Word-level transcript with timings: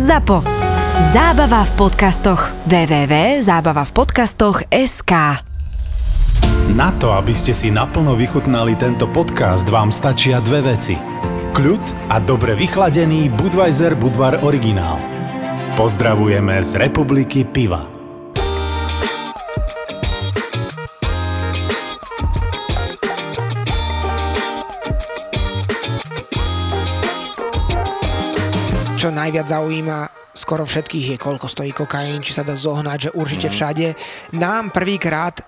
ZAPO. 0.00 0.40
Zábava 1.12 1.68
v 1.68 1.72
podcastoch. 1.76 2.48
www.zábavavpodcastoch.sk 2.64 5.12
Na 6.72 6.88
to, 6.96 7.12
aby 7.12 7.36
ste 7.36 7.52
si 7.52 7.68
naplno 7.68 8.16
vychutnali 8.16 8.80
tento 8.80 9.04
podcast, 9.04 9.68
vám 9.68 9.92
stačia 9.92 10.40
dve 10.40 10.72
veci. 10.72 10.96
Kľud 11.52 12.08
a 12.08 12.16
dobre 12.16 12.56
vychladený 12.56 13.28
Budweiser 13.28 13.92
Budvar 13.92 14.40
originál. 14.40 14.96
Pozdravujeme 15.76 16.64
z 16.64 16.80
Republiky 16.80 17.44
Piva. 17.44 17.99
Čo 29.00 29.08
najviac 29.08 29.48
zaujíma 29.48 29.98
skoro 30.36 30.68
všetkých 30.68 31.06
je, 31.10 31.16
koľko 31.16 31.48
stojí 31.48 31.72
kokain, 31.72 32.20
či 32.20 32.36
sa 32.36 32.44
dá 32.44 32.52
zohnať, 32.52 32.98
že 33.08 33.10
určite 33.16 33.48
Mhm. 33.48 33.54
všade. 33.56 33.86
Nám 34.36 34.76
prvýkrát 34.76 35.40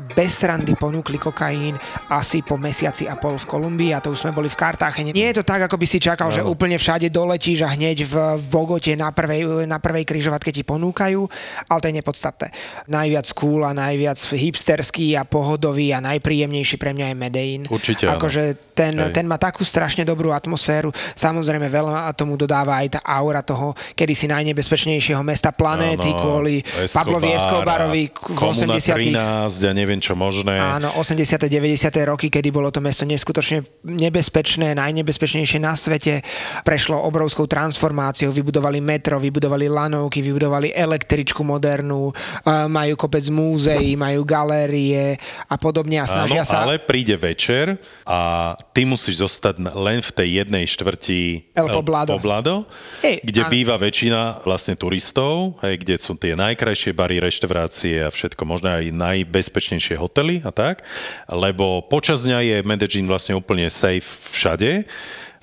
bez 0.00 0.42
srandy 0.42 0.74
ponúkli 0.74 1.20
kokain 1.20 1.76
asi 2.10 2.40
po 2.40 2.56
mesiaci 2.56 3.06
a 3.06 3.14
pol 3.16 3.36
v 3.36 3.46
Kolumbii 3.46 3.92
a 3.92 4.02
to 4.02 4.12
už 4.12 4.26
sme 4.26 4.32
boli 4.32 4.48
v 4.48 4.56
Kartáchene. 4.56 5.12
Nie 5.12 5.32
je 5.32 5.40
to 5.40 5.44
tak, 5.46 5.64
ako 5.66 5.76
by 5.76 5.86
si 5.86 5.98
čakal, 6.00 6.28
že 6.32 6.44
úplne 6.44 6.76
všade 6.76 7.08
doletíš 7.12 7.64
a 7.66 7.72
hneď 7.74 8.04
v, 8.06 8.14
Bogote 8.50 8.92
na 8.94 9.10
prvej, 9.10 9.64
na 9.66 9.82
prvej 9.82 10.04
križovatke 10.06 10.50
ti 10.50 10.62
ponúkajú, 10.62 11.20
ale 11.68 11.78
to 11.78 11.88
je 11.88 11.94
nepodstatné. 11.98 12.48
Najviac 12.88 13.26
cool 13.36 13.62
a 13.64 13.72
najviac 13.72 14.18
hipsterský 14.18 15.14
a 15.16 15.26
pohodový 15.26 15.92
a 15.94 16.02
najpríjemnejší 16.02 16.76
pre 16.76 16.94
mňa 16.94 17.06
je 17.12 17.16
Medellín. 17.16 17.62
Určite. 17.66 18.04
Akože 18.06 18.74
ten, 18.74 18.96
Hej. 18.96 19.12
ten 19.12 19.26
má 19.26 19.36
takú 19.36 19.62
strašne 19.62 20.04
dobrú 20.06 20.32
atmosféru. 20.32 20.90
Samozrejme 21.14 21.68
veľa 21.68 22.12
tomu 22.14 22.36
dodáva 22.36 22.82
aj 22.84 22.98
tá 22.98 23.00
aura 23.02 23.40
toho 23.40 23.72
kedysi 23.94 24.28
najnebezpečnejšieho 24.30 25.22
mesta 25.24 25.50
planéty 25.50 26.10
Áno, 26.12 26.20
kvôli 26.20 26.62
Escobar 26.62 26.92
Pablovi 26.92 27.30
Escobarovi 27.32 28.04
v 28.10 28.36
Komuna 28.36 28.76
80 28.76 29.10
13 29.10 29.70
a 29.70 29.72
neviem 29.72 29.89
čo 29.98 30.14
možné. 30.14 30.54
Áno, 30.60 30.94
80. 30.94 31.50
90. 31.50 31.90
roky, 32.06 32.30
kedy 32.30 32.54
bolo 32.54 32.70
to 32.70 32.78
mesto 32.78 33.02
neskutočne 33.02 33.64
nebezpečné, 33.82 34.76
najnebezpečnejšie 34.76 35.58
na 35.58 35.72
svete. 35.72 36.20
Prešlo 36.62 37.00
obrovskou 37.00 37.48
transformáciou, 37.48 38.28
vybudovali 38.30 38.78
metro, 38.78 39.16
vybudovali 39.16 39.66
lanovky, 39.72 40.20
vybudovali 40.20 40.76
električku 40.76 41.40
modernú, 41.40 42.12
majú 42.46 42.94
kopec 43.00 43.24
múzeí, 43.32 43.96
majú 43.96 44.20
galérie 44.28 45.16
a 45.48 45.56
podobne 45.56 46.04
a 46.04 46.04
Áno, 46.04 46.28
snažia 46.28 46.44
sa... 46.44 46.68
ale 46.68 46.76
príde 46.76 47.16
večer 47.16 47.80
a 48.04 48.52
ty 48.76 48.84
musíš 48.84 49.24
zostať 49.24 49.72
len 49.72 50.04
v 50.04 50.10
tej 50.12 50.28
jednej 50.44 50.68
štvrti 50.68 51.50
El 51.56 51.72
Poblado. 51.72 52.20
Poblado 52.20 52.54
Hej, 53.00 53.24
kde 53.24 53.40
áno. 53.40 53.52
býva 53.56 53.80
väčšina 53.80 54.44
vlastne 54.44 54.76
turistov, 54.76 55.56
hej, 55.64 55.80
kde 55.80 55.96
sú 55.96 56.12
tie 56.20 56.36
najkrajšie 56.36 56.92
bary, 56.92 57.16
reštaurácie 57.24 58.04
a 58.04 58.12
všetko, 58.12 58.44
možno 58.44 58.76
aj 58.76 58.92
najbezpečnejšie 58.92 59.79
hotely 59.96 60.44
a 60.44 60.52
tak, 60.52 60.84
lebo 61.32 61.80
počas 61.86 62.28
dňa 62.28 62.38
je 62.44 62.56
Medellín 62.68 63.08
vlastne 63.08 63.38
úplne 63.38 63.72
safe 63.72 64.28
všade, 64.30 64.84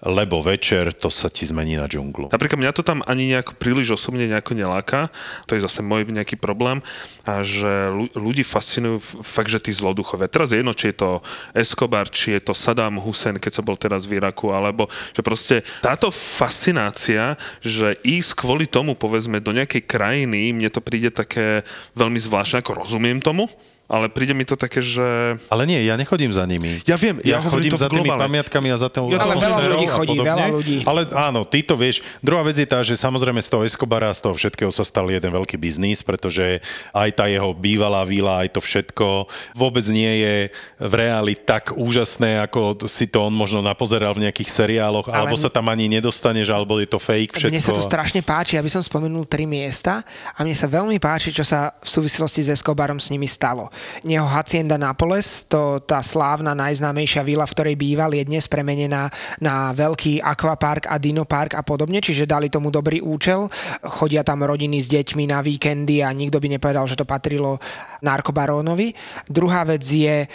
lebo 0.06 0.46
večer 0.46 0.94
to 0.94 1.10
sa 1.10 1.26
ti 1.26 1.50
zmení 1.50 1.74
na 1.74 1.90
džunglu. 1.90 2.30
Napríklad 2.30 2.62
mňa 2.62 2.70
to 2.78 2.86
tam 2.86 3.02
ani 3.10 3.34
nejako 3.34 3.58
príliš 3.58 3.98
osobne 3.98 4.30
nejako 4.30 4.54
neláka, 4.54 5.10
to 5.50 5.58
je 5.58 5.66
zase 5.66 5.82
môj 5.82 6.06
nejaký 6.06 6.38
problém, 6.38 6.86
a 7.26 7.42
že 7.42 7.90
ľu- 7.90 8.14
ľudí 8.14 8.46
fascinujú 8.46 9.02
fakt, 9.26 9.50
že 9.50 9.58
tí 9.58 9.74
zloduchovia. 9.74 10.30
Teraz 10.30 10.54
je 10.54 10.62
jedno, 10.62 10.78
či 10.78 10.94
je 10.94 11.02
to 11.02 11.10
Escobar, 11.58 12.06
či 12.14 12.38
je 12.38 12.42
to 12.46 12.54
Saddam 12.54 13.02
Hussein, 13.02 13.42
keď 13.42 13.52
som 13.58 13.66
bol 13.66 13.74
teraz 13.74 14.06
v 14.06 14.22
Iraku, 14.22 14.54
alebo 14.54 14.86
že 15.18 15.26
proste 15.26 15.56
táto 15.82 16.14
fascinácia, 16.14 17.34
že 17.66 17.98
ísť 18.06 18.38
kvôli 18.38 18.70
tomu, 18.70 18.94
povedzme, 18.94 19.42
do 19.42 19.50
nejakej 19.50 19.82
krajiny, 19.82 20.54
mne 20.54 20.70
to 20.70 20.78
príde 20.78 21.10
také 21.10 21.66
veľmi 21.98 22.22
zvláštne, 22.22 22.62
ako 22.62 22.86
rozumiem 22.86 23.18
tomu, 23.18 23.50
ale 23.88 24.12
príde 24.12 24.36
mi 24.36 24.44
to 24.44 24.60
také, 24.60 24.84
že... 24.84 25.40
Ale 25.48 25.64
nie, 25.64 25.80
ja 25.88 25.96
nechodím 25.96 26.36
za 26.36 26.44
nimi. 26.44 26.84
Ja 26.84 27.00
viem, 27.00 27.24
ja 27.24 27.40
chodím 27.40 27.72
hovorím 27.72 27.72
to 27.72 27.80
za 27.80 27.88
tými 27.88 28.12
globále. 28.12 28.22
pamiatkami 28.28 28.68
a 28.68 28.78
za 28.78 28.90
tou 28.92 29.08
Ja 29.08 29.24
Ale 29.24 29.40
veľa 29.40 29.60
ľudí 29.64 29.88
chodí, 29.88 30.18
veľa 30.20 30.48
ľudí. 30.52 30.78
Ale 30.84 31.08
áno, 31.16 31.48
ty 31.48 31.64
to 31.64 31.80
vieš. 31.80 32.04
Druhá 32.20 32.44
vec 32.44 32.60
je 32.60 32.68
tá, 32.68 32.84
že 32.84 33.00
samozrejme 33.00 33.40
z 33.40 33.48
toho 33.48 33.64
Escobara, 33.64 34.12
z 34.12 34.28
toho 34.28 34.36
všetkého 34.36 34.68
sa 34.76 34.84
stal 34.84 35.08
jeden 35.08 35.32
veľký 35.32 35.56
biznis, 35.56 36.04
pretože 36.04 36.60
aj 36.92 37.10
tá 37.16 37.32
jeho 37.32 37.56
bývalá 37.56 38.04
vila, 38.04 38.44
aj 38.44 38.60
to 38.60 38.62
všetko 38.62 39.32
vôbec 39.56 39.88
nie 39.88 40.12
je 40.20 40.36
v 40.84 40.94
reáli 40.94 41.40
tak 41.40 41.72
úžasné, 41.72 42.44
ako 42.44 42.92
si 42.92 43.08
to 43.08 43.24
on 43.24 43.32
možno 43.32 43.64
napozeral 43.64 44.12
v 44.12 44.28
nejakých 44.28 44.52
seriáloch, 44.52 45.08
Ale- 45.08 45.32
alebo 45.32 45.40
sa 45.40 45.48
tam 45.48 45.72
ani 45.72 45.88
nedostaneš, 45.88 46.52
alebo 46.52 46.76
je 46.84 46.92
to 46.92 47.00
fake 47.00 47.40
všetko. 47.40 47.56
Mne 47.56 47.64
sa 47.64 47.72
to 47.72 47.80
strašne 47.80 48.20
páči, 48.20 48.60
aby 48.60 48.68
som 48.68 48.84
spomenul 48.84 49.24
tri 49.24 49.48
miesta 49.48 50.04
a 50.36 50.44
mne 50.44 50.60
sa 50.60 50.68
veľmi 50.68 51.00
páči, 51.00 51.32
čo 51.32 51.48
sa 51.48 51.72
v 51.80 51.88
súvislosti 51.88 52.44
s 52.44 52.52
Escobarom 52.52 53.00
s 53.00 53.08
nimi 53.08 53.32
stalo. 53.32 53.72
Jeho 54.04 54.28
Hacienda 54.28 54.78
Napoles, 54.78 55.46
to 55.48 55.82
tá 55.84 56.04
slávna 56.04 56.54
najznámejšia 56.54 57.24
vila, 57.24 57.46
v 57.48 57.54
ktorej 57.54 57.76
býval, 57.76 58.14
je 58.14 58.24
dnes 58.28 58.46
premenená 58.46 59.10
na 59.42 59.74
veľký 59.74 60.22
akvapark 60.22 60.90
a 60.90 60.96
dinopark 60.98 61.56
a 61.58 61.64
podobne, 61.64 62.02
čiže 62.04 62.30
dali 62.30 62.52
tomu 62.52 62.70
dobrý 62.70 63.02
účel. 63.02 63.50
Chodia 63.84 64.22
tam 64.22 64.44
rodiny 64.44 64.82
s 64.82 64.88
deťmi 64.92 65.30
na 65.30 65.40
víkendy 65.42 66.02
a 66.04 66.12
nikto 66.12 66.42
by 66.42 66.48
nepovedal, 66.58 66.86
že 66.90 66.98
to 67.00 67.08
patrilo 67.08 67.58
narkobarónovi. 68.02 68.94
Druhá 69.28 69.66
vec 69.66 69.84
je 69.84 70.28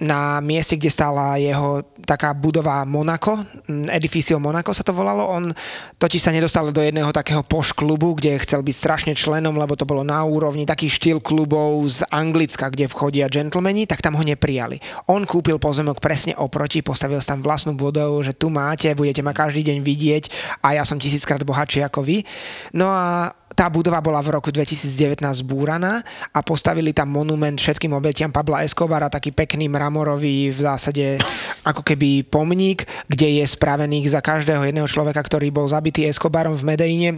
na 0.00 0.40
mieste, 0.40 0.80
kde 0.80 0.88
stála 0.88 1.36
jeho 1.36 1.84
taká 2.08 2.32
budova 2.32 2.88
Monaco, 2.88 3.36
mm, 3.68 3.92
Edificio 3.92 4.40
Monaco 4.40 4.72
sa 4.72 4.80
to 4.80 4.96
volalo, 4.96 5.28
on 5.28 5.52
totiž 6.00 6.20
sa 6.24 6.32
nedostal 6.32 6.72
do 6.72 6.80
jedného 6.80 7.12
takého 7.12 7.44
poš 7.44 7.76
klubu, 7.76 8.16
kde 8.16 8.40
chcel 8.40 8.64
byť 8.64 8.74
strašne 8.74 9.12
členom, 9.12 9.52
lebo 9.60 9.76
to 9.76 9.84
bolo 9.84 10.00
na 10.00 10.24
úrovni 10.24 10.64
taký 10.64 10.88
štýl 10.88 11.20
klubov 11.20 11.84
z 11.92 12.08
Anglicka, 12.08 12.72
kde 12.72 12.88
vchodia 12.88 13.28
gentlemani, 13.28 13.84
tak 13.84 14.00
tam 14.00 14.16
ho 14.16 14.24
neprijali. 14.24 14.80
On 15.12 15.20
kúpil 15.28 15.60
pozemok 15.60 16.00
presne 16.00 16.32
oproti, 16.32 16.80
postavil 16.80 17.20
tam 17.20 17.44
vlastnú 17.44 17.76
budovu, 17.76 18.24
že 18.24 18.32
tu 18.32 18.48
máte, 18.48 18.96
budete 18.96 19.20
ma 19.20 19.36
každý 19.36 19.62
deň 19.68 19.78
vidieť 19.84 20.24
a 20.64 20.80
ja 20.80 20.82
som 20.88 20.96
tisíckrát 20.96 21.44
bohatší 21.44 21.84
ako 21.84 22.00
vy. 22.00 22.24
No 22.72 22.88
a 22.88 23.36
tá 23.60 23.68
budova 23.68 24.00
bola 24.00 24.24
v 24.24 24.40
roku 24.40 24.48
2019 24.48 25.20
zbúraná 25.44 26.00
a 26.32 26.40
postavili 26.40 26.96
tam 26.96 27.12
monument 27.12 27.60
všetkým 27.60 27.92
obetiam 27.92 28.32
Pabla 28.32 28.64
Escobara, 28.64 29.12
taký 29.12 29.36
pekný 29.36 29.68
mramorový 29.68 30.48
v 30.48 30.60
zásade 30.64 31.20
ako 31.68 31.84
keby 31.84 32.24
pomník, 32.24 32.88
kde 33.12 33.36
je 33.36 33.44
spravených 33.44 34.16
za 34.16 34.24
každého 34.24 34.64
jedného 34.64 34.88
človeka, 34.88 35.20
ktorý 35.20 35.52
bol 35.52 35.68
zabitý 35.68 36.08
Escobarom 36.08 36.56
v 36.56 36.72
Medellíne 36.72 37.10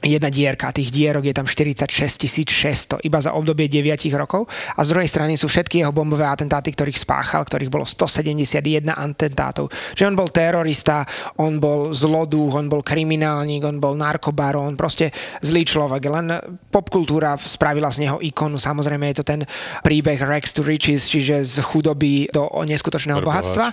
jedna 0.00 0.32
dierka, 0.32 0.72
tých 0.72 0.88
dierok 0.88 1.28
je 1.28 1.34
tam 1.36 1.44
46 1.44 2.48
600 2.48 3.04
iba 3.04 3.18
za 3.20 3.36
obdobie 3.36 3.68
9 3.68 4.08
rokov 4.16 4.48
a 4.76 4.80
z 4.80 4.88
druhej 4.92 5.08
strany 5.08 5.36
sú 5.36 5.46
všetky 5.46 5.84
jeho 5.84 5.92
bombové 5.92 6.24
atentáty, 6.24 6.72
ktorých 6.72 6.96
spáchal, 6.96 7.44
ktorých 7.44 7.68
bolo 7.72 7.84
171 7.84 8.88
atentátov. 8.88 9.68
Že 9.92 10.12
on 10.12 10.14
bol 10.16 10.28
terorista, 10.32 11.04
on 11.36 11.60
bol 11.60 11.92
zlodúch, 11.92 12.56
on 12.56 12.72
bol 12.72 12.80
kriminálnik, 12.80 13.64
on 13.64 13.76
bol 13.76 13.94
narkobaron, 13.96 14.74
proste 14.74 15.12
zlý 15.44 15.68
človek. 15.68 16.02
Len 16.08 16.26
popkultúra 16.72 17.36
spravila 17.36 17.92
z 17.92 18.08
neho 18.08 18.16
ikonu, 18.24 18.56
samozrejme 18.56 19.12
je 19.12 19.16
to 19.20 19.24
ten 19.26 19.40
príbeh 19.84 20.20
Rex 20.20 20.56
to 20.56 20.64
Riches, 20.64 21.08
čiže 21.08 21.44
z 21.44 21.56
chudoby 21.60 22.32
do 22.32 22.48
neskutočného 22.64 23.20
bohatstva. 23.20 23.66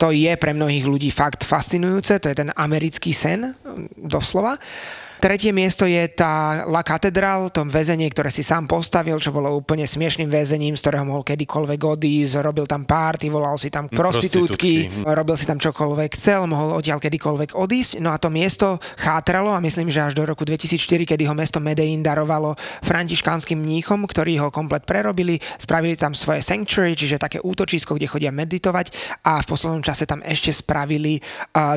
To 0.00 0.12
je 0.12 0.32
pre 0.40 0.56
mnohých 0.56 0.88
ľudí 0.88 1.12
fakt 1.12 1.44
fascinujúce, 1.44 2.16
to 2.20 2.32
je 2.32 2.36
ten 2.36 2.50
americký 2.56 3.12
sen, 3.12 3.52
doslova. 3.96 4.56
Tretie 5.16 5.48
miesto 5.48 5.88
je 5.88 6.06
tá 6.12 6.62
La 6.68 6.84
Catedral, 6.84 7.48
to 7.48 7.64
väzenie, 7.64 8.06
ktoré 8.12 8.28
si 8.28 8.44
sám 8.44 8.68
postavil, 8.68 9.16
čo 9.16 9.32
bolo 9.32 9.56
úplne 9.56 9.88
smiešným 9.88 10.28
väzením, 10.28 10.76
z 10.76 10.82
ktorého 10.84 11.08
mohol 11.08 11.24
kedykoľvek 11.24 11.80
odísť, 11.80 12.44
robil 12.44 12.68
tam 12.68 12.84
párty, 12.84 13.32
volal 13.32 13.56
si 13.56 13.72
tam 13.72 13.88
prostitútky, 13.88 14.92
prostitútky, 14.92 15.08
robil 15.16 15.36
si 15.40 15.48
tam 15.48 15.56
čokoľvek 15.56 16.10
chcel, 16.12 16.44
mohol 16.44 16.76
odtiaľ 16.76 17.00
kedykoľvek 17.00 17.56
odísť. 17.56 18.04
No 18.04 18.12
a 18.12 18.20
to 18.20 18.28
miesto 18.28 18.76
chátralo 19.00 19.56
a 19.56 19.64
myslím, 19.64 19.88
že 19.88 20.04
až 20.04 20.12
do 20.12 20.28
roku 20.28 20.44
2004, 20.44 21.08
kedy 21.08 21.24
ho 21.24 21.32
mesto 21.32 21.64
Medellín 21.64 22.04
darovalo 22.04 22.52
františkánskym 22.84 23.56
mníchom, 23.56 24.04
ktorí 24.04 24.36
ho 24.36 24.52
komplet 24.52 24.84
prerobili, 24.84 25.40
spravili 25.56 25.96
tam 25.96 26.12
svoje 26.12 26.44
sanctuary, 26.44 26.92
čiže 26.92 27.16
také 27.16 27.40
útočisko, 27.40 27.96
kde 27.96 28.06
chodia 28.06 28.30
meditovať 28.30 28.92
a 29.24 29.40
v 29.40 29.46
poslednom 29.48 29.80
čase 29.80 30.04
tam 30.04 30.20
ešte 30.20 30.52
spravili 30.52 31.18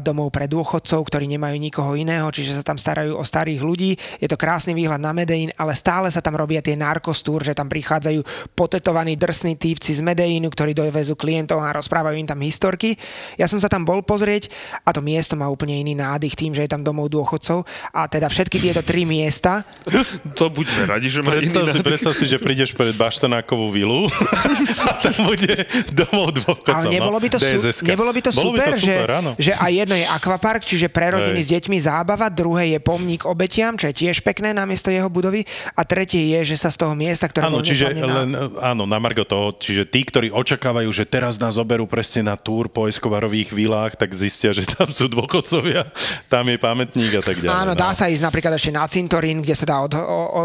domov 0.04 0.36
pre 0.36 0.52
dôchodcov, 0.52 1.08
ktorí 1.08 1.26
nemajú 1.32 1.56
nikoho 1.56 1.96
iného, 1.96 2.28
čiže 2.30 2.60
sa 2.60 2.64
tam 2.68 2.76
starajú 2.76 3.16
o 3.16 3.24
starých 3.30 3.62
ľudí. 3.62 3.92
Je 4.18 4.26
to 4.26 4.36
krásny 4.36 4.74
výhľad 4.74 4.98
na 4.98 5.14
Medellín, 5.14 5.54
ale 5.54 5.78
stále 5.78 6.10
sa 6.10 6.20
tam 6.20 6.34
robia 6.34 6.66
tie 6.66 6.74
narkostúr, 6.74 7.46
že 7.46 7.54
tam 7.54 7.70
prichádzajú 7.70 8.52
potetovaní 8.58 9.14
drsní 9.14 9.56
týpci 9.56 9.94
z 9.94 10.02
Medellínu, 10.02 10.50
ktorí 10.50 10.74
dovezú 10.74 11.14
klientov 11.14 11.62
a 11.62 11.72
rozprávajú 11.78 12.18
im 12.18 12.26
tam 12.26 12.42
historky. 12.42 12.98
Ja 13.38 13.46
som 13.46 13.62
sa 13.62 13.70
tam 13.70 13.86
bol 13.86 14.02
pozrieť 14.02 14.50
a 14.82 14.90
to 14.90 15.06
miesto 15.06 15.38
má 15.38 15.46
úplne 15.46 15.78
iný 15.78 15.94
nádych 15.94 16.34
tým, 16.34 16.58
že 16.58 16.66
je 16.66 16.74
tam 16.74 16.82
domov 16.82 17.14
dôchodcov 17.14 17.64
a 17.94 18.10
teda 18.10 18.26
všetky 18.26 18.58
tieto 18.58 18.82
tri 18.82 19.06
miesta 19.06 19.64
To 20.40 20.50
buďme 20.50 20.84
radi, 20.88 21.08
že 21.10 21.20
ma 21.22 21.36
Predstav 21.36 21.64
iný 21.66 21.72
si, 21.74 21.80
predstav 21.82 22.14
si, 22.16 22.26
že 22.30 22.38
prídeš 22.40 22.72
pred 22.74 22.94
Baštanákovú 22.96 23.68
vilu 23.74 24.08
a 24.88 24.92
tam 25.00 25.16
bude 25.28 25.66
domov 25.92 26.36
dôchodcov. 26.36 26.90
Ale 26.90 26.96
nebolo 27.00 27.18
by 27.20 27.30
to, 27.30 27.40
no, 27.40 27.72
su- 27.72 27.86
nebolo 27.86 28.12
by 28.12 28.22
to 28.24 28.32
Bolo 28.32 28.52
super, 28.54 28.70
by 28.70 28.72
to 28.72 28.80
super, 28.80 29.08
že, 29.10 29.20
áno. 29.20 29.32
že 29.36 29.52
aj 29.56 29.72
jedno 29.72 29.96
je 29.98 30.06
akvapark, 30.08 30.62
čiže 30.64 30.88
pre 30.92 31.12
rodiny 31.14 31.40
s 31.42 31.50
deťmi 31.52 31.78
zábava, 31.82 32.28
druhé 32.30 32.78
je 32.78 32.80
pomník 32.80 33.19
k 33.20 33.28
obetiam, 33.28 33.76
čo 33.76 33.92
je 33.92 34.08
tiež 34.08 34.24
pekné 34.24 34.56
namiesto 34.56 34.88
jeho 34.88 35.12
budovy. 35.12 35.44
A 35.76 35.84
tretie 35.84 36.32
je, 36.40 36.56
že 36.56 36.56
sa 36.56 36.72
z 36.72 36.80
toho 36.80 36.96
miesta, 36.96 37.28
ktoré 37.28 37.52
Áno, 37.52 37.60
čiže 37.60 37.92
na- 38.00 38.24
len, 38.24 38.32
áno, 38.64 38.84
na 38.88 38.98
Margo 38.98 39.28
toho, 39.28 39.52
čiže 39.60 39.84
tí, 39.84 40.08
ktorí 40.08 40.32
očakávajú, 40.32 40.88
že 40.96 41.04
teraz 41.04 41.36
nás 41.36 41.60
zoberú 41.60 41.84
presne 41.84 42.32
na 42.32 42.36
túr 42.40 42.72
po 42.72 42.88
Escobarových 42.88 43.52
vilách, 43.52 44.00
tak 44.00 44.16
zistia, 44.16 44.56
že 44.56 44.64
tam 44.66 44.88
sú 44.88 45.12
dôchodcovia, 45.12 45.92
tam 46.32 46.48
je 46.48 46.58
pamätník 46.58 47.20
a 47.20 47.24
tak 47.24 47.44
ďalej. 47.44 47.52
Áno, 47.52 47.74
no. 47.76 47.78
dá 47.78 47.92
sa 47.92 48.08
ísť 48.08 48.24
napríklad 48.24 48.56
ešte 48.56 48.72
na 48.72 48.88
cintorín, 48.88 49.44
kde 49.44 49.56
sa 49.58 49.66
dá 49.68 49.78
od, 49.84 49.94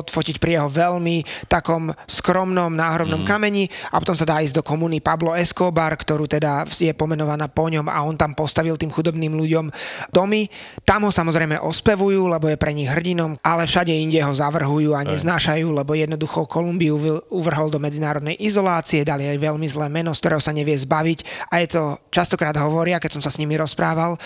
odfotiť 0.03 0.43
pri 0.43 0.59
jeho 0.59 0.69
veľmi 0.69 1.47
takom 1.47 1.95
skromnom 2.11 2.75
náhrobnom 2.75 3.23
mm. 3.23 3.29
kameni 3.29 3.65
a 3.95 4.03
potom 4.03 4.19
sa 4.19 4.27
dá 4.27 4.43
ísť 4.43 4.59
do 4.59 4.67
komuny 4.67 4.99
Pablo 4.99 5.37
Escobar, 5.37 5.95
ktorú 5.95 6.27
teda 6.27 6.67
je 6.67 6.91
pomenovaná 6.97 7.47
po 7.47 7.71
ňom 7.71 7.87
a 7.87 8.03
on 8.03 8.19
tam 8.19 8.33
postavil 8.35 8.75
tým 8.75 8.91
chudobným 8.91 9.37
ľuďom 9.37 9.71
domy. 10.11 10.49
Tam 10.83 11.05
ho 11.05 11.11
samozrejme 11.13 11.61
ospevujú, 11.61 12.27
lebo 12.27 12.49
je 12.49 12.59
pre 12.65 12.73
nich 12.73 12.89
hrdinom, 12.89 13.37
ale 13.45 13.69
všade 13.69 13.93
inde 13.93 14.25
ho 14.25 14.33
zavrhujú 14.33 14.97
a 14.97 15.05
neznášajú, 15.05 15.69
lebo 15.69 15.93
jednoducho 15.93 16.49
Kolumbiu 16.49 16.97
uvrhol 17.29 17.69
do 17.69 17.77
medzinárodnej 17.77 18.41
izolácie, 18.41 19.05
dali 19.05 19.29
aj 19.29 19.37
veľmi 19.37 19.69
zlé 19.69 19.93
meno, 19.93 20.17
z 20.17 20.25
ktorého 20.25 20.41
sa 20.41 20.57
nevie 20.57 20.73
zbaviť 20.73 21.53
a 21.53 21.61
je 21.61 21.69
to 21.77 21.83
častokrát 22.09 22.57
hovoria, 22.57 22.97
keď 22.97 23.21
som 23.21 23.23
sa 23.23 23.29
s 23.29 23.37
nimi 23.37 23.53
rozprával, 23.61 24.17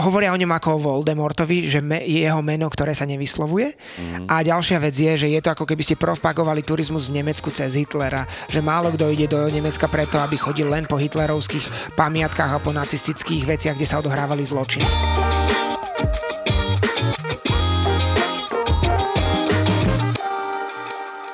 hovoria 0.00 0.32
o 0.32 0.40
ňom 0.40 0.48
ako 0.56 0.68
o 0.72 0.80
Voldemortovi, 0.80 1.68
že 1.68 1.84
me, 1.84 2.00
je 2.00 2.24
jeho 2.24 2.40
meno, 2.40 2.64
ktoré 2.72 2.96
sa 2.96 3.04
nevyslovuje. 3.04 3.76
Mm. 3.76 4.24
A 4.24 4.40
ďalšia 4.40 4.80
vec 4.80 4.96
je, 4.96 5.12
že 5.12 5.28
je 5.28 5.40
to 5.44 5.52
ako 5.52 5.68
keby 5.68 5.84
ste 5.84 6.00
propagovali 6.00 6.64
turizmus 6.64 7.12
v 7.12 7.20
Nemecku 7.20 7.52
cez 7.52 7.76
Hitlera, 7.76 8.24
že 8.48 8.64
málo 8.64 8.88
kto 8.96 9.12
ide 9.12 9.28
do 9.28 9.44
Nemecka 9.52 9.84
preto, 9.92 10.16
aby 10.16 10.40
chodil 10.40 10.72
len 10.72 10.88
po 10.88 10.96
hitlerovských 10.96 11.92
pamiatkách 11.92 12.56
a 12.56 12.62
po 12.62 12.72
nacistických 12.72 13.44
veciach, 13.44 13.76
kde 13.76 13.84
sa 13.84 14.00
odohrávali 14.00 14.40
zločiny. 14.48 15.41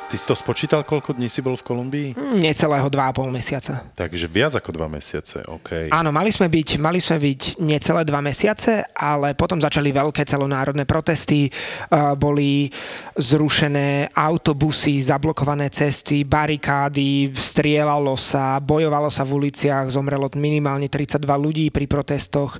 Ty 0.08 0.16
si 0.16 0.24
to 0.24 0.32
spočítal, 0.32 0.88
koľko 0.88 1.20
dní 1.20 1.28
si 1.28 1.44
bol 1.44 1.52
v 1.52 1.68
Kolumbii? 1.68 2.08
Hm, 2.16 2.40
Necelého 2.40 2.88
2,5 2.88 3.28
mesiaca. 3.28 3.84
Takže 3.92 4.24
viac 4.24 4.56
ako 4.56 4.72
dva 4.72 4.88
mesiace, 4.88 5.44
OK. 5.44 5.92
Áno, 5.92 6.08
mali 6.08 6.32
sme 6.32 6.48
byť, 6.48 6.80
mali 6.80 6.96
sme 6.96 7.20
byť 7.20 7.60
necelé 7.60 8.08
dva 8.08 8.24
mesiace, 8.24 8.88
ale 8.96 9.36
potom 9.36 9.60
začali 9.60 9.92
veľké 9.92 10.24
celonárodné 10.24 10.88
protesty, 10.88 11.52
uh, 11.52 12.16
boli 12.16 12.72
zrušené 13.20 14.16
autobusy, 14.16 14.96
zablokované 14.96 15.68
cesty, 15.68 16.24
barikády, 16.24 17.28
strieľalo 17.36 18.16
sa, 18.16 18.56
bojovalo 18.64 19.12
sa 19.12 19.28
v 19.28 19.44
uliciach, 19.44 19.92
zomrelo 19.92 20.32
minimálne 20.40 20.88
32 20.88 21.20
ľudí 21.20 21.68
pri 21.68 21.84
protestoch. 21.84 22.56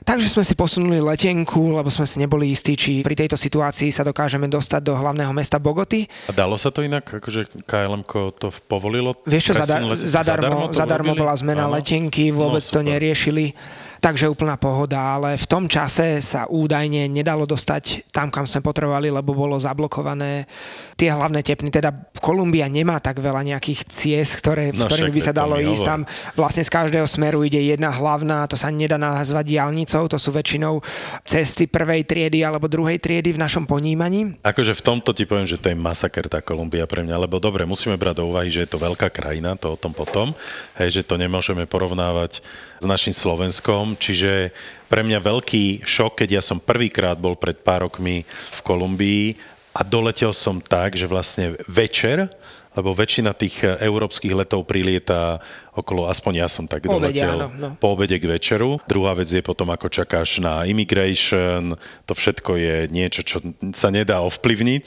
Takže 0.00 0.26
sme 0.26 0.42
si 0.42 0.54
posunuli 0.54 0.96
letenku, 0.96 1.76
lebo 1.76 1.86
sme 1.86 2.08
si 2.08 2.16
neboli 2.18 2.50
istí, 2.50 2.72
či 2.72 3.00
pri 3.00 3.14
tejto 3.14 3.36
situácii 3.36 3.88
sa 3.88 4.00
dokážeme 4.00 4.46
dostať 4.46 4.80
do 4.80 4.94
hlavného 4.94 5.30
mesta 5.30 5.60
Bogoty. 5.60 6.08
A 6.26 6.32
dalo 6.32 6.56
sa 6.56 6.68
to 6.68 6.80
inak? 6.80 7.04
Akože 7.06 7.46
KLM 7.64 8.02
to 8.32 8.48
povolilo? 8.64 9.12
Vieš 9.24 9.42
čo, 9.42 9.54
zadar- 9.54 9.84
zadarmo, 9.94 10.72
zadarmo 10.72 11.12
urobili? 11.12 11.20
bola 11.20 11.34
zmena 11.36 11.64
Áno. 11.68 11.76
letenky, 11.76 12.32
vôbec 12.32 12.62
No, 12.62 12.72
to 12.72 12.80
neriešili. 12.80 13.52
Takže 14.00 14.32
úplná 14.32 14.56
pohoda, 14.56 15.20
ale 15.20 15.36
v 15.36 15.44
tom 15.44 15.68
čase 15.68 16.24
sa 16.24 16.48
údajne 16.48 17.04
nedalo 17.04 17.44
dostať 17.44 18.08
tam, 18.08 18.32
kam 18.32 18.48
sme 18.48 18.64
potrebovali, 18.64 19.12
lebo 19.12 19.36
bolo 19.36 19.60
zablokované 19.60 20.48
tie 20.96 21.12
hlavné 21.12 21.44
tepny. 21.44 21.68
Teda 21.68 21.92
Kolumbia 22.16 22.64
nemá 22.64 22.96
tak 22.96 23.20
veľa 23.20 23.44
nejakých 23.44 23.80
ciest, 23.92 24.40
ktoré, 24.40 24.72
No 24.72 24.88
ktorými 24.88 25.12
by 25.12 25.20
sa 25.20 25.36
dalo 25.36 25.60
ísť. 25.60 25.84
Tam 25.84 26.00
vlastne 26.32 26.64
z 26.64 26.72
každého 26.72 27.04
smeru 27.04 27.44
ide 27.44 27.60
jedna 27.60 27.92
hlavná, 27.92 28.48
to 28.48 28.56
sa 28.56 28.72
nedá 28.72 28.96
nazvať 28.96 29.52
diálnicou, 29.52 30.08
to 30.08 30.16
sú 30.16 30.32
väčšinou 30.32 30.80
cesty 31.28 31.68
prvej 31.68 32.08
triedy 32.08 32.40
alebo 32.40 32.72
druhej 32.72 32.96
triedy 32.96 33.36
v 33.36 33.42
našom 33.44 33.68
ponímaní. 33.68 34.40
Akože 34.40 34.72
v 34.80 34.84
tomto 34.84 35.12
ti 35.12 35.28
poviem, 35.28 35.44
že 35.44 35.60
to 35.60 35.68
je 35.68 35.76
masaker 35.76 36.24
tá 36.24 36.40
Kolumbia 36.40 36.88
pre 36.88 37.04
mňa, 37.04 37.28
lebo 37.28 37.36
dobre, 37.36 37.68
musíme 37.68 38.00
brať 38.00 38.24
do 38.24 38.32
úvahy, 38.32 38.48
že 38.48 38.64
je 38.64 38.70
to 38.72 38.80
veľká 38.80 39.12
krajina, 39.12 39.60
to 39.60 39.76
o 39.76 39.80
tom 39.80 39.92
potom, 39.92 40.32
hej, 40.80 41.00
že 41.00 41.02
to 41.04 41.20
nemôžeme 41.20 41.68
porovnávať 41.68 42.40
s 42.80 42.88
našim 42.88 43.12
Slovenskom, 43.12 43.92
čiže 44.00 44.56
pre 44.88 45.04
mňa 45.04 45.20
veľký 45.20 45.84
šok, 45.84 46.24
keď 46.24 46.40
ja 46.40 46.42
som 46.42 46.56
prvýkrát 46.56 47.20
bol 47.20 47.36
pred 47.36 47.60
pár 47.60 47.84
rokmi 47.84 48.24
v 48.26 48.60
Kolumbii 48.64 49.36
a 49.76 49.84
doletel 49.84 50.32
som 50.32 50.58
tak, 50.64 50.96
že 50.96 51.04
vlastne 51.04 51.60
večer, 51.68 52.32
lebo 52.72 52.96
väčšina 52.96 53.36
tých 53.36 53.60
európskych 53.62 54.32
letov 54.32 54.64
prilieta 54.64 55.44
okolo, 55.80 56.06
aspoň 56.06 56.44
ja 56.44 56.48
som 56.48 56.68
tak 56.68 56.84
Po 56.84 57.00
obede, 57.00 57.20
doletel, 57.20 57.38
áno, 57.40 57.48
no. 57.56 57.68
po 57.76 57.96
obede 57.96 58.20
k 58.20 58.28
večeru. 58.28 58.78
Druhá 58.86 59.16
vec 59.16 59.32
je 59.32 59.40
potom, 59.40 59.72
ako 59.72 59.88
čakáš 59.88 60.38
na 60.38 60.68
immigration, 60.68 61.74
to 62.04 62.12
všetko 62.12 62.60
je 62.60 62.76
niečo, 62.92 63.24
čo 63.24 63.40
sa 63.72 63.88
nedá 63.88 64.20
ovplyvniť. 64.22 64.84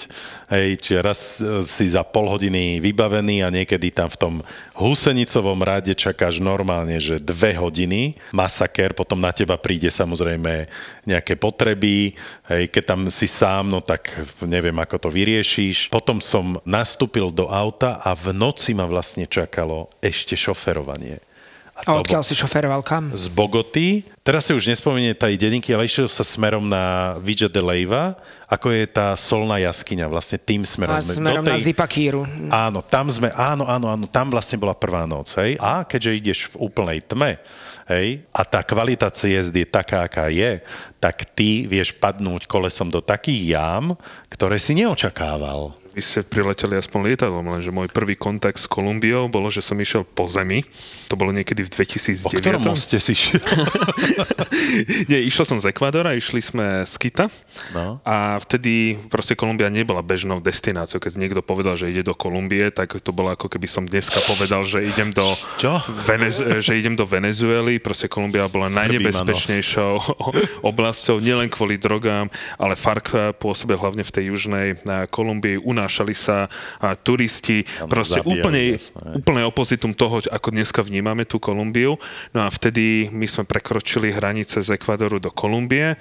Hej, 0.53 0.69
čiže 0.79 0.99
raz 1.01 1.19
si 1.65 1.85
za 1.89 2.05
pol 2.05 2.29
hodiny 2.29 2.77
vybavený 2.79 3.41
a 3.41 3.49
niekedy 3.49 3.89
tam 3.89 4.07
v 4.07 4.19
tom 4.19 4.33
húsenicovom 4.77 5.59
rade 5.65 5.97
čakáš 5.97 6.37
normálne, 6.37 7.01
že 7.01 7.17
dve 7.17 7.57
hodiny, 7.57 8.15
masaker, 8.29 8.93
potom 8.93 9.17
na 9.17 9.33
teba 9.33 9.57
príde 9.57 9.89
samozrejme 9.89 10.69
nejaké 11.03 11.35
potreby, 11.35 12.15
hej, 12.47 12.63
keď 12.71 12.83
tam 12.83 13.01
si 13.09 13.27
sám, 13.27 13.67
no 13.67 13.83
tak 13.83 14.13
neviem, 14.45 14.75
ako 14.79 15.07
to 15.07 15.09
vyriešiš. 15.11 15.91
Potom 15.91 16.21
som 16.23 16.61
nastúpil 16.63 17.33
do 17.33 17.49
auta 17.51 17.99
a 17.99 18.15
v 18.15 18.31
noci 18.31 18.71
ma 18.71 18.87
vlastne 18.87 19.27
čakalo 19.27 19.91
ešte 19.99 20.37
šoferovanie. 20.83 21.23
A 21.73 21.79
to 21.81 22.05
odkiaľ 22.05 22.21
si 22.21 22.37
šoferoval 22.37 22.85
kam? 22.85 23.09
z 23.17 23.33
Bogoty. 23.33 24.05
Teraz 24.23 24.47
si 24.47 24.55
už 24.55 24.71
nespomenie 24.71 25.11
tá 25.11 25.27
denníky, 25.27 25.75
ale 25.75 25.83
išiel 25.83 26.07
sa 26.07 26.23
smerom 26.23 26.63
na 26.63 27.19
Villa 27.19 27.51
de 27.51 27.59
Leiva, 27.59 28.15
ako 28.47 28.71
je 28.71 28.87
tá 28.87 29.11
solná 29.19 29.59
jaskyňa, 29.59 30.07
vlastne 30.07 30.39
tým 30.39 30.63
smerom. 30.63 30.95
A 30.95 31.03
sme 31.03 31.19
smerom 31.19 31.43
do 31.43 31.51
na 31.51 31.59
tej... 31.59 31.75
Zipakíru. 31.75 32.23
Áno, 32.47 32.79
tam 32.79 33.11
sme, 33.11 33.35
áno, 33.35 33.67
áno, 33.67 33.91
áno, 33.91 34.07
tam 34.07 34.31
vlastne 34.31 34.55
bola 34.55 34.71
prvá 34.71 35.03
noc, 35.03 35.35
hej. 35.43 35.59
A 35.59 35.83
keďže 35.83 36.11
ideš 36.15 36.39
v 36.55 36.71
úplnej 36.71 37.03
tme, 37.03 37.35
hej, 37.91 38.23
a 38.31 38.47
tá 38.47 38.63
kvalita 38.63 39.11
ciest 39.11 39.51
je 39.51 39.67
taká, 39.67 40.07
aká 40.07 40.31
je, 40.31 40.63
tak 41.03 41.27
ty 41.35 41.67
vieš 41.67 41.91
padnúť 41.91 42.47
kolesom 42.47 42.87
do 42.87 43.03
takých 43.03 43.59
jám, 43.59 43.99
ktoré 44.31 44.55
si 44.55 44.71
neočakával. 44.71 45.83
Vy 45.93 46.01
ste 46.01 46.25
prileteli 46.25 46.73
aspoň 46.73 47.13
lietadlom, 47.13 47.53
lenže 47.53 47.69
môj 47.69 47.85
prvý 47.85 48.17
kontakt 48.17 48.57
s 48.57 48.65
Kolumbiou 48.65 49.29
bolo, 49.29 49.53
že 49.53 49.61
som 49.61 49.77
išiel 49.77 50.01
po 50.01 50.25
zemi. 50.25 50.65
To 51.05 51.13
bolo 51.13 51.29
niekedy 51.29 51.61
v 51.61 51.69
2009. 51.69 52.33
Po 52.33 52.33
ktorom 52.33 52.65
moste 52.65 52.97
si 52.97 53.13
šiel? 53.13 53.37
Nie, 55.11 55.19
išiel 55.19 55.45
som 55.45 55.57
z 55.57 55.69
Ekvádora, 55.69 56.13
išli 56.13 56.39
sme 56.39 56.83
z 56.83 56.93
Kita 56.97 57.25
No. 57.71 58.01
a 58.03 58.37
vtedy 58.37 58.97
proste 59.07 59.33
Kolumbia 59.33 59.69
nebola 59.69 60.01
bežnou 60.01 60.37
destináciou. 60.37 60.99
Keď 60.99 61.15
niekto 61.15 61.39
povedal, 61.39 61.77
že 61.77 61.87
ide 61.87 62.03
do 62.03 62.13
Kolumbie, 62.13 62.69
tak 62.69 62.97
to 62.99 63.11
bolo 63.11 63.31
ako 63.31 63.47
keby 63.47 63.65
som 63.65 63.83
dneska 63.85 64.19
povedal, 64.25 64.65
že 64.65 64.83
idem 64.83 65.09
do, 65.09 65.23
Čo? 65.57 65.79
Venez- 66.03 66.41
že 66.59 66.75
idem 66.75 66.93
do 66.93 67.05
Venezuely. 67.05 67.79
Proste 67.79 68.09
Kolumbia 68.09 68.45
bola 68.47 68.67
najnebezpečnejšou 68.67 69.93
oblasťou, 70.69 71.19
nielen 71.19 71.47
kvôli 71.47 71.77
drogám, 71.77 72.27
ale 72.57 72.73
FARC 72.75 73.37
pôsobil 73.37 73.77
hlavne 73.77 74.03
v 74.03 74.11
tej 74.11 74.23
južnej 74.33 74.67
eh, 74.75 75.07
Kolumbii. 75.07 75.61
Unášali 75.61 76.11
sa 76.11 76.51
a, 76.79 76.93
turisti. 76.97 77.63
Proste 77.87 78.19
úplne, 78.19 78.75
úplne 79.15 79.41
opozitum 79.47 79.93
toho, 79.93 80.19
ako 80.25 80.49
dneska 80.51 80.83
vnímame 80.83 81.23
tú 81.23 81.37
Kolumbiu. 81.37 81.95
No 82.33 82.43
a 82.43 82.49
vtedy 82.49 83.07
my 83.07 83.27
sme 83.29 83.43
prekročili 83.45 84.02
hranice 84.11 84.59
z 84.65 84.75
Ekvadoru 84.75 85.21
do 85.21 85.31
Kolumbie. 85.31 85.95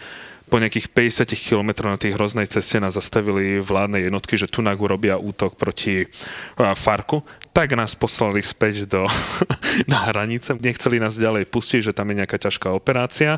Po 0.50 0.58
nejakých 0.58 0.90
50 0.90 1.32
km 1.38 1.86
na 1.88 1.96
tej 1.96 2.18
hroznej 2.18 2.50
ceste 2.50 2.82
nás 2.82 2.98
zastavili 2.98 3.62
vládne 3.62 4.02
jednotky, 4.02 4.34
že 4.34 4.50
tu 4.50 4.60
urobia 4.82 5.16
útok 5.16 5.54
proti 5.56 6.10
a, 6.58 6.74
Farku. 6.74 7.22
Tak 7.52 7.76
nás 7.76 7.92
poslali 7.92 8.40
späť 8.40 8.88
do, 8.88 9.04
na 9.92 10.08
hranice. 10.08 10.56
Nechceli 10.56 10.96
nás 10.96 11.20
ďalej 11.20 11.44
pustiť, 11.52 11.92
že 11.92 11.92
tam 11.92 12.08
je 12.08 12.24
nejaká 12.24 12.40
ťažká 12.40 12.72
operácia. 12.72 13.36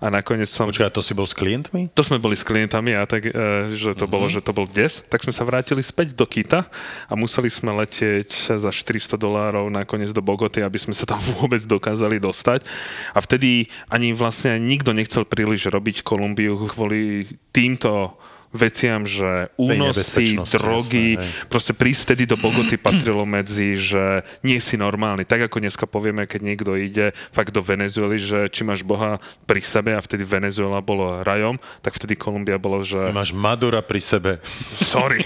A 0.00 0.08
nakoniec 0.08 0.48
som... 0.48 0.72
Počkaj, 0.72 0.88
to 0.88 1.04
si 1.04 1.12
bol 1.12 1.28
s 1.28 1.36
klientmi? 1.36 1.92
To 1.92 2.00
sme 2.00 2.16
boli 2.16 2.32
s 2.32 2.48
klientami 2.48 2.96
a 2.96 3.04
tak, 3.04 3.28
e, 3.28 3.32
že 3.76 3.92
to 3.92 4.08
bolo, 4.08 4.24
že 4.32 4.40
to 4.40 4.56
bol 4.56 4.64
des, 4.64 5.04
tak 5.04 5.20
sme 5.20 5.36
sa 5.36 5.44
vrátili 5.44 5.84
späť 5.84 6.16
do 6.16 6.24
Kita 6.24 6.64
a 7.06 7.12
museli 7.12 7.52
sme 7.52 7.76
letieť 7.76 8.56
za 8.56 8.72
400 8.72 9.20
dolárov 9.20 9.68
nakoniec 9.68 10.16
do 10.16 10.24
Bogoty, 10.24 10.64
aby 10.64 10.80
sme 10.80 10.96
sa 10.96 11.04
tam 11.04 11.20
vôbec 11.36 11.60
dokázali 11.60 12.16
dostať. 12.16 12.64
A 13.12 13.20
vtedy 13.20 13.68
ani 13.92 14.16
vlastne 14.16 14.56
nikto 14.56 14.96
nechcel 14.96 15.28
príliš 15.28 15.68
robiť 15.68 16.00
Kolumbiu 16.00 16.56
kvôli 16.72 17.28
týmto 17.52 18.16
veciam, 18.52 19.08
že 19.08 19.48
únosy, 19.56 20.36
drogy, 20.38 21.16
jasné, 21.16 21.48
proste 21.48 21.72
prísť 21.72 22.00
vtedy 22.12 22.22
do 22.28 22.36
Bogoty 22.36 22.76
patrilo 22.86 23.24
medzi, 23.24 23.74
že 23.76 24.22
nie 24.44 24.60
si 24.60 24.76
normálny. 24.76 25.24
Tak 25.24 25.48
ako 25.50 25.64
dneska 25.64 25.84
povieme, 25.88 26.28
keď 26.28 26.40
niekto 26.40 26.76
ide 26.76 27.16
fakt 27.32 27.52
do 27.52 27.64
Venezuely, 27.64 28.20
že 28.20 28.48
či 28.52 28.62
máš 28.64 28.84
Boha 28.84 29.18
pri 29.48 29.64
sebe 29.64 29.96
a 29.96 30.00
vtedy 30.04 30.24
Venezuela 30.28 30.84
bolo 30.84 31.24
rajom, 31.24 31.56
tak 31.80 31.96
vtedy 31.96 32.16
Kolumbia 32.16 32.60
bolo, 32.60 32.84
že 32.84 33.12
Máš 33.12 33.32
Madura 33.32 33.80
pri 33.80 34.00
sebe. 34.00 34.32
sorry. 34.80 35.24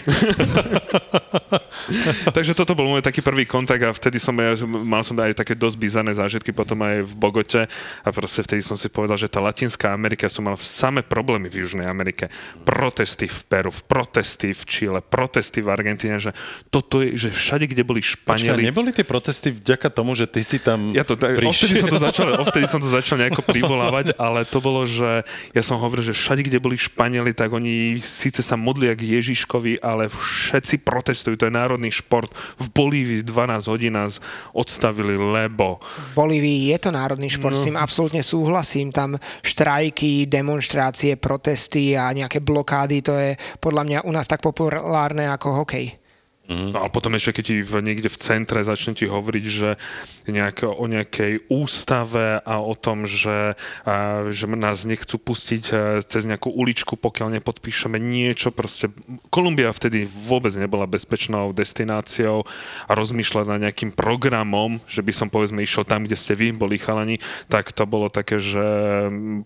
Takže 2.36 2.52
toto 2.52 2.74
bol 2.74 2.90
môj 2.90 3.02
taký 3.02 3.22
prvý 3.22 3.46
kontakt 3.48 3.82
a 3.82 3.90
vtedy 3.94 4.20
som 4.20 4.34
ja, 4.38 4.54
mal 4.66 5.00
som 5.00 5.16
aj 5.16 5.38
také 5.38 5.54
dosť 5.56 5.76
bizarné 5.80 6.12
zážitky 6.12 6.52
potom 6.52 6.76
aj 6.84 7.06
v 7.08 7.12
Bogote 7.16 7.62
a 8.04 8.08
proste 8.12 8.44
vtedy 8.44 8.60
som 8.60 8.76
si 8.76 8.92
povedal, 8.92 9.16
že 9.16 9.32
tá 9.32 9.40
Latinská 9.40 9.90
Amerika 9.96 10.28
som 10.28 10.44
mal 10.44 10.60
samé 10.60 11.00
problémy 11.00 11.48
v 11.48 11.64
Južnej 11.64 11.88
Amerike. 11.88 12.28
Protesty, 12.68 13.15
protesty 13.16 13.32
v 13.32 13.40
Peru, 13.48 13.70
v 13.72 13.82
protesty 13.88 14.48
v 14.52 14.62
Čile, 14.68 15.00
protesty 15.00 15.64
v 15.64 15.72
Argentíne, 15.72 16.20
že 16.20 16.36
toto 16.68 17.00
je, 17.00 17.16
že 17.16 17.28
všade, 17.32 17.64
kde 17.64 17.80
boli 17.80 18.04
Počkaj, 18.04 18.20
Španieli... 18.20 18.68
neboli 18.68 18.92
tie 18.92 19.08
protesty 19.08 19.56
vďaka 19.56 19.88
tomu, 19.88 20.12
že 20.12 20.28
ty 20.28 20.44
si 20.44 20.60
tam 20.60 20.92
Ja 20.92 21.00
to, 21.00 21.16
prišiel? 21.16 21.48
ovtedy, 21.48 21.74
som 21.80 21.88
to 21.88 22.00
začal, 22.00 22.28
ovtedy 22.36 22.66
som 22.68 22.80
to 22.84 22.90
začal 22.92 23.16
nejako 23.16 23.40
privolávať, 23.56 24.12
ale 24.20 24.44
to 24.44 24.60
bolo, 24.60 24.84
že 24.84 25.24
ja 25.56 25.62
som 25.64 25.80
hovoril, 25.80 26.04
že 26.04 26.12
všade, 26.12 26.44
kde 26.44 26.60
boli 26.60 26.76
Španieli, 26.76 27.32
tak 27.32 27.56
oni 27.56 28.04
síce 28.04 28.44
sa 28.44 28.60
modlia 28.60 28.92
k 28.92 29.16
Ježiškovi, 29.16 29.80
ale 29.80 30.12
všetci 30.12 30.84
protestujú. 30.84 31.40
To 31.40 31.48
je 31.48 31.54
národný 31.56 31.88
šport. 31.88 32.28
V 32.60 32.68
Bolívii 32.68 33.24
12 33.24 33.72
hodín 33.72 33.96
nás 33.96 34.20
odstavili, 34.52 35.16
lebo... 35.16 35.80
V 35.80 36.08
Bolívii 36.12 36.76
je 36.76 36.78
to 36.84 36.90
národný 36.92 37.32
šport, 37.32 37.56
no. 37.56 37.60
s 37.60 37.64
tým 37.64 37.80
absolútne 37.80 38.20
súhlasím. 38.20 38.92
Tam 38.92 39.16
štrajky, 39.40 40.28
demonstrácie, 40.28 41.16
protesty 41.16 41.96
a 41.96 42.12
nejaké 42.12 42.44
blokády, 42.44 43.05
to 43.06 43.14
je 43.14 43.38
podľa 43.62 43.82
mňa 43.86 43.98
u 44.02 44.10
nás 44.10 44.26
tak 44.26 44.42
populárne 44.42 45.30
ako 45.30 45.62
hokej. 45.62 46.05
No 46.46 46.78
a 46.78 46.86
potom 46.86 47.10
ešte, 47.18 47.42
keď 47.42 47.44
ti 47.44 47.56
v, 47.58 47.72
niekde 47.82 48.06
v 48.06 48.20
centre 48.22 48.62
začne 48.62 48.94
ti 48.94 49.10
hovoriť, 49.10 49.44
že 49.50 49.74
nejak, 50.30 50.62
o 50.62 50.86
nejakej 50.86 51.50
ústave 51.50 52.38
a 52.38 52.62
o 52.62 52.74
tom, 52.78 53.02
že, 53.02 53.58
a, 53.82 53.94
že 54.30 54.46
nás 54.46 54.86
nechcú 54.86 55.18
pustiť 55.18 55.62
a, 55.74 55.74
cez 56.06 56.22
nejakú 56.22 56.54
uličku, 56.54 56.94
pokiaľ 56.94 57.42
nepodpíšeme 57.42 57.98
niečo. 57.98 58.54
Proste 58.54 58.94
Kolumbia 59.34 59.74
vtedy 59.74 60.06
vôbec 60.06 60.54
nebola 60.54 60.86
bezpečnou 60.86 61.50
destináciou 61.50 62.46
a 62.86 62.92
rozmýšľať 62.94 63.44
nad 63.50 63.62
nejakým 63.66 63.90
programom, 63.90 64.78
že 64.86 65.02
by 65.02 65.10
som 65.10 65.26
povedzme 65.26 65.58
išiel 65.66 65.82
tam, 65.82 66.06
kde 66.06 66.14
ste 66.14 66.38
vy 66.38 66.54
boli 66.54 66.78
chalani, 66.78 67.18
tak 67.50 67.74
to 67.74 67.82
bolo 67.90 68.06
také, 68.06 68.38
že 68.38 68.62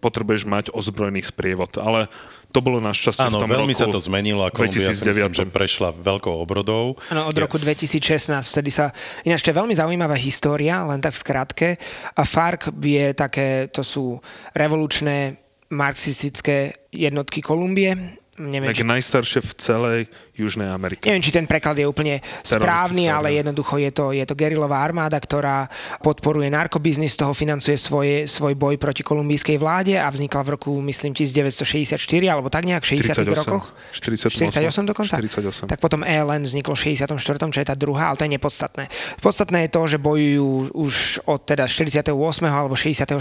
potrebuješ 0.04 0.44
mať 0.44 0.64
ozbrojený 0.76 1.24
sprievod. 1.24 1.80
Ale 1.80 2.12
to 2.50 2.58
bolo 2.58 2.82
našťastie 2.82 3.30
v 3.30 3.46
tom 3.46 3.50
veľmi 3.50 3.74
roku 3.74 3.78
sa 3.78 3.86
to 3.86 4.02
zmenilo 4.02 4.42
a 4.42 4.50
Kolumbia 4.50 4.90
si 4.90 5.06
myslím, 5.06 5.30
2009. 5.30 5.38
že 5.38 5.44
prešla 5.46 5.88
veľkou 5.94 6.34
obrodou. 6.34 6.89
Áno, 7.10 7.30
od 7.30 7.36
roku 7.36 7.56
2016, 7.60 8.30
vtedy 8.32 8.70
sa, 8.72 8.94
ináč 9.26 9.44
to 9.44 9.50
je 9.52 9.60
veľmi 9.60 9.74
zaujímavá 9.74 10.16
história, 10.16 10.82
len 10.86 11.02
tak 11.02 11.14
v 11.16 11.22
skratke. 11.22 11.68
A 12.16 12.22
FARC 12.22 12.72
je 12.74 13.06
také, 13.12 13.68
to 13.68 13.84
sú 13.84 14.18
revolučné 14.54 15.36
marxistické 15.70 16.88
jednotky 16.90 17.40
Kolumbie. 17.40 18.18
Neviem, 18.40 18.72
Tak 18.72 18.80
či, 18.80 18.88
najstaršie 18.88 19.40
v 19.44 19.52
celej 19.60 20.00
Južnej 20.40 20.68
Amerike. 20.72 21.04
neviem, 21.04 21.24
či 21.24 21.34
ten 21.34 21.44
preklad 21.44 21.76
je 21.76 21.86
úplne 21.86 22.24
správny, 22.40 23.12
ale 23.12 23.36
jednoducho 23.36 23.76
je 23.76 23.90
to, 23.92 24.04
je 24.16 24.24
to 24.24 24.34
gerilová 24.34 24.80
armáda, 24.80 25.20
ktorá 25.20 25.68
podporuje 26.00 26.48
narkobiznis, 26.48 27.12
toho 27.14 27.36
financuje 27.36 27.76
svoje, 27.76 28.24
svoj 28.24 28.56
boj 28.56 28.80
proti 28.80 29.04
kolumbijskej 29.04 29.60
vláde 29.60 29.94
a 30.00 30.08
vznikla 30.08 30.40
v 30.40 30.48
roku, 30.56 30.70
myslím, 30.80 31.12
1964, 31.12 32.00
alebo 32.24 32.48
tak 32.48 32.64
nejak 32.64 32.80
v 32.80 33.04
60 33.04 33.36
rokoch. 33.44 33.74
48. 33.92 34.48
48 34.48 34.88
dokonca? 34.88 35.14
48. 35.20 35.68
Tak 35.68 35.78
potom 35.82 36.00
ELN 36.00 36.48
vzniklo 36.48 36.72
v 36.72 36.96
64., 36.96 37.20
čo 37.52 37.58
je 37.60 37.66
tá 37.68 37.76
druhá, 37.76 38.08
ale 38.08 38.16
to 38.16 38.24
je 38.24 38.32
nepodstatné. 38.32 38.88
Podstatné 39.20 39.68
je 39.68 39.70
to, 39.70 39.82
že 39.90 39.98
bojujú 40.00 40.72
už 40.72 40.94
od 41.26 41.40
teda 41.44 41.66
48. 41.66 42.14
alebo 42.46 42.78
64. 42.78 43.18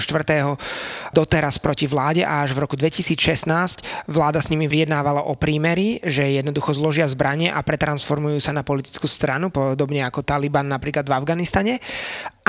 doteraz 1.11 1.57
proti 1.57 1.89
vláde 1.89 2.21
a 2.23 2.45
až 2.45 2.53
v 2.55 2.63
roku 2.63 2.77
2016 2.77 3.83
vláda 4.05 4.39
s 4.39 4.47
nimi 4.53 4.69
vyjednávala 4.69 5.25
o 5.25 5.33
prímeri, 5.33 5.97
že 6.05 6.23
jednoducho 6.29 6.77
zložia 6.77 7.08
zbranie 7.09 7.49
a 7.49 7.59
pretransformujú 7.65 8.37
sa 8.37 8.53
na 8.53 8.61
politickú 8.61 9.09
stranu, 9.09 9.49
podobne 9.49 10.05
ako 10.05 10.21
Taliban 10.21 10.69
napríklad 10.69 11.09
v 11.09 11.13
Afganistane 11.17 11.73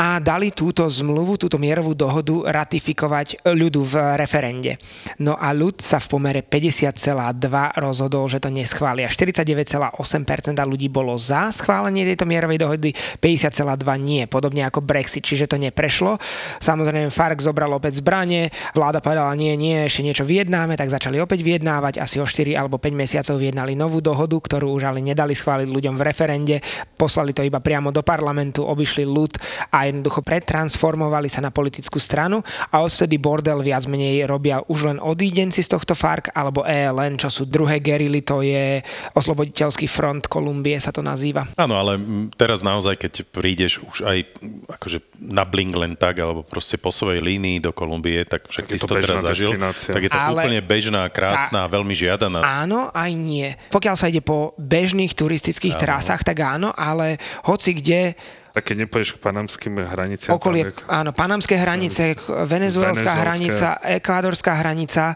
a 0.00 0.16
dali 0.16 0.48
túto 0.48 0.88
zmluvu, 0.88 1.36
túto 1.36 1.60
mierovú 1.60 1.92
dohodu 1.92 2.48
ratifikovať 2.48 3.44
ľudu 3.44 3.84
v 3.84 3.94
referende. 4.16 4.80
No 5.20 5.36
a 5.36 5.52
ľud 5.52 5.84
sa 5.84 6.00
v 6.00 6.16
pomere 6.16 6.40
50,2 6.40 6.96
rozhodol, 7.76 8.24
že 8.32 8.40
to 8.40 8.48
neschvália. 8.48 9.12
49,8% 9.12 9.92
ľudí 10.64 10.88
bolo 10.88 11.20
za 11.20 11.52
schválenie 11.52 12.08
tejto 12.08 12.24
mierovej 12.24 12.64
dohody, 12.64 12.96
50,2 12.96 13.76
nie, 14.00 14.24
podobne 14.24 14.64
ako 14.64 14.80
Brexit, 14.80 15.20
čiže 15.20 15.44
to 15.44 15.60
neprešlo. 15.60 16.16
Samozrejme 16.64 17.12
FARC 17.12 17.44
zobral 17.44 17.68
opäť 17.76 18.00
zbranie, 18.00 18.48
vláda 18.72 19.04
povedala 19.04 19.36
nie, 19.36 19.52
nie, 19.60 19.84
ešte 19.84 20.00
niečo 20.00 20.24
vyjednáme, 20.24 20.80
tak 20.80 20.88
začali 20.88 21.20
opäť 21.20 21.44
vyjednávať, 21.44 22.00
asi 22.00 22.16
o 22.16 22.24
4 22.24 22.56
alebo 22.56 22.80
5 22.80 22.88
mesiacov 22.96 23.36
vyjednali 23.36 23.76
novú 23.76 24.00
dohodu, 24.00 24.32
ktorú 24.32 24.72
už 24.80 24.96
ale 24.96 25.04
nedali 25.04 25.36
schváliť 25.36 25.68
ľuďom 25.68 26.00
v 26.00 26.06
referende, 26.08 26.56
poslali 26.96 27.36
to 27.36 27.44
iba 27.44 27.60
priamo 27.60 27.92
do 27.92 28.00
parlamentu, 28.00 28.64
obišli 28.64 29.04
ľud 29.04 29.36
a 29.76 29.89
jednoducho 29.90 30.22
pretransformovali 30.22 31.26
sa 31.26 31.42
na 31.42 31.50
politickú 31.50 31.98
stranu 31.98 32.40
a 32.70 32.80
odvtedy 32.80 33.18
bordel 33.18 33.60
viac 33.60 33.84
menej 33.84 34.24
robia 34.24 34.62
už 34.70 34.94
len 34.94 34.98
odídenci 35.02 35.60
z 35.60 35.74
tohto 35.74 35.92
FARC 35.92 36.30
alebo 36.32 36.62
ELN, 36.62 37.18
čo 37.18 37.28
sú 37.28 37.44
druhé 37.44 37.82
gerily, 37.82 38.22
to 38.22 38.40
je 38.40 38.80
Osloboditeľský 39.12 39.90
front 39.90 40.30
Kolumbie 40.30 40.78
sa 40.78 40.94
to 40.94 41.02
nazýva. 41.02 41.44
Áno, 41.58 41.74
ale 41.76 41.98
teraz 42.38 42.62
naozaj, 42.62 42.96
keď 42.96 43.12
prídeš 43.28 43.82
už 43.82 44.06
aj 44.06 44.18
akože 44.78 45.02
na 45.18 45.42
Bling 45.42 45.74
len 45.74 45.98
tak, 45.98 46.22
alebo 46.22 46.46
proste 46.46 46.78
po 46.78 46.94
svojej 46.94 47.20
línii 47.20 47.58
do 47.60 47.74
Kolumbie, 47.74 48.22
tak 48.24 48.46
však 48.46 48.64
Tak 48.64 48.72
ty 48.72 48.78
si 48.78 48.86
to 48.86 48.94
to 48.94 49.02
teraz 49.02 49.20
zažil, 49.20 49.52
tak 49.58 50.02
je 50.06 50.10
to 50.10 50.16
Ale- 50.16 50.40
úplne 50.40 50.60
bežná, 50.62 51.02
krásna, 51.10 51.66
veľmi 51.66 51.92
žiadaná. 51.92 52.40
Áno, 52.40 52.88
aj 52.94 53.10
nie. 53.12 53.50
Pokiaľ 53.74 53.94
sa 53.98 54.06
ide 54.08 54.22
po 54.22 54.54
bežných 54.56 55.12
turistických 55.12 55.76
áno. 55.76 55.82
trasách, 55.82 56.22
tak 56.22 56.38
áno, 56.40 56.70
ale 56.72 57.18
hoci 57.44 57.74
kde 57.76 58.14
Tak 58.50 58.62
keď 58.64 58.76
nepôjdeš 58.82 59.14
k 59.14 59.18
panamským 59.20 59.78
hraniciam, 59.78 60.34
okolie, 60.34 60.68
je- 60.68 60.82
áno, 60.86 61.14
panamské 61.14 61.54
hranice, 61.54 62.18
venezuelská 62.44 63.14
hranica, 63.16 63.78
ekvádorská 63.80 64.52
hranica, 64.58 65.14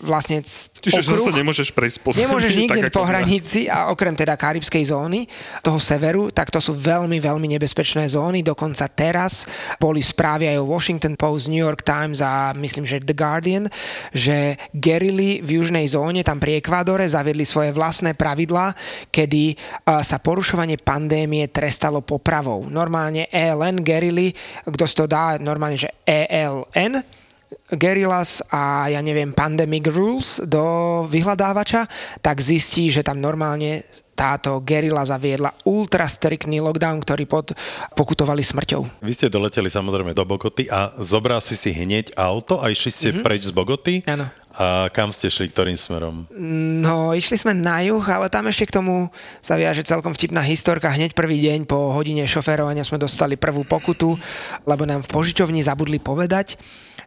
vlastne 0.00 0.40
Čiže 0.44 1.00
zase 1.00 1.30
okruh. 1.32 1.40
nemôžeš 1.40 1.68
prejsť 1.72 1.96
po 2.04 2.08
Nemôžeš 2.12 2.52
nikde 2.62 2.88
po 2.92 3.04
hranici 3.04 3.66
a 3.68 3.88
okrem 3.88 4.12
teda 4.12 4.36
karibskej 4.36 4.92
zóny, 4.92 5.24
toho 5.64 5.80
severu, 5.80 6.28
tak 6.28 6.52
to 6.52 6.60
sú 6.60 6.76
veľmi, 6.76 7.20
veľmi 7.20 7.48
nebezpečné 7.56 8.04
zóny. 8.12 8.44
Dokonca 8.44 8.84
teraz 8.92 9.48
boli 9.80 10.04
správy 10.04 10.48
aj 10.52 10.56
o 10.60 10.68
Washington 10.68 11.16
Post, 11.16 11.48
New 11.48 11.60
York 11.60 11.84
Times 11.84 12.20
a 12.20 12.52
myslím, 12.52 12.84
že 12.84 13.00
The 13.00 13.16
Guardian, 13.16 13.64
že 14.12 14.60
gerily 14.76 15.40
v 15.40 15.60
južnej 15.60 15.88
zóne, 15.88 16.20
tam 16.20 16.36
pri 16.36 16.60
Ekvádore, 16.60 17.08
zaviedli 17.08 17.48
svoje 17.48 17.72
vlastné 17.72 18.12
pravidlá, 18.12 18.76
kedy 19.08 19.56
a, 19.88 20.04
sa 20.04 20.20
porušovanie 20.20 20.80
pandémie 20.80 21.48
trestalo 21.48 22.04
popravou. 22.04 22.68
Normálne 22.68 23.28
ELN, 23.32 23.80
gerily, 23.80 24.36
kto 24.68 24.84
si 24.84 24.94
to 24.94 25.08
dá, 25.08 25.40
normálne, 25.40 25.80
že 25.80 25.90
ELN, 26.04 27.23
Guerrillas 27.72 28.44
a 28.52 28.90
ja 28.90 29.00
neviem 29.00 29.34
Pandemic 29.34 29.88
Rules 29.90 30.42
do 30.44 30.62
vyhľadávača, 31.08 31.86
tak 32.20 32.40
zistí, 32.40 32.88
že 32.90 33.06
tam 33.06 33.18
normálne 33.18 33.82
táto 34.14 34.62
gerila 34.62 35.02
zaviedla 35.02 35.50
ultra 35.66 36.06
striktný 36.06 36.62
lockdown, 36.62 37.02
ktorý 37.02 37.26
pod, 37.26 37.52
pokutovali 37.98 38.46
smrťou. 38.46 39.02
Vy 39.02 39.12
ste 39.12 39.26
doleteli 39.26 39.66
samozrejme 39.66 40.14
do 40.14 40.22
Bogoty 40.22 40.70
a 40.70 40.94
zobral 41.02 41.42
si 41.42 41.58
si 41.58 41.74
hneď 41.74 42.14
auto 42.14 42.62
a 42.62 42.70
išli 42.70 42.90
ste 42.94 43.08
mm-hmm. 43.10 43.26
preč 43.26 43.42
z 43.50 43.52
Bogoty. 43.52 43.94
Áno. 44.06 44.30
A 44.54 44.86
kam 44.94 45.10
ste 45.10 45.26
šli, 45.26 45.50
ktorým 45.50 45.74
smerom? 45.74 46.30
No, 46.78 47.10
išli 47.10 47.34
sme 47.34 47.58
na 47.58 47.82
juh, 47.82 48.06
ale 48.06 48.30
tam 48.30 48.46
ešte 48.46 48.70
k 48.70 48.78
tomu 48.78 49.10
sa 49.42 49.58
viaže 49.58 49.82
celkom 49.82 50.14
vtipná 50.14 50.46
historka. 50.46 50.94
Hneď 50.94 51.10
prvý 51.10 51.42
deň 51.42 51.66
po 51.66 51.90
hodine 51.90 52.22
šoférovania 52.22 52.86
sme 52.86 53.02
dostali 53.02 53.34
prvú 53.34 53.66
pokutu, 53.66 54.14
lebo 54.62 54.86
nám 54.86 55.02
v 55.02 55.10
požičovni 55.10 55.58
zabudli 55.66 55.98
povedať, 55.98 56.54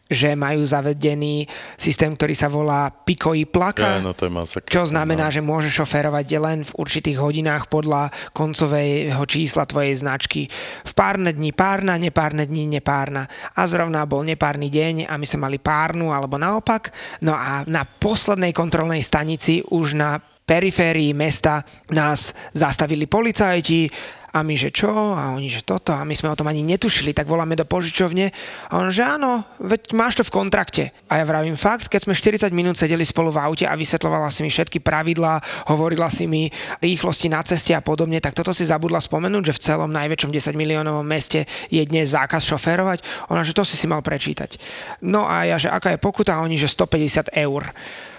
že 0.08 0.34
majú 0.34 0.64
zavedený 0.64 1.48
systém, 1.76 2.16
ktorý 2.16 2.36
sa 2.36 2.48
volá 2.48 2.88
Piko 2.90 3.36
i 3.36 3.44
plaka. 3.44 4.00
No 4.00 4.16
to 4.16 4.28
je 4.28 4.34
masaker. 4.34 4.72
Čo 4.72 4.88
znamená, 4.88 5.28
že 5.28 5.44
môže 5.44 5.68
šoferovať 5.68 6.28
len 6.40 6.60
v 6.64 6.72
určitých 6.80 7.20
hodinách 7.20 7.68
podľa 7.68 8.10
koncového 8.32 9.20
čísla 9.28 9.68
tvojej 9.68 10.00
značky. 10.00 10.48
V 10.88 10.92
párne 10.96 11.36
dní 11.36 11.52
párna, 11.52 12.00
nepárne 12.00 12.48
dní 12.48 12.68
nepárna. 12.68 13.28
A 13.56 13.68
zrovna 13.68 14.08
bol 14.08 14.24
nepárny 14.24 14.72
deň 14.72 15.12
a 15.12 15.20
my 15.20 15.26
sme 15.28 15.52
mali 15.52 15.58
párnu 15.60 16.16
alebo 16.16 16.40
naopak. 16.40 16.96
No 17.22 17.36
a 17.36 17.68
na 17.68 17.84
poslednej 17.84 18.56
kontrolnej 18.56 19.04
stanici 19.04 19.60
už 19.68 20.00
na 20.00 20.20
periférii 20.48 21.12
mesta 21.12 21.68
nás 21.92 22.32
zastavili 22.56 23.04
policajti 23.04 23.92
a 24.38 24.46
my, 24.46 24.54
že 24.54 24.70
čo? 24.70 25.18
A 25.18 25.34
oni, 25.34 25.50
že 25.50 25.66
toto. 25.66 25.90
A 25.90 26.06
my 26.06 26.14
sme 26.14 26.30
o 26.30 26.38
tom 26.38 26.46
ani 26.46 26.62
netušili, 26.62 27.10
tak 27.18 27.26
voláme 27.26 27.58
do 27.58 27.66
požičovne. 27.66 28.30
A 28.70 28.78
on, 28.78 28.94
že 28.94 29.02
áno, 29.02 29.42
veď 29.58 29.98
máš 29.98 30.22
to 30.22 30.24
v 30.30 30.34
kontrakte. 30.38 30.94
A 31.10 31.18
ja 31.18 31.26
vravím 31.26 31.58
fakt, 31.58 31.90
keď 31.90 32.06
sme 32.06 32.14
40 32.14 32.54
minút 32.54 32.78
sedeli 32.78 33.02
spolu 33.02 33.34
v 33.34 33.42
aute 33.42 33.66
a 33.66 33.74
vysvetľovala 33.74 34.30
si 34.30 34.46
mi 34.46 34.54
všetky 34.54 34.78
pravidlá, 34.86 35.42
hovorila 35.74 36.06
si 36.14 36.30
mi 36.30 36.54
rýchlosti 36.78 37.34
na 37.34 37.42
ceste 37.42 37.74
a 37.74 37.82
podobne, 37.82 38.22
tak 38.22 38.38
toto 38.38 38.54
si 38.54 38.62
zabudla 38.62 39.02
spomenúť, 39.02 39.50
že 39.50 39.56
v 39.58 39.64
celom 39.74 39.90
najväčšom 39.90 40.30
10 40.30 40.54
miliónovom 40.54 41.08
meste 41.08 41.50
je 41.74 41.82
dnes 41.82 42.06
zákaz 42.14 42.46
šoférovať. 42.46 43.02
Ona, 43.34 43.42
že 43.42 43.58
to 43.58 43.66
si 43.66 43.74
si 43.74 43.90
mal 43.90 44.06
prečítať. 44.06 44.62
No 45.02 45.26
a 45.26 45.50
ja, 45.50 45.58
že 45.58 45.74
aká 45.74 45.98
je 45.98 46.00
pokuta? 46.00 46.38
A 46.38 46.46
oni, 46.46 46.62
že 46.62 46.70
150 46.70 47.34
eur. 47.34 47.74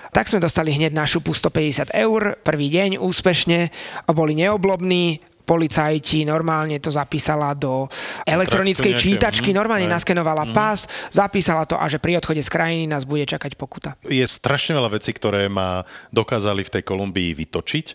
Tak 0.09 0.25
sme 0.25 0.41
dostali 0.41 0.73
hneď 0.73 0.97
na 0.97 1.05
šupu 1.05 1.37
150 1.37 1.93
eur, 1.93 2.41
prvý 2.41 2.73
deň 2.73 2.97
úspešne 2.97 3.69
boli 4.09 4.33
neoblobní, 4.41 5.21
policajti, 5.49 6.29
normálne 6.29 6.77
to 6.77 6.93
zapísala 6.93 7.57
do 7.57 7.89
elektronickej 8.29 8.93
nejaké, 8.93 9.01
čítačky, 9.01 9.51
mhm, 9.51 9.57
normálne 9.57 9.89
hej. 9.89 9.95
naskenovala 9.97 10.53
pás, 10.53 10.85
zapísala 11.09 11.65
to 11.65 11.81
a 11.81 11.89
že 11.89 11.97
pri 11.97 12.21
odchode 12.21 12.45
z 12.45 12.51
krajiny 12.53 12.85
nás 12.85 13.09
bude 13.09 13.25
čakať 13.25 13.57
pokuta. 13.57 13.97
Je 14.05 14.29
strašne 14.29 14.77
veľa 14.77 15.01
vecí, 15.01 15.17
ktoré 15.17 15.49
ma 15.49 15.89
dokázali 16.13 16.61
v 16.69 16.73
tej 16.77 16.83
Kolumbii 16.85 17.33
vytočiť. 17.33 17.87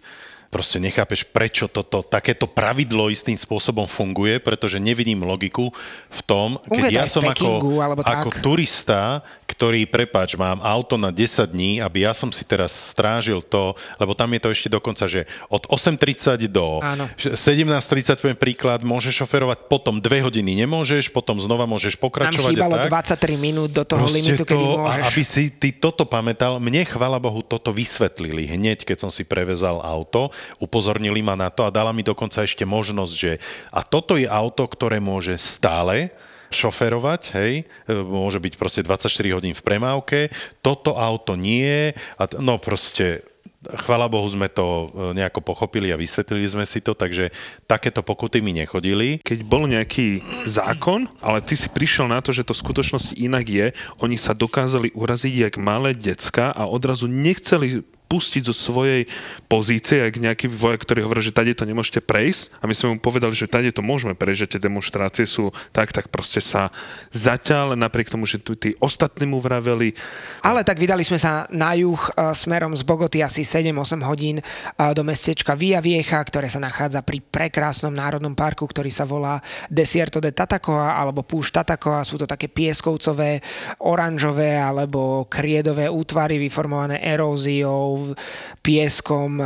Proste 0.53 0.77
nechápeš, 0.77 1.25
prečo 1.25 1.65
toto, 1.65 2.05
takéto 2.05 2.45
pravidlo 2.45 3.09
istým 3.09 3.33
spôsobom 3.33 3.89
funguje, 3.89 4.37
pretože 4.37 4.77
nevidím 4.77 5.25
logiku 5.25 5.73
v 6.13 6.21
tom, 6.29 6.61
keď 6.69 6.83
to 6.85 6.93
ja 6.93 7.01
aj 7.01 7.09
som 7.09 7.25
ako, 7.25 7.33
Pekingu, 7.33 7.73
ako 7.81 8.29
tak. 8.29 8.37
turista, 8.37 9.25
ktorý, 9.43 9.85
prepáč, 9.85 10.39
mám 10.39 10.63
auto 10.63 10.95
na 10.95 11.11
10 11.11 11.51
dní, 11.51 11.83
aby 11.83 12.07
ja 12.07 12.15
som 12.15 12.31
si 12.31 12.41
teraz 12.47 12.71
strážil 12.71 13.43
to, 13.43 13.75
lebo 13.99 14.15
tam 14.15 14.31
je 14.33 14.41
to 14.41 14.49
ešte 14.49 14.69
dokonca, 14.71 15.05
že 15.05 15.27
od 15.51 15.67
8.30 15.67 16.47
do 16.49 16.79
Áno. 16.79 17.05
17.30, 17.19 18.19
poviem 18.23 18.39
príklad, 18.39 18.81
môžeš 18.81 19.23
šoferovať, 19.23 19.67
potom 19.67 19.99
2 19.99 20.25
hodiny 20.25 20.57
nemôžeš, 20.63 21.11
potom 21.11 21.37
znova 21.37 21.67
môžeš 21.67 21.99
Nám 21.99 22.03
pokračovať 22.09 22.53
chýbalo 22.55 22.75
a 22.79 22.87
tak. 22.87 23.19
23 23.19 23.35
minút 23.37 23.69
do 23.71 23.83
toho 23.83 24.07
Proste 24.07 24.17
limitu, 24.19 24.43
kedy 24.43 24.65
to, 24.65 24.77
môžeš. 24.79 25.03
a 25.03 25.07
aby 25.11 25.23
si 25.23 25.43
ty 25.51 25.69
toto 25.75 26.03
pamätal, 26.07 26.57
mne 26.57 26.83
chvala 26.87 27.19
Bohu 27.19 27.43
toto 27.43 27.75
vysvetlili 27.75 28.47
hneď, 28.47 28.87
keď 28.87 29.07
som 29.07 29.11
si 29.11 29.27
prevezal 29.27 29.83
auto, 29.83 30.31
upozornili 30.57 31.19
ma 31.19 31.35
na 31.35 31.51
to 31.51 31.67
a 31.67 31.73
dala 31.73 31.91
mi 31.91 32.01
dokonca 32.01 32.43
ešte 32.43 32.63
možnosť, 32.63 33.13
že 33.13 33.31
a 33.69 33.83
toto 33.83 34.15
je 34.15 34.25
auto, 34.25 34.63
ktoré 34.65 34.97
môže 35.03 35.35
stále 35.37 36.13
šoferovať, 36.53 37.21
hej, 37.35 37.53
e, 37.65 37.93
môže 37.93 38.37
byť 38.37 38.53
proste 38.55 38.81
24 38.85 39.09
hodín 39.33 39.57
v 39.57 39.65
premávke, 39.65 40.29
toto 40.61 40.95
auto 40.95 41.33
nie, 41.33 41.91
a 42.15 42.23
t- 42.29 42.37
no 42.37 42.61
proste 42.61 43.25
Chvala 43.63 44.11
Bohu 44.11 44.27
sme 44.27 44.51
to 44.51 44.91
e, 44.91 45.15
nejako 45.15 45.39
pochopili 45.39 45.87
a 45.95 45.99
vysvetlili 45.99 46.43
sme 46.51 46.67
si 46.67 46.83
to, 46.83 46.91
takže 46.91 47.31
takéto 47.63 48.03
pokuty 48.03 48.43
mi 48.43 48.51
nechodili. 48.51 49.23
keď 49.23 49.39
bol 49.47 49.63
nejaký 49.71 50.19
zákon, 50.43 51.07
ale 51.23 51.39
ty 51.39 51.55
si 51.55 51.71
prišiel 51.71 52.11
na 52.11 52.19
to, 52.19 52.35
že 52.35 52.43
to 52.43 52.51
v 52.51 52.63
skutočnosti 52.63 53.15
inak 53.15 53.45
je, 53.47 53.67
oni 54.03 54.19
sa 54.19 54.35
dokázali 54.35 54.91
uraziť 54.91 55.33
jak 55.47 55.55
malé 55.55 55.95
decka 55.95 56.51
a 56.51 56.67
odrazu 56.67 57.07
nechceli 57.07 57.87
pustiť 58.13 58.45
zo 58.45 58.53
svojej 58.53 59.09
pozície, 59.49 60.05
ak 60.05 60.21
nejaký 60.21 60.45
vojak, 60.45 60.85
ktorý 60.85 61.09
hovorí, 61.09 61.25
že 61.25 61.33
tade 61.33 61.57
to 61.57 61.65
nemôžete 61.65 62.05
prejsť 62.05 62.53
a 62.61 62.69
my 62.69 62.77
sme 62.77 62.93
mu 62.93 62.97
povedali, 63.01 63.33
že 63.33 63.49
tade 63.49 63.73
to 63.73 63.81
môžeme 63.81 64.13
prejsť, 64.13 64.41
že 64.45 64.51
tie 64.53 64.61
demonstrácie 64.69 65.25
sú 65.25 65.49
tak, 65.73 65.89
tak 65.89 66.13
proste 66.13 66.37
sa 66.37 66.69
zatiaľ, 67.09 67.73
napriek 67.73 68.13
tomu, 68.13 68.29
že 68.29 68.37
tu 68.37 68.53
tí 68.53 68.77
ostatní 68.77 69.25
mu 69.25 69.41
vraveli, 69.41 69.97
Ale 70.43 70.67
tak 70.67 70.75
vydali 70.75 71.07
sme 71.07 71.15
sa 71.15 71.47
na 71.55 71.71
juh 71.73 71.97
e, 71.97 72.35
smerom 72.35 72.75
z 72.75 72.83
Bogoty 72.83 73.23
asi 73.23 73.47
7-8 73.47 74.03
hodín 74.03 74.37
e, 74.39 74.43
do 74.91 75.07
mestečka 75.07 75.55
Via 75.55 75.79
Viecha, 75.79 76.19
ktoré 76.19 76.51
sa 76.51 76.59
nachádza 76.59 76.99
pri 76.99 77.23
prekrásnom 77.23 77.95
národnom 77.95 78.35
parku, 78.35 78.67
ktorý 78.67 78.91
sa 78.91 79.07
volá 79.07 79.39
Desierto 79.71 80.19
de 80.19 80.35
Tatacoa 80.35 80.99
alebo 80.99 81.23
Púšť 81.23 81.63
Tatacoa. 81.63 82.03
Sú 82.03 82.19
to 82.19 82.27
také 82.27 82.51
pieskovcové, 82.51 83.39
oranžové 83.87 84.59
alebo 84.59 85.25
kriedové 85.31 85.87
útvary 85.87 86.35
vyformované 86.35 86.99
eróziou, 86.99 88.02
pieskom, 88.59 89.39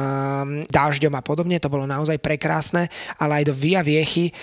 dážďom 0.66 1.14
a 1.14 1.22
podobne. 1.22 1.62
To 1.62 1.70
bolo 1.70 1.86
naozaj 1.86 2.18
prekrásne, 2.18 2.90
ale 3.22 3.42
aj 3.42 3.44
do 3.50 3.54
Via 3.54 3.86
Viechy 3.86 4.34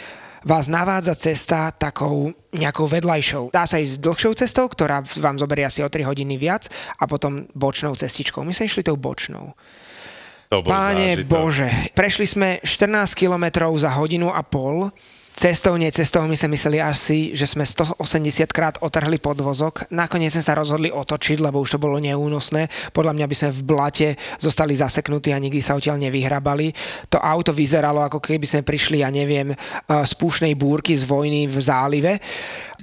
vás 0.44 0.68
navádza 0.68 1.16
cesta 1.16 1.72
takou 1.72 2.30
nejakou 2.52 2.84
vedľajšou. 2.84 3.50
Dá 3.50 3.64
sa 3.64 3.80
ísť 3.80 3.98
dlhšou 4.04 4.32
cestou, 4.36 4.68
ktorá 4.68 5.00
vám 5.18 5.40
zoberie 5.40 5.64
asi 5.64 5.80
o 5.80 5.88
3 5.88 6.04
hodiny 6.04 6.36
viac 6.36 6.68
a 7.00 7.08
potom 7.08 7.48
bočnou 7.56 7.96
cestičkou. 7.96 8.44
My 8.44 8.52
sme 8.52 8.68
išli 8.68 8.84
tou 8.84 9.00
bočnou. 9.00 9.56
To 10.52 10.60
Páne 10.60 11.24
zážitok. 11.24 11.32
Bože, 11.32 11.68
prešli 11.96 12.26
sme 12.28 12.48
14 12.60 13.16
kilometrov 13.16 13.72
za 13.80 13.90
hodinu 13.96 14.28
a 14.30 14.44
pol. 14.44 14.92
Cestou, 15.34 15.74
nie 15.74 15.90
cestou, 15.90 16.22
my 16.30 16.38
sme 16.38 16.54
mysleli 16.54 16.78
asi, 16.78 17.34
že 17.34 17.50
sme 17.50 17.66
180 17.66 17.98
krát 18.54 18.78
otrhli 18.78 19.18
podvozok. 19.18 19.90
Nakoniec 19.90 20.30
sme 20.30 20.46
sa 20.46 20.54
rozhodli 20.54 20.94
otočiť, 20.94 21.42
lebo 21.42 21.58
už 21.58 21.74
to 21.74 21.82
bolo 21.82 21.98
neúnosné. 21.98 22.70
Podľa 22.94 23.18
mňa 23.18 23.26
by 23.26 23.34
sme 23.34 23.50
v 23.50 23.60
blate 23.66 24.08
zostali 24.38 24.78
zaseknutí 24.78 25.34
a 25.34 25.42
nikdy 25.42 25.58
sa 25.58 25.74
odtiaľ 25.74 25.98
nevyhrabali. 26.06 26.70
To 27.10 27.18
auto 27.18 27.50
vyzeralo, 27.50 28.06
ako 28.06 28.22
keby 28.22 28.46
sme 28.46 28.62
prišli, 28.62 29.02
ja 29.02 29.10
neviem, 29.10 29.50
eh, 29.50 29.58
z 30.06 30.12
púšnej 30.14 30.54
búrky 30.54 30.94
z 30.94 31.02
vojny 31.02 31.50
v 31.50 31.58
zálive. 31.58 32.12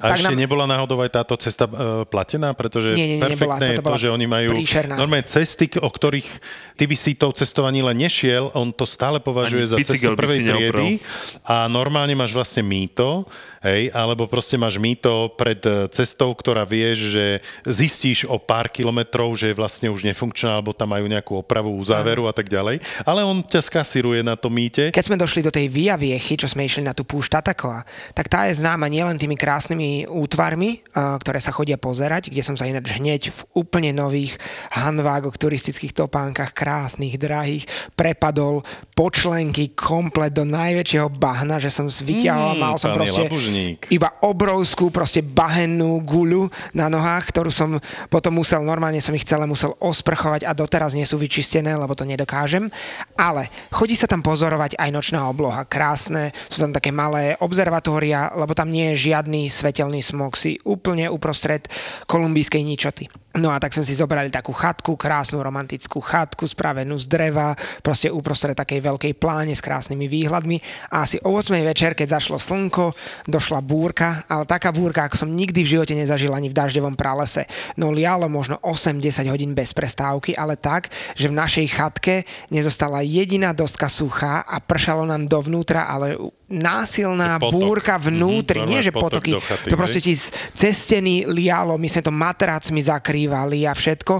A 0.04 0.14
ešte 0.14 0.28
nám- 0.28 0.42
nebola 0.42 0.66
náhodou 0.66 0.98
aj 1.00 1.12
táto 1.14 1.34
cesta 1.36 1.64
e, 1.64 1.74
platená, 2.04 2.52
pretože 2.52 2.92
Nie, 2.92 3.06
nie, 3.08 3.18
nie, 3.18 3.24
nebola. 3.24 3.56
perfektné 3.56 3.66
je 3.68 3.78
Toto 3.78 3.90
to, 3.90 3.98
že 3.98 4.08
oni 4.10 4.26
majú 4.26 4.50
príšerná. 4.54 4.94
normálne 4.96 5.24
cesty, 5.24 5.66
o 5.78 5.88
ktorých 5.88 6.30
ty 6.74 6.84
by 6.84 6.96
si 6.96 7.14
tou 7.14 7.30
cestou 7.32 7.64
ani 7.64 7.80
len 7.80 7.96
nešiel, 7.96 8.50
on 8.52 8.70
to 8.70 8.84
stále 8.84 9.18
považuje 9.18 9.64
Ani 9.64 9.72
za 9.72 9.78
cestu 9.80 10.12
prvej 10.12 10.40
triedy 10.42 10.98
a 11.44 11.66
normálne 11.68 12.12
máš 12.12 12.32
vlastne 12.32 12.62
mýto, 12.62 13.30
hej, 13.66 13.94
alebo 13.94 14.26
proste 14.30 14.58
máš 14.58 14.78
mýto 14.78 15.34
pred 15.38 15.60
e, 15.66 15.90
cestou, 15.94 16.34
ktorá 16.34 16.64
vieš, 16.64 17.14
že 17.14 17.26
zistíš 17.66 18.26
o 18.30 18.38
pár 18.38 18.70
kilometrov, 18.70 19.34
že 19.36 19.52
je 19.52 19.60
vlastne 19.60 19.88
už 19.90 20.06
nefunkčná, 20.06 20.58
alebo 20.58 20.72
tam 20.74 20.94
majú 20.94 21.06
nejakú 21.10 21.42
opravu 21.42 21.74
záveru 21.84 22.30
a 22.30 22.34
tak 22.34 22.50
ďalej, 22.50 22.80
ale 23.04 23.22
on 23.26 23.44
ťa 23.44 23.62
skasiruje 23.62 24.24
na 24.24 24.38
tom 24.38 24.54
mýte. 24.56 24.94
Keď 24.96 25.06
sme 25.06 25.20
došli 25.20 25.44
do 25.46 25.52
tej 25.52 25.68
Via 25.68 26.00
Viechy, 26.00 26.40
čo 26.40 26.48
sme 26.48 26.66
išli 26.66 26.86
na 26.86 26.96
tú 26.96 27.04
púšť 27.04 27.42
Tatakoa, 27.42 27.84
tak 28.16 28.32
tá 28.32 28.48
je 28.48 28.58
známa 28.58 28.88
nielen 28.88 29.20
tými 29.20 29.36
krásnymi 29.36 30.08
útvarmi, 30.08 30.82
a, 30.96 31.18
ktoré 31.20 31.44
sa 31.44 31.52
chodia 31.52 31.76
pozerať, 31.76 32.32
kde 32.32 32.46
som 32.46 32.56
sa 32.56 32.70
ináč 32.70 32.96
hneď 32.96 33.34
v 33.34 33.40
úplne 33.58 33.92
nových 33.92 34.38
hanvágoch, 34.72 35.38
turistických 35.38 35.94
topánkach, 35.94 36.54
krásnych, 36.56 37.20
drahých, 37.20 37.66
prepadol 37.94 38.64
počlenky 38.96 39.74
komplet 39.74 40.34
do 40.34 40.46
najväčšieho 40.46 41.10
bahna, 41.18 41.58
že 41.58 41.74
som 41.74 41.88
vyťahol 41.92 42.54
a 42.54 42.62
Mm, 42.62 42.62
mal 42.62 42.76
som 42.78 42.94
proste 42.94 43.24
labužník. 43.26 43.51
Iba 43.92 44.10
obrovskú 44.24 44.90
proste 44.90 45.22
bahennú 45.22 46.02
guľu 46.02 46.50
na 46.74 46.88
nohách, 46.88 47.30
ktorú 47.30 47.52
som 47.52 47.78
potom 48.08 48.40
musel, 48.40 48.64
normálne 48.64 49.04
som 49.04 49.16
ich 49.16 49.28
celé 49.28 49.44
musel 49.46 49.76
osprchovať 49.78 50.48
a 50.48 50.56
doteraz 50.56 50.96
nie 50.96 51.06
sú 51.06 51.20
vyčistené, 51.20 51.76
lebo 51.76 51.94
to 51.94 52.08
nedokážem. 52.08 52.72
Ale 53.20 53.52
chodí 53.70 53.94
sa 53.94 54.10
tam 54.10 54.24
pozorovať 54.24 54.80
aj 54.80 54.90
nočná 54.90 55.28
obloha. 55.28 55.68
Krásne, 55.68 56.32
sú 56.48 56.64
tam 56.64 56.72
také 56.72 56.90
malé 56.90 57.36
observatória, 57.40 58.32
lebo 58.34 58.56
tam 58.56 58.72
nie 58.72 58.94
je 58.94 59.12
žiadny 59.12 59.52
svetelný 59.52 60.02
smog. 60.02 60.40
Si 60.40 60.58
úplne 60.64 61.12
uprostred 61.12 61.68
kolumbijskej 62.08 62.64
ničoty. 62.64 63.06
No 63.40 63.48
a 63.48 63.64
tak 63.64 63.72
sme 63.72 63.88
si 63.88 63.96
zobrali 63.96 64.28
takú 64.28 64.52
chatku, 64.52 65.00
krásnu 65.00 65.40
romantickú 65.40 66.04
chatku, 66.04 66.44
spravenú 66.44 67.00
z 67.00 67.08
dreva, 67.08 67.56
proste 67.80 68.12
uprostred 68.12 68.60
takej 68.60 68.84
veľkej 68.84 69.14
pláne 69.16 69.56
s 69.56 69.64
krásnymi 69.64 70.12
výhľadmi. 70.12 70.60
A 70.92 71.08
asi 71.08 71.16
o 71.24 71.40
8 71.40 71.56
večer, 71.64 71.96
keď 71.96 72.20
zašlo 72.20 72.36
slnko, 72.36 72.92
došla 73.32 73.64
búrka, 73.64 74.28
ale 74.28 74.44
taká 74.44 74.76
búrka, 74.76 75.08
ako 75.08 75.16
som 75.16 75.32
nikdy 75.32 75.64
v 75.64 75.72
živote 75.80 75.96
nezažil 75.96 76.36
ani 76.36 76.52
v 76.52 76.58
dažďovom 76.60 77.00
pralese. 77.00 77.48
No 77.80 77.96
lialo 77.96 78.28
možno 78.28 78.60
8-10 78.68 79.32
hodín 79.32 79.56
bez 79.56 79.72
prestávky, 79.72 80.36
ale 80.36 80.60
tak, 80.60 80.92
že 81.16 81.32
v 81.32 81.38
našej 81.40 81.68
chatke 81.72 82.28
nezostala 82.52 83.00
jediná 83.00 83.56
doska 83.56 83.88
suchá 83.88 84.44
a 84.44 84.60
pršalo 84.60 85.08
nám 85.08 85.32
dovnútra, 85.32 85.88
ale 85.88 86.20
násilná 86.52 87.40
Potok. 87.40 87.56
búrka 87.58 87.96
vnútri, 87.98 88.62
Mhm, 88.62 88.70
nie 88.70 88.82
že 88.84 88.92
potok 88.94 89.24
potoky, 89.24 89.32
chaty, 89.40 89.70
to 89.72 89.76
proste 89.80 90.00
ti 90.04 90.14
z 90.14 90.30
cez 90.54 90.76
steny 90.78 91.26
lialo, 91.26 91.80
my 91.80 91.88
sme 91.88 92.02
to 92.04 92.14
matracmi 92.14 92.84
zakrývali 92.84 93.66
a 93.66 93.74
všetko. 93.74 94.14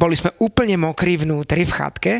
Boli 0.00 0.16
sme 0.16 0.34
úplne 0.40 0.74
mokrí 0.80 1.20
vnútri 1.20 1.62
v 1.62 1.72
chatke, 1.72 2.14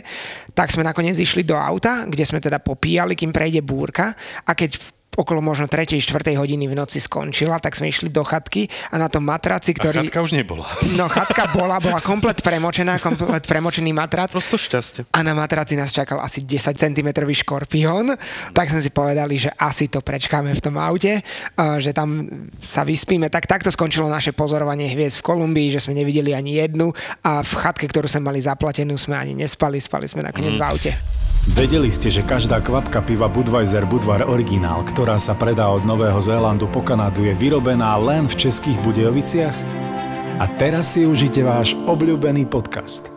tak 0.54 0.70
sme 0.70 0.86
nakoniec 0.86 1.18
išli 1.18 1.42
do 1.42 1.58
auta, 1.58 2.06
kde 2.06 2.22
sme 2.22 2.38
teda 2.38 2.62
popíjali, 2.62 3.18
kým 3.18 3.34
prejde 3.34 3.64
búrka 3.64 4.14
a 4.44 4.52
keď 4.54 4.93
okolo 5.14 5.40
možno 5.40 5.66
3. 5.66 5.98
4. 5.98 6.10
hodiny 6.34 6.66
v 6.66 6.74
noci 6.74 6.98
skončila, 6.98 7.58
tak 7.58 7.74
sme 7.74 7.88
išli 7.88 8.10
do 8.10 8.22
chatky 8.22 8.66
a 8.90 8.98
na 8.98 9.06
tom 9.06 9.24
matraci, 9.24 9.72
A 9.72 9.76
ktorý... 9.78 9.98
chatka 10.06 10.20
už 10.22 10.32
nebola. 10.34 10.66
No 10.98 11.10
chatka 11.10 11.50
bola, 11.50 11.82
bola 11.82 11.98
komplet 11.98 12.38
premočená, 12.38 13.02
komplet 13.02 13.42
premočený 13.44 13.90
matrac. 13.90 14.30
prosto 14.30 14.54
šťastie. 14.54 15.10
A 15.10 15.26
na 15.26 15.34
matraci 15.34 15.74
nás 15.74 15.90
čakal 15.90 16.22
asi 16.22 16.46
10 16.46 16.74
cm 16.78 17.08
škorpión, 17.34 18.14
tak 18.54 18.70
sme 18.70 18.80
si 18.80 18.90
povedali, 18.94 19.34
že 19.36 19.50
asi 19.54 19.90
to 19.90 19.98
prečkáme 20.00 20.54
v 20.54 20.60
tom 20.62 20.78
aute, 20.78 21.20
a 21.58 21.82
že 21.82 21.90
tam 21.90 22.26
sa 22.62 22.86
vyspíme. 22.86 23.26
Tak 23.28 23.50
takto 23.50 23.74
skončilo 23.74 24.06
naše 24.06 24.30
pozorovanie 24.30 24.86
hviezd 24.90 25.18
v 25.20 25.26
Kolumbii, 25.26 25.74
že 25.74 25.82
sme 25.82 25.98
nevideli 25.98 26.30
ani 26.30 26.58
jednu 26.58 26.94
a 27.22 27.42
v 27.42 27.52
chatke, 27.58 27.86
ktorú 27.90 28.06
sme 28.06 28.30
mali 28.30 28.38
zaplatenú, 28.38 28.94
sme 28.94 29.18
ani 29.18 29.34
nespali, 29.34 29.82
spali 29.82 30.06
sme 30.06 30.22
nakoniec 30.22 30.54
v 30.54 30.64
aute. 30.64 30.92
Vedeli 31.44 31.92
ste, 31.92 32.08
že 32.08 32.24
každá 32.24 32.64
kvapka 32.64 33.04
piva 33.04 33.28
Budweiser 33.28 33.84
Budvar 33.84 34.24
Originál, 34.24 34.80
ktorá 35.04 35.20
sa 35.20 35.36
predá 35.36 35.68
od 35.68 35.84
Nového 35.84 36.16
Zélandu 36.16 36.64
po 36.64 36.80
Kanadu, 36.80 37.28
je 37.28 37.36
vyrobená 37.36 37.92
len 38.00 38.24
v 38.24 38.48
českých 38.48 38.80
Budejoviciach? 38.80 39.52
A 40.40 40.48
teraz 40.56 40.96
si 40.96 41.04
užite 41.04 41.44
váš 41.44 41.76
obľúbený 41.84 42.48
podcast. 42.48 43.12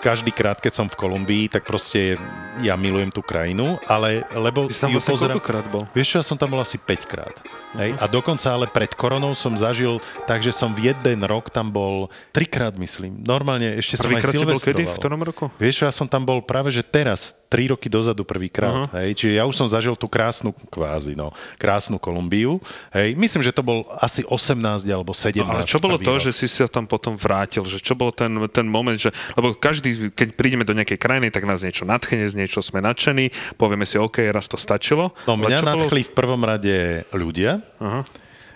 Každý 0.00 0.32
krát, 0.32 0.56
keď 0.56 0.72
som 0.72 0.86
v 0.88 0.96
Kolumbii, 0.96 1.52
tak 1.52 1.68
proste 1.68 2.16
ja 2.64 2.74
milujem 2.74 3.12
tú 3.12 3.20
krajinu, 3.20 3.76
ale 3.84 4.24
lebo 4.32 4.66
Ty 4.66 4.74
si 4.74 4.80
tam 4.80 4.90
ju 4.90 4.98
vlastne 4.98 5.14
pozerám... 5.14 5.36
koľkokrát 5.38 5.66
bol? 5.68 5.84
Vieš 5.92 6.06
čo, 6.08 6.16
ja 6.20 6.24
som 6.24 6.36
tam 6.40 6.48
bol 6.50 6.60
asi 6.60 6.80
5 6.80 7.04
krát. 7.04 7.36
Hej? 7.78 7.94
A 8.02 8.04
dokonca 8.10 8.50
ale 8.50 8.66
pred 8.66 8.90
koronou 8.98 9.36
som 9.38 9.54
zažil 9.54 10.02
tak, 10.26 10.42
že 10.42 10.50
som 10.50 10.74
v 10.74 10.90
jeden 10.90 11.20
rok 11.22 11.52
tam 11.52 11.70
bol 11.70 12.10
trikrát, 12.34 12.74
myslím. 12.74 13.22
Normálne 13.22 13.78
ešte 13.78 14.00
som 14.00 14.10
aj 14.10 14.26
si 14.26 14.42
bol 14.42 14.58
kedy? 14.58 14.82
V 14.90 14.96
ktorom 14.98 15.20
roku? 15.22 15.52
Vieš 15.60 15.82
čo, 15.82 15.84
ja 15.86 15.94
som 15.94 16.10
tam 16.10 16.26
bol 16.26 16.42
práve 16.42 16.74
že 16.74 16.82
teraz, 16.82 17.36
3 17.46 17.74
roky 17.76 17.86
dozadu 17.86 18.26
prvýkrát. 18.26 18.86
Uh-huh. 18.86 18.98
Hej? 18.98 19.22
Čiže 19.22 19.32
ja 19.38 19.44
už 19.46 19.54
som 19.54 19.68
zažil 19.70 19.94
tú 19.94 20.10
krásnu, 20.10 20.50
kvázi, 20.70 21.14
no, 21.14 21.30
krásnu 21.60 22.02
Kolumbiu. 22.02 22.58
Hej? 22.90 23.14
Myslím, 23.14 23.46
že 23.46 23.54
to 23.54 23.62
bol 23.62 23.86
asi 24.02 24.26
18 24.26 24.86
alebo 24.90 25.14
17. 25.14 25.42
No, 25.46 25.54
ale 25.54 25.66
čo 25.66 25.78
bolo 25.78 25.98
prvý 25.98 26.06
to, 26.06 26.12
rok. 26.18 26.24
že 26.26 26.32
si 26.34 26.46
sa 26.50 26.66
tam 26.66 26.90
potom 26.90 27.14
vrátil? 27.14 27.62
Že 27.62 27.78
čo 27.78 27.94
bol 27.94 28.10
ten, 28.10 28.30
ten 28.50 28.66
moment, 28.66 28.98
že... 28.98 29.14
Lebo 29.38 29.54
každý, 29.54 29.89
keď 30.12 30.28
prídeme 30.34 30.64
do 30.66 30.74
nejakej 30.76 30.98
krajiny, 30.98 31.28
tak 31.30 31.46
nás 31.46 31.62
niečo 31.62 31.84
nadchne, 31.84 32.26
z 32.28 32.34
niečo 32.36 32.60
sme 32.60 32.82
nadšení, 32.82 33.30
povieme 33.56 33.84
si, 33.84 33.96
OK, 33.96 34.30
raz 34.30 34.46
to 34.46 34.60
stačilo. 34.60 35.14
No 35.24 35.34
mňa 35.34 35.58
čo 35.60 35.66
bolo- 35.66 35.72
nadchli 35.86 36.00
v 36.06 36.12
prvom 36.12 36.42
rade 36.42 36.76
ľudia 37.10 37.62
Aha. 37.80 38.02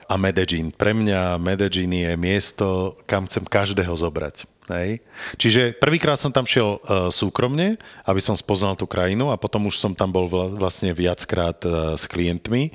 a 0.09 0.15
Medellín. 0.21 0.71
Pre 0.75 0.93
mňa 0.93 1.37
Medellín 1.41 1.93
je 1.93 2.13
miesto, 2.15 2.99
kam 3.09 3.25
chcem 3.25 3.45
každého 3.45 3.95
zobrať. 3.95 4.47
Hej. 4.65 5.05
Čiže 5.37 5.77
prvýkrát 5.77 6.17
som 6.17 6.33
tam 6.33 6.49
šiel 6.49 6.81
uh, 6.81 7.13
súkromne, 7.13 7.77
aby 8.09 8.21
som 8.25 8.33
spoznal 8.33 8.73
tú 8.73 8.89
krajinu 8.89 9.29
a 9.29 9.37
potom 9.37 9.69
už 9.69 9.77
som 9.77 9.93
tam 9.93 10.09
bol 10.09 10.25
vla- 10.25 10.57
vlastne 10.57 10.97
viackrát 10.97 11.61
uh, 11.69 11.93
s 12.01 12.09
klientmi. 12.09 12.73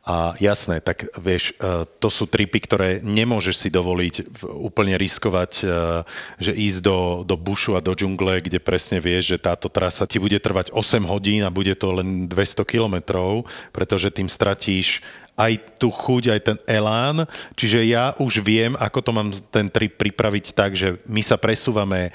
A 0.00 0.32
jasné, 0.40 0.80
tak 0.80 1.12
vieš, 1.20 1.52
uh, 1.60 1.84
to 2.00 2.08
sú 2.08 2.24
tripy, 2.24 2.56
ktoré 2.64 3.04
nemôžeš 3.04 3.56
si 3.60 3.68
dovoliť 3.68 4.42
úplne 4.48 4.96
riskovať, 4.96 5.52
uh, 5.60 6.08
že 6.40 6.56
ísť 6.56 6.80
do, 6.80 6.98
do 7.28 7.36
bušu 7.36 7.76
a 7.76 7.84
do 7.84 7.92
džungle, 7.92 8.40
kde 8.40 8.64
presne 8.64 8.96
vieš, 8.96 9.36
že 9.36 9.44
táto 9.44 9.68
trasa 9.68 10.08
ti 10.08 10.16
bude 10.16 10.40
trvať 10.40 10.72
8 10.72 11.04
hodín 11.04 11.44
a 11.44 11.52
bude 11.52 11.76
to 11.76 11.92
len 11.92 12.24
200 12.32 12.64
kilometrov, 12.64 13.44
pretože 13.76 14.08
tým 14.08 14.32
stratíš 14.32 15.04
aj 15.40 15.80
tú 15.80 15.88
chuť, 15.88 16.36
aj 16.36 16.40
ten 16.44 16.58
elán. 16.68 17.24
Čiže 17.56 17.80
ja 17.88 18.12
už 18.20 18.44
viem, 18.44 18.76
ako 18.76 18.98
to 19.00 19.10
mám 19.16 19.28
ten 19.48 19.72
trip 19.72 19.96
pripraviť 19.96 20.52
tak, 20.52 20.76
že 20.76 21.00
my 21.08 21.24
sa 21.24 21.40
presúvame 21.40 22.12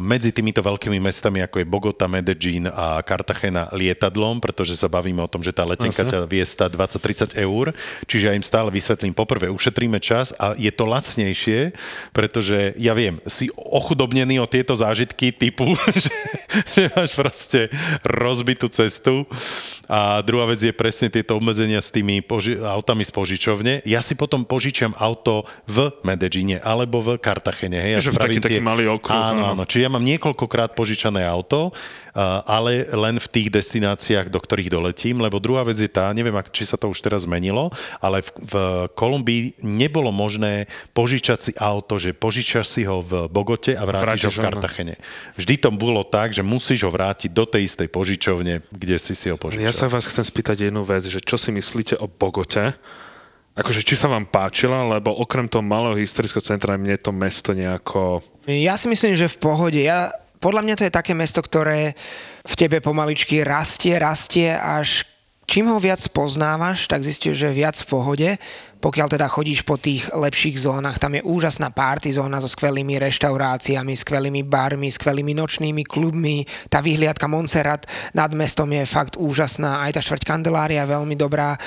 medzi 0.00 0.32
týmito 0.32 0.64
veľkými 0.64 0.96
mestami, 0.96 1.44
ako 1.44 1.60
je 1.60 1.68
Bogota, 1.68 2.08
Medellín 2.08 2.64
a 2.64 3.04
Cartagena 3.04 3.68
lietadlom, 3.76 4.40
pretože 4.40 4.72
sa 4.72 4.88
bavíme 4.88 5.20
o 5.20 5.28
tom, 5.28 5.44
že 5.44 5.52
tá 5.52 5.68
letenka 5.68 6.00
ťa 6.00 6.24
vie 6.24 6.40
stať 6.40 6.72
20-30 6.72 7.44
eur. 7.44 7.76
Čiže 8.08 8.32
ja 8.32 8.32
im 8.32 8.40
stále 8.40 8.72
vysvetlím, 8.72 9.12
poprvé 9.12 9.52
ušetríme 9.52 10.00
čas 10.00 10.32
a 10.40 10.56
je 10.56 10.72
to 10.72 10.88
lacnejšie, 10.88 11.76
pretože 12.16 12.72
ja 12.80 12.96
viem, 12.96 13.20
si 13.28 13.52
ochudobnený 13.52 14.40
o 14.40 14.48
tieto 14.48 14.72
zážitky 14.72 15.28
typu, 15.28 15.76
že, 16.04 16.14
že 16.72 16.82
máš 16.96 17.12
proste 17.12 17.68
rozbitú 18.00 18.72
cestu 18.72 19.28
a 19.86 20.24
druhá 20.24 20.48
vec 20.48 20.64
je 20.64 20.72
presne 20.72 21.12
tieto 21.12 21.36
obmedzenia 21.36 21.84
s 21.84 21.92
tými 21.92 22.24
poži- 22.48 22.62
autami 22.62 23.02
z 23.02 23.10
požičovne. 23.10 23.72
Ja 23.82 23.98
si 23.98 24.14
potom 24.14 24.42
požičiam 24.42 24.94
auto 24.94 25.42
v 25.66 25.90
Medellíne 26.02 26.58
alebo 26.58 27.00
v 27.00 27.18
Kartachene. 27.18 27.74
Hej, 27.76 27.92
ja 27.92 28.00
Že 28.00 28.10
v 28.12 28.18
taký- 28.20 28.40
taký 28.40 28.60
malý 28.60 28.86
okruh, 28.88 29.10
Áno, 29.12 29.42
áno. 29.42 29.44
áno. 29.52 29.62
Čiže 29.64 29.82
ja 29.82 29.90
mám 29.90 30.04
niekoľkokrát 30.04 30.72
požičané 30.72 31.26
auto, 31.26 31.74
ale 32.48 32.88
len 32.88 33.20
v 33.20 33.28
tých 33.28 33.48
destináciách, 33.52 34.32
do 34.32 34.40
ktorých 34.40 34.72
doletím, 34.72 35.20
lebo 35.20 35.36
druhá 35.36 35.60
vec 35.68 35.76
je 35.76 35.90
tá, 35.92 36.08
neviem, 36.16 36.32
či 36.48 36.64
sa 36.64 36.80
to 36.80 36.88
už 36.88 37.04
teraz 37.04 37.28
zmenilo, 37.28 37.68
ale 38.00 38.24
v, 38.24 38.30
v 38.40 38.54
Kolumbii 38.96 39.60
nebolo 39.60 40.08
možné 40.08 40.64
požičať 40.96 41.38
si 41.38 41.52
auto, 41.60 42.00
že 42.00 42.16
požičaš 42.16 42.64
si 42.64 42.82
ho 42.88 43.04
v 43.04 43.28
Bogote 43.28 43.76
a 43.76 43.84
vrátiš 43.84 44.00
ho 44.00 44.06
Vrátiš 44.08 44.24
v 44.24 44.32
ho, 44.32 44.40
no. 44.40 44.44
Kartachene. 44.48 44.94
Vždy 45.36 45.54
to 45.60 45.68
bolo 45.76 46.02
tak, 46.08 46.32
že 46.32 46.40
musíš 46.40 46.88
ho 46.88 46.90
vrátiť 46.90 47.28
do 47.36 47.44
tej 47.44 47.68
istej 47.68 47.88
požičovne, 47.92 48.64
kde 48.72 48.96
si 48.96 49.12
si 49.12 49.28
ho 49.28 49.36
požičal. 49.36 49.68
Ja 49.68 49.76
sa 49.76 49.92
vás 49.92 50.08
chcem 50.08 50.24
spýtať 50.24 50.72
jednu 50.72 50.88
vec, 50.88 51.04
že 51.04 51.20
čo 51.20 51.36
si 51.36 51.52
myslíte 51.52 52.00
o 52.00 52.08
Bogote? 52.08 52.72
Akože 53.56 53.80
či 53.80 53.96
sa 53.96 54.12
vám 54.12 54.28
páčila, 54.28 54.84
lebo 54.84 55.16
okrem 55.16 55.48
toho 55.48 55.64
malého 55.64 55.96
historického 55.96 56.44
centra 56.44 56.76
mne 56.76 57.00
to 57.00 57.08
mesto 57.08 57.56
nejako... 57.56 58.20
Ja 58.44 58.76
si 58.76 58.84
myslím, 58.84 59.16
že 59.16 59.32
v 59.32 59.40
pohode. 59.40 59.80
Ja, 59.80 60.12
podľa 60.38 60.62
mňa 60.62 60.74
to 60.76 60.86
je 60.86 60.96
také 60.96 61.12
mesto, 61.16 61.40
ktoré 61.40 61.96
v 62.46 62.54
tebe 62.54 62.78
pomaličky 62.84 63.42
rastie, 63.42 63.96
rastie, 63.98 64.52
až 64.52 65.08
čím 65.46 65.70
ho 65.70 65.78
viac 65.78 66.02
poznávaš, 66.10 66.90
tak 66.90 67.06
zistíš, 67.06 67.38
že 67.38 67.46
je 67.50 67.58
viac 67.58 67.76
v 67.78 67.88
pohode. 67.88 68.28
Pokiaľ 68.86 69.18
teda 69.18 69.26
chodíš 69.26 69.66
po 69.66 69.74
tých 69.82 70.14
lepších 70.14 70.62
zónach, 70.62 71.02
tam 71.02 71.18
je 71.18 71.26
úžasná 71.26 71.74
party 71.74 72.14
zóna 72.14 72.38
so 72.38 72.46
skvelými 72.46 73.02
reštauráciami, 73.02 73.98
skvelými 73.98 74.46
barmi, 74.46 74.94
skvelými 74.94 75.34
nočnými 75.34 75.82
klubmi. 75.82 76.46
Tá 76.70 76.78
vyhliadka 76.78 77.26
Montserrat 77.26 77.82
nad 78.14 78.30
mestom 78.30 78.70
je 78.70 78.86
fakt 78.86 79.18
úžasná. 79.18 79.82
Aj 79.82 79.90
tá 79.90 79.98
štvrť 79.98 80.22
Kandelária 80.22 80.86
je 80.86 80.94
veľmi 80.94 81.18
dobrá. 81.18 81.58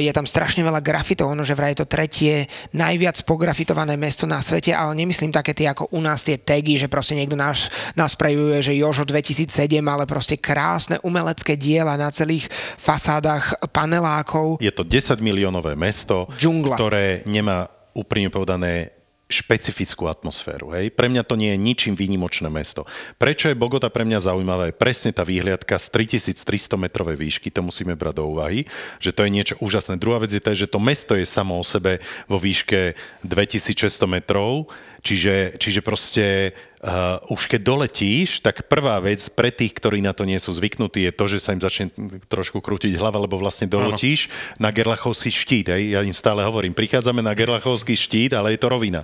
Je 0.00 0.08
tam 0.08 0.24
strašne 0.24 0.64
veľa 0.64 0.80
grafitov, 0.80 1.36
ono, 1.36 1.44
že 1.44 1.52
vraj 1.52 1.76
je 1.76 1.84
to 1.84 1.92
tretie 1.92 2.48
najviac 2.72 3.20
pografitované 3.28 4.00
mesto 4.00 4.24
na 4.24 4.40
svete, 4.40 4.72
ale 4.72 4.96
nemyslím 4.96 5.36
také 5.36 5.52
tie 5.52 5.68
ako 5.68 5.92
u 5.92 6.00
nás 6.00 6.24
tie 6.24 6.40
tagy, 6.40 6.80
že 6.80 6.88
proste 6.88 7.12
niekto 7.12 7.36
nás, 7.36 7.68
nás 7.92 8.16
prejuje, 8.16 8.64
že 8.64 8.72
Jožo 8.72 9.04
2007, 9.04 9.52
ale 9.84 10.08
proste 10.08 10.40
krásne 10.40 10.96
umelecké 11.04 11.60
diela 11.60 12.00
na 12.00 12.08
celých 12.08 12.48
fasádach 12.80 13.52
panelákov. 13.68 14.64
Je 14.64 14.72
to 14.72 14.80
10 14.80 15.20
miliónové 15.20 15.76
mesto, 15.76 16.24
Džungla. 16.54 16.74
ktoré 16.78 17.06
nemá 17.26 17.66
úprimne 17.94 18.30
povedané 18.30 18.94
špecifickú 19.24 20.04
atmosféru. 20.06 20.76
Hej? 20.76 20.92
Pre 20.92 21.08
mňa 21.08 21.24
to 21.24 21.34
nie 21.40 21.56
je 21.56 21.58
ničím 21.58 21.94
výnimočné 21.96 22.52
mesto. 22.52 22.84
Prečo 23.16 23.48
je 23.48 23.56
Bogota 23.56 23.88
pre 23.88 24.04
mňa 24.04 24.20
zaujímavá? 24.20 24.68
Je 24.68 24.76
presne 24.76 25.16
tá 25.16 25.24
výhliadka 25.24 25.80
z 25.80 25.86
3300 26.12 26.76
metrovej 26.76 27.16
výšky, 27.16 27.48
to 27.48 27.64
musíme 27.64 27.96
brať 27.96 28.20
do 28.20 28.24
úvahy, 28.28 28.68
že 29.00 29.16
to 29.16 29.24
je 29.24 29.34
niečo 29.34 29.56
úžasné. 29.64 29.96
Druhá 29.96 30.20
vec 30.20 30.30
je 30.30 30.44
to, 30.44 30.52
že 30.52 30.68
to 30.68 30.76
mesto 30.76 31.16
je 31.16 31.24
samo 31.24 31.56
o 31.56 31.64
sebe 31.64 32.04
vo 32.28 32.36
výške 32.36 32.94
2600 33.24 34.04
metrov, 34.06 34.68
čiže, 35.00 35.56
čiže 35.56 35.80
proste 35.80 36.52
uh, 36.84 37.32
už 37.32 37.48
keď 37.48 37.60
doletíš, 37.64 38.44
tak 38.44 38.68
prvá 38.68 39.00
vec 39.00 39.24
pre 39.32 39.48
tých, 39.48 39.72
ktorí 39.72 40.04
na 40.04 40.12
to 40.12 40.28
nie 40.28 40.36
sú 40.36 40.52
zvyknutí, 40.52 41.08
je 41.08 41.12
to, 41.16 41.24
že 41.26 41.38
sa 41.40 41.56
im 41.56 41.62
začne 41.64 41.88
trošku 42.28 42.60
krútiť 42.60 43.00
hlava, 43.00 43.24
lebo 43.24 43.40
vlastne 43.40 43.64
doletíš 43.64 44.28
na 44.60 44.68
Gerlachovský 44.68 45.32
štít. 45.32 45.66
Hej. 45.72 45.82
Ja 45.96 46.00
im 46.04 46.14
stále 46.14 46.44
hovorím, 46.44 46.76
prichádzame 46.76 47.24
na 47.24 47.32
Gerlachovský 47.32 47.96
štít, 47.96 48.36
ale 48.36 48.54
je 48.54 48.60
to 48.60 48.68
rovina. 48.68 49.00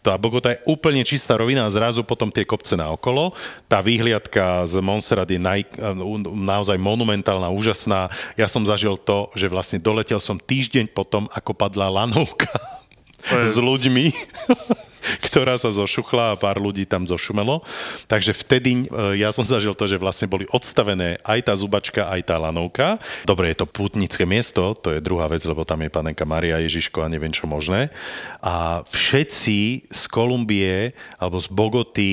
Tá 0.00 0.14
Bogota 0.14 0.54
je 0.54 0.62
úplne 0.64 1.02
čistá 1.02 1.34
rovina 1.34 1.66
a 1.66 1.74
zrazu 1.74 2.06
potom 2.06 2.30
tie 2.30 2.46
kopce 2.46 2.78
na 2.78 2.94
okolo. 2.94 3.34
Tá 3.66 3.82
výhliadka 3.82 4.62
z 4.70 4.78
Montserrat 4.78 5.28
je 5.28 5.42
naj, 5.42 5.66
naozaj 6.30 6.78
monumentálna, 6.78 7.50
úžasná. 7.50 8.08
Ja 8.38 8.46
som 8.46 8.62
zažil 8.62 8.94
to, 9.02 9.34
že 9.34 9.50
vlastne 9.50 9.82
doletel 9.82 10.22
som 10.22 10.38
týždeň 10.38 10.94
potom, 10.94 11.26
ako 11.34 11.52
padla 11.56 11.90
lanovka 11.90 12.52
s 13.24 13.56
ľuďmi, 13.56 14.12
ktorá 15.26 15.56
sa 15.56 15.70
zošuchla 15.70 16.34
a 16.34 16.38
pár 16.40 16.60
ľudí 16.60 16.84
tam 16.88 17.04
zošumelo. 17.04 17.62
Takže 18.10 18.32
vtedy 18.34 18.86
e, 18.88 19.20
ja 19.20 19.30
som 19.30 19.44
zažil 19.44 19.76
to, 19.76 19.88
že 19.88 20.00
vlastne 20.00 20.30
boli 20.30 20.48
odstavené 20.50 21.20
aj 21.22 21.50
tá 21.50 21.54
zubačka, 21.54 22.08
aj 22.10 22.20
tá 22.26 22.36
lanovka. 22.40 22.98
Dobre, 23.28 23.52
je 23.52 23.62
to 23.62 23.70
pútnické 23.70 24.24
miesto, 24.24 24.76
to 24.76 24.94
je 24.94 25.04
druhá 25.04 25.30
vec, 25.30 25.44
lebo 25.44 25.62
tam 25.62 25.82
je 25.84 25.92
panenka 25.92 26.24
Maria 26.26 26.60
Ježiško 26.62 27.04
a 27.04 27.12
neviem 27.12 27.32
čo 27.32 27.44
možné. 27.48 27.92
A 28.40 28.82
všetci 28.88 29.88
z 29.90 30.02
Kolumbie 30.10 30.96
alebo 31.20 31.38
z 31.40 31.48
Bogoty 31.52 32.12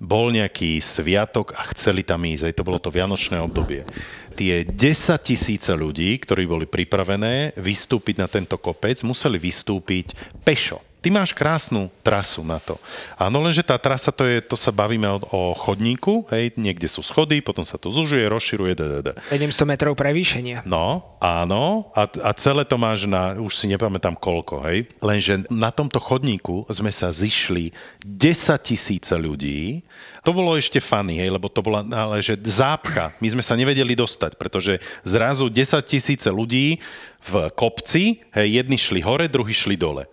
bol 0.00 0.32
nejaký 0.32 0.80
sviatok 0.80 1.52
a 1.52 1.68
chceli 1.76 2.00
tam 2.00 2.24
ísť. 2.24 2.48
Aj 2.48 2.56
to 2.56 2.64
bolo 2.64 2.80
to 2.80 2.88
vianočné 2.88 3.36
obdobie. 3.36 3.84
Tie 4.32 4.64
10 4.64 4.72
tisíce 5.20 5.68
ľudí, 5.76 6.16
ktorí 6.16 6.48
boli 6.48 6.64
pripravené 6.64 7.52
vystúpiť 7.60 8.16
na 8.16 8.26
tento 8.26 8.56
kopec, 8.56 8.96
museli 9.04 9.36
vystúpiť 9.36 10.16
pešo. 10.40 10.80
Ty 11.00 11.08
máš 11.08 11.32
krásnu 11.32 11.88
trasu 12.04 12.44
na 12.44 12.60
to. 12.60 12.76
Áno, 13.16 13.40
lenže 13.40 13.64
tá 13.64 13.80
trasa, 13.80 14.12
to, 14.12 14.28
je, 14.28 14.44
to 14.44 14.52
sa 14.52 14.68
bavíme 14.68 15.08
o, 15.08 15.16
o 15.32 15.40
chodníku, 15.56 16.28
hej, 16.28 16.52
niekde 16.60 16.92
sú 16.92 17.00
schody, 17.00 17.40
potom 17.40 17.64
sa 17.64 17.80
to 17.80 17.88
zužuje, 17.88 18.28
rozširuje, 18.28 18.76
ddd. 18.76 19.08
700 19.32 19.64
metrov 19.64 19.96
prevýšenia. 19.96 20.60
No, 20.68 21.16
áno, 21.16 21.88
a, 21.96 22.04
a 22.04 22.30
celé 22.36 22.68
to 22.68 22.76
máš 22.76 23.08
na, 23.08 23.32
už 23.40 23.56
si 23.56 23.64
nepamätám 23.72 24.12
koľko, 24.12 24.60
hej. 24.68 24.92
Lenže 25.00 25.48
na 25.48 25.72
tomto 25.72 25.96
chodníku 25.96 26.68
sme 26.68 26.92
sa 26.92 27.08
zišli 27.08 27.72
10 28.04 28.60
tisíce 28.60 29.16
ľudí. 29.16 29.80
To 30.20 30.36
bolo 30.36 30.52
ešte 30.60 30.84
funny, 30.84 31.16
hej, 31.16 31.32
lebo 31.32 31.48
to 31.48 31.64
bola 31.64 31.80
ale, 31.96 32.20
že 32.20 32.36
zápcha. 32.44 33.16
My 33.24 33.28
sme 33.32 33.40
sa 33.40 33.56
nevedeli 33.56 33.96
dostať, 33.96 34.36
pretože 34.36 34.84
zrazu 35.00 35.48
10 35.48 35.80
tisíce 35.80 36.28
ľudí 36.28 36.76
v 37.24 37.48
kopci, 37.56 38.20
hej, 38.36 38.60
jedni 38.60 38.76
šli 38.76 39.00
hore, 39.00 39.32
druhí 39.32 39.56
šli 39.56 39.80
dole 39.80 40.04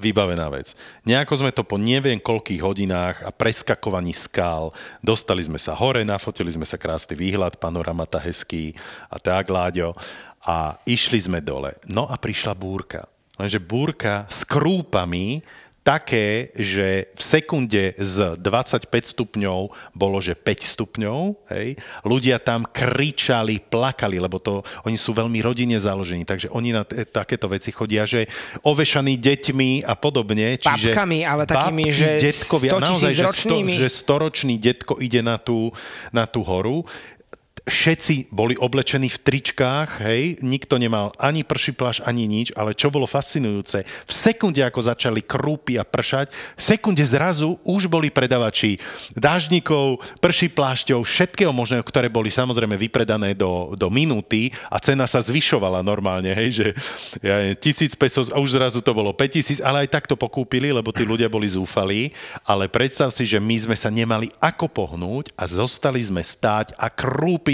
vybavená 0.00 0.48
vec. 0.50 0.72
Nejako 1.04 1.44
sme 1.44 1.50
to 1.54 1.62
po 1.62 1.76
neviem 1.76 2.18
koľkých 2.18 2.62
hodinách 2.64 3.16
a 3.22 3.30
preskakovaní 3.30 4.16
skál 4.16 4.74
dostali 5.04 5.44
sme 5.44 5.60
sa 5.60 5.76
hore, 5.76 6.02
nafotili 6.02 6.50
sme 6.50 6.66
sa 6.66 6.80
krásny 6.80 7.14
výhľad, 7.14 7.60
panoramata 7.60 8.18
hezký 8.18 8.74
a 9.12 9.20
tak, 9.20 9.52
Láďo. 9.52 9.94
A 10.40 10.80
išli 10.88 11.20
sme 11.20 11.44
dole. 11.44 11.76
No 11.84 12.08
a 12.08 12.16
prišla 12.16 12.56
búrka. 12.56 13.04
Lenže 13.36 13.60
búrka 13.60 14.24
s 14.32 14.44
krúpami 14.48 15.44
také, 15.80 16.52
že 16.52 17.08
v 17.16 17.22
sekunde 17.24 17.96
z 17.96 18.36
25 18.36 18.86
stupňov 19.16 19.58
bolo, 19.96 20.20
že 20.20 20.36
5 20.36 20.76
stupňov, 20.76 21.20
hej. 21.56 21.80
Ľudia 22.04 22.36
tam 22.36 22.68
kričali, 22.68 23.64
plakali, 23.64 24.20
lebo 24.20 24.36
to, 24.36 24.60
oni 24.84 25.00
sú 25.00 25.16
veľmi 25.16 25.40
rodine 25.40 25.80
založení, 25.80 26.28
takže 26.28 26.52
oni 26.52 26.76
na 26.76 26.84
t- 26.84 27.08
takéto 27.08 27.48
veci 27.48 27.72
chodia, 27.72 28.04
že 28.04 28.28
ovešaní 28.60 29.16
deťmi 29.16 29.88
a 29.88 29.96
podobne. 29.96 30.60
Čiže 30.60 30.92
Babkami, 30.92 31.24
ale 31.24 31.42
takými, 31.48 31.84
babky, 31.88 31.96
že 31.96 32.08
detkovia, 32.28 32.70
100 32.76 32.84
naozaj, 32.84 33.12
že, 33.16 33.24
sto, 33.32 33.56
že 33.64 33.88
storočný 33.88 34.54
detko 34.60 34.94
ide 35.00 35.24
na 35.24 35.40
tú, 35.40 35.72
na 36.12 36.28
tú 36.28 36.44
horu 36.44 36.84
všetci 37.66 38.32
boli 38.32 38.56
oblečení 38.56 39.12
v 39.12 39.20
tričkách, 39.20 40.00
hej, 40.04 40.40
nikto 40.40 40.80
nemal 40.80 41.12
ani 41.20 41.44
prší 41.44 41.76
pláž, 41.76 42.00
ani 42.04 42.24
nič, 42.24 42.54
ale 42.56 42.72
čo 42.72 42.88
bolo 42.88 43.04
fascinujúce, 43.04 43.84
v 43.84 44.12
sekunde, 44.12 44.64
ako 44.64 44.80
začali 44.80 45.20
krúpy 45.24 45.76
a 45.76 45.84
pršať, 45.84 46.32
v 46.32 46.62
sekunde 46.62 47.04
zrazu 47.04 47.60
už 47.66 47.90
boli 47.90 48.08
predavači 48.08 48.80
dážnikov, 49.12 50.00
prší 50.18 50.52
plášťov, 50.52 51.04
všetkého 51.04 51.52
možného, 51.52 51.84
ktoré 51.84 52.08
boli 52.08 52.32
samozrejme 52.32 52.76
vypredané 52.76 53.36
do, 53.36 53.74
do 53.76 53.88
minúty 53.92 54.52
a 54.72 54.80
cena 54.80 55.04
sa 55.04 55.20
zvyšovala 55.20 55.84
normálne, 55.84 56.32
hej, 56.32 56.50
že 56.64 56.66
ja, 57.20 57.40
neviem, 57.40 57.58
tisíc 57.58 57.92
pesos 57.92 58.32
a 58.32 58.40
už 58.40 58.56
zrazu 58.56 58.80
to 58.80 58.92
bolo 58.96 59.12
5000, 59.12 59.60
ale 59.60 59.86
aj 59.86 59.88
tak 59.92 60.04
to 60.08 60.16
pokúpili, 60.16 60.72
lebo 60.72 60.94
tí 60.94 61.04
ľudia 61.04 61.28
boli 61.28 61.48
zúfalí, 61.50 62.12
ale 62.44 62.70
predstav 62.70 63.12
si, 63.12 63.26
že 63.28 63.42
my 63.42 63.56
sme 63.56 63.76
sa 63.76 63.92
nemali 63.92 64.32
ako 64.38 64.66
pohnúť 64.70 65.34
a 65.36 65.44
zostali 65.44 66.00
sme 66.00 66.22
stáť 66.22 66.74
a 66.78 66.88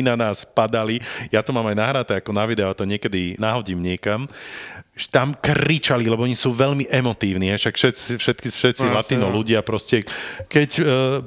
na 0.02 0.16
nás 0.16 0.44
padali. 0.44 1.00
Ja 1.28 1.44
to 1.44 1.52
mám 1.52 1.68
aj 1.68 1.76
nahraté 1.76 2.12
ako 2.18 2.32
na 2.32 2.44
video, 2.48 2.72
to 2.72 2.88
niekedy 2.88 3.36
nahodím 3.36 3.84
niekam. 3.84 4.26
Tam 5.12 5.36
kričali, 5.36 6.08
lebo 6.08 6.24
oni 6.24 6.32
sú 6.32 6.56
veľmi 6.56 6.88
emotívni, 6.88 7.52
však 7.52 7.76
všetci, 7.76 8.16
všetci, 8.16 8.48
všetci 8.48 8.84
No, 8.88 8.96
latino 8.96 9.28
no. 9.28 9.36
ľudia 9.36 9.60
proste, 9.60 10.00
keď 10.48 10.70
e, 10.72 10.82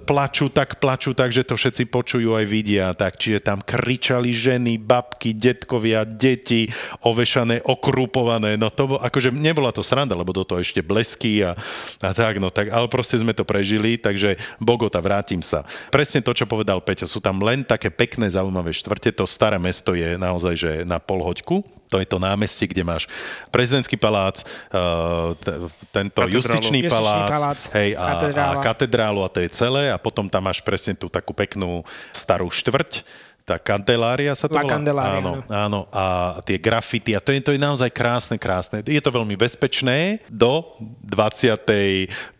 plačú, 0.10 0.50
tak 0.50 0.82
plačú 0.82 1.14
tak, 1.14 1.30
že 1.30 1.46
to 1.46 1.54
všetci 1.54 1.86
počujú 1.86 2.34
aj 2.34 2.46
vidia. 2.50 2.98
Tak, 2.98 3.22
čiže 3.22 3.46
tam 3.46 3.62
kričali 3.62 4.34
ženy, 4.34 4.82
babky, 4.82 5.38
detkovia, 5.38 6.02
deti, 6.02 6.66
ovešané, 7.06 7.62
okrupované. 7.62 8.58
No 8.58 8.74
to 8.74 8.90
bolo, 8.90 9.00
akože 9.06 9.30
nebola 9.30 9.70
to 9.70 9.86
sranda, 9.86 10.18
lebo 10.18 10.34
do 10.34 10.42
toho 10.42 10.66
ešte 10.66 10.82
blesky 10.82 11.46
a, 11.46 11.54
a 12.02 12.10
tak, 12.10 12.42
no 12.42 12.50
tak, 12.50 12.74
ale 12.74 12.90
proste 12.90 13.22
sme 13.22 13.38
to 13.38 13.46
prežili, 13.46 14.02
takže 14.02 14.38
Bogota, 14.58 14.98
vrátim 14.98 15.46
sa. 15.46 15.62
Presne 15.94 16.26
to, 16.26 16.34
čo 16.34 16.50
povedal 16.50 16.82
Peťo, 16.82 17.06
sú 17.06 17.22
tam 17.22 17.38
len 17.46 17.62
také 17.62 17.94
pekné, 17.94 18.34
zaujímavé 18.34 18.74
štvrte, 18.74 19.14
to 19.14 19.30
staré 19.30 19.62
mesto 19.62 19.94
je 19.94 20.18
naozaj, 20.18 20.54
že 20.58 20.72
na 20.90 20.98
polhoďku, 20.98 21.79
to 21.90 21.98
je 21.98 22.06
to 22.06 22.22
námestie, 22.22 22.70
kde 22.70 22.86
máš 22.86 23.10
prezidentský 23.50 23.98
palác, 23.98 24.46
t- 24.46 25.58
tento 25.90 26.22
Katedrálu. 26.22 26.38
justičný 26.38 26.80
palác, 26.86 27.34
palác, 27.34 27.60
hej, 27.74 27.98
a, 27.98 28.06
a 28.30 28.54
katedrálu 28.62 29.26
a 29.26 29.30
to 29.34 29.42
je 29.42 29.50
celé 29.50 29.90
a 29.90 29.98
potom 29.98 30.30
tam 30.30 30.46
máš 30.46 30.62
presne 30.62 30.94
tú 30.94 31.10
takú 31.10 31.34
peknú 31.34 31.82
starú 32.14 32.54
štvrť, 32.54 33.02
tá 33.50 33.58
kandelária 33.58 34.30
sa 34.38 34.46
to 34.46 34.54
La 34.54 34.62
volá? 34.62 34.78
Candelaria, 34.78 35.18
áno, 35.18 35.32
no. 35.42 35.50
áno, 35.50 35.80
a 35.90 36.38
tie 36.46 36.62
grafity, 36.62 37.18
a 37.18 37.20
to 37.20 37.34
je, 37.34 37.42
to 37.42 37.50
je 37.50 37.58
naozaj 37.58 37.90
krásne, 37.90 38.38
krásne. 38.38 38.86
Je 38.86 39.02
to 39.02 39.10
veľmi 39.10 39.34
bezpečné 39.34 40.22
do 40.30 40.70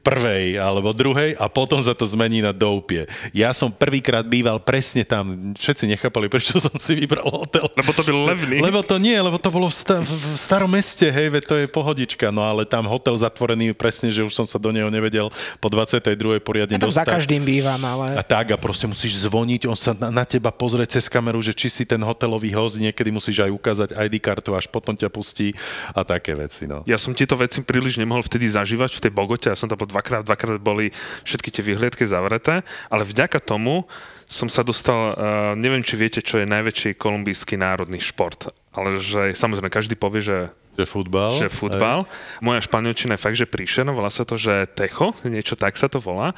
21. 0.10 0.58
alebo 0.60 0.90
druhej 0.92 1.38
a 1.38 1.46
potom 1.48 1.80
sa 1.80 1.94
to 1.94 2.04
zmení 2.04 2.42
na 2.42 2.52
doupie. 2.52 3.06
Ja 3.32 3.54
som 3.54 3.70
prvýkrát 3.70 4.26
býval 4.26 4.58
presne 4.60 5.06
tam, 5.06 5.54
všetci 5.56 5.86
nechápali, 5.86 6.28
prečo 6.28 6.58
som 6.58 6.74
si 6.76 6.98
vybral 6.98 7.30
hotel. 7.30 7.70
Lebo 7.78 7.92
to 7.94 8.04
byl 8.04 8.18
levný. 8.26 8.58
Lebo 8.60 8.82
to 8.82 8.98
nie, 8.98 9.16
lebo 9.16 9.38
to 9.38 9.50
bolo 9.54 9.70
v, 9.70 9.76
sta- 9.76 10.02
v 10.02 10.36
starom 10.36 10.72
meste, 10.72 11.06
hej, 11.06 11.30
veď 11.30 11.44
to 11.46 11.56
je 11.58 11.66
pohodička, 11.70 12.34
no 12.34 12.42
ale 12.42 12.66
tam 12.66 12.86
hotel 12.86 13.14
zatvorený 13.18 13.72
presne, 13.78 14.10
že 14.10 14.26
už 14.26 14.34
som 14.34 14.46
sa 14.46 14.58
do 14.58 14.74
neho 14.74 14.90
nevedel 14.90 15.30
po 15.62 15.68
22. 15.70 16.42
poriadne 16.42 16.76
Ja 16.78 16.82
tam 16.82 16.90
za 16.92 17.04
dostať. 17.06 17.14
každým 17.22 17.44
bývam, 17.46 17.80
A 17.86 17.90
ale 17.94 18.06
tak 18.26 18.54
a 18.54 18.58
proste 18.58 18.86
musíš 18.88 19.26
zvoniť, 19.26 19.68
on 19.68 19.78
sa 19.78 19.92
na, 19.94 20.10
na 20.10 20.26
teba 20.26 20.50
pozrie 20.50 20.86
cez 20.90 21.06
kameru, 21.12 21.40
že 21.42 21.54
či 21.54 21.68
si 21.70 21.84
ten 21.86 22.00
hotelový 22.02 22.54
host, 22.56 22.80
niekedy 22.80 23.10
musíš 23.12 23.44
aj 23.44 23.52
ukázať 23.52 23.90
ID 23.98 24.16
kartu, 24.22 24.54
až 24.56 24.66
potom 24.72 24.94
ťa 24.96 25.10
pustí 25.12 25.52
a 25.92 26.02
také 26.06 26.34
veci. 26.38 26.66
No. 26.70 26.82
Ja 26.86 26.96
som 27.02 27.12
tieto 27.14 27.36
veci 27.36 27.60
príliš 27.62 27.98
nemohol 28.00 28.24
vtedy 28.24 28.48
zažívať 28.48 28.96
v 28.96 29.02
tej 29.04 29.12
Bogote, 29.12 29.48
ja 29.52 29.58
som 29.58 29.68
tam 29.68 29.76
bol 29.76 29.90
dvakrát, 30.00 30.24
dvakrát 30.24 30.64
boli 30.64 30.96
všetky 31.28 31.52
tie 31.52 31.64
vyhliadky 31.68 32.08
zavreté, 32.08 32.64
ale 32.88 33.04
vďaka 33.04 33.44
tomu 33.44 33.84
som 34.32 34.48
sa 34.48 34.64
dostal, 34.64 35.12
uh, 35.12 35.14
neviem, 35.60 35.84
či 35.84 36.00
viete, 36.00 36.24
čo 36.24 36.40
je 36.40 36.48
najväčší 36.48 36.96
kolumbijský 36.96 37.60
národný 37.60 38.00
šport, 38.00 38.48
ale 38.72 39.04
že 39.04 39.36
samozrejme 39.36 39.68
každý 39.68 40.00
povie, 40.00 40.24
že 40.24 40.38
Že 40.80 40.86
futbal. 40.88 41.32
že 41.36 41.52
futbal. 41.52 42.08
Moja 42.40 42.64
španielčina 42.64 43.20
je 43.20 43.24
fakt, 43.26 43.36
že 43.36 43.44
príšerná, 43.44 43.92
volá 43.92 44.08
sa 44.08 44.24
to, 44.24 44.40
že 44.40 44.64
techo, 44.80 45.12
niečo 45.28 45.60
tak 45.60 45.76
sa 45.76 45.92
to 45.92 46.00
volá. 46.00 46.32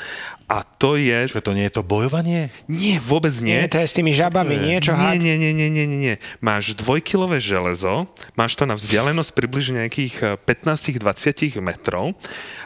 A 0.51 0.67
to 0.67 0.99
je... 0.99 1.31
Čo 1.31 1.39
to 1.39 1.55
nie 1.55 1.63
je 1.63 1.79
to 1.79 1.79
bojovanie? 1.79 2.51
Nie, 2.67 2.99
vôbec 2.99 3.31
nie. 3.39 3.55
nie, 3.55 3.71
to 3.71 3.79
je 3.79 3.87
s 3.87 3.95
tými 3.95 4.11
žabami, 4.11 4.59
nie? 4.59 4.83
Čo 4.83 4.99
nie, 4.99 5.15
nie, 5.15 5.39
nie, 5.39 5.55
nie, 5.55 5.69
nie, 5.71 5.87
nie. 5.87 6.15
Máš 6.43 6.75
dvojkilové 6.75 7.39
železo, 7.39 8.11
máš 8.35 8.59
to 8.59 8.67
na 8.67 8.75
vzdialenosť 8.75 9.31
približne 9.31 9.87
nejakých 9.87 10.15
eh, 10.19 10.35
15-20 10.35 11.55
metrov 11.63 12.19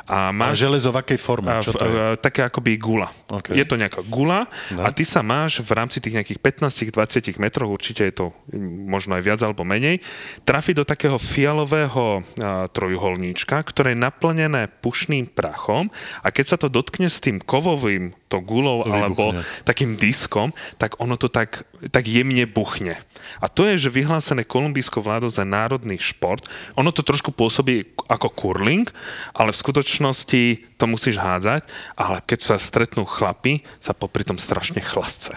a 0.10 0.30
A 0.30 0.34
máš 0.34 0.66
železo 0.66 0.90
v 0.90 0.98
akej 0.98 1.20
forme? 1.22 1.54
a, 1.54 1.62
Čo 1.62 1.74
v, 1.74 1.78
to 1.78 1.86
je? 1.86 1.94
a, 1.94 2.06
také 2.18 2.42
akoby 2.42 2.74
gula. 2.76 3.14
OK. 3.30 3.54
Je 3.54 3.62
to 3.62 3.78
nejaká 3.78 4.02
gula 4.02 4.50
No. 4.74 4.82
a 4.82 4.90
ty 4.90 5.06
sa 5.06 5.22
máš 5.22 5.62
v 5.62 5.70
rámci 5.72 6.02
tých 6.02 6.18
nejakých 6.18 6.42
15-20 6.42 7.38
metrov, 7.38 7.70
určite 7.70 8.02
je 8.02 8.14
to 8.16 8.26
mm, 8.50 8.90
možno 8.90 9.14
aj 9.14 9.22
viac 9.22 9.40
alebo 9.42 9.62
menej, 9.62 10.02
trafiť 10.42 10.82
do 10.82 10.86
takého 10.88 11.22
fialového 11.22 12.26
a, 12.42 12.66
trojuholníčka, 12.68 13.62
ktoré 13.62 13.94
je 13.94 14.02
naplnené 14.02 14.74
pušným 14.82 15.30
prachom 15.30 15.94
a 16.26 16.34
keď 16.34 16.46
sa 16.50 16.58
to 16.58 16.66
dotkne 16.66 17.06
s 17.06 17.22
tým 17.22 17.38
kovovým, 17.76 18.16
to 18.32 18.40
gulou 18.40 18.88
To 18.88 18.96
alebo 18.96 19.36
vybuchne. 19.36 19.68
takým 19.68 19.92
diskom, 20.00 20.56
tak 20.80 20.96
ono 21.04 21.20
to 21.20 21.28
tak, 21.28 21.68
tak 21.92 22.08
jemne 22.08 22.48
buchne. 22.48 22.96
A 23.44 23.52
to 23.52 23.68
je, 23.68 23.76
že 23.76 23.92
vyhlásené 23.92 24.48
kolumbijskou 24.48 25.04
vládou 25.04 25.28
za 25.28 25.44
národný 25.44 26.00
šport. 26.00 26.48
Ono 26.80 26.96
to 26.96 27.04
trošku 27.04 27.36
pôsobí 27.36 27.84
ako 28.08 28.32
curling, 28.32 28.88
ale 29.36 29.52
v 29.52 29.60
skutočnosti 29.60 30.44
to 30.80 30.86
musíš 30.88 31.20
hádzať, 31.20 31.68
ale 32.00 32.24
keď 32.24 32.40
sa 32.40 32.56
stretnú 32.56 33.04
chlapi, 33.04 33.68
sa 33.84 33.92
popri 33.92 34.24
tom 34.24 34.40
strašne 34.40 34.80
chlasce. 34.80 35.36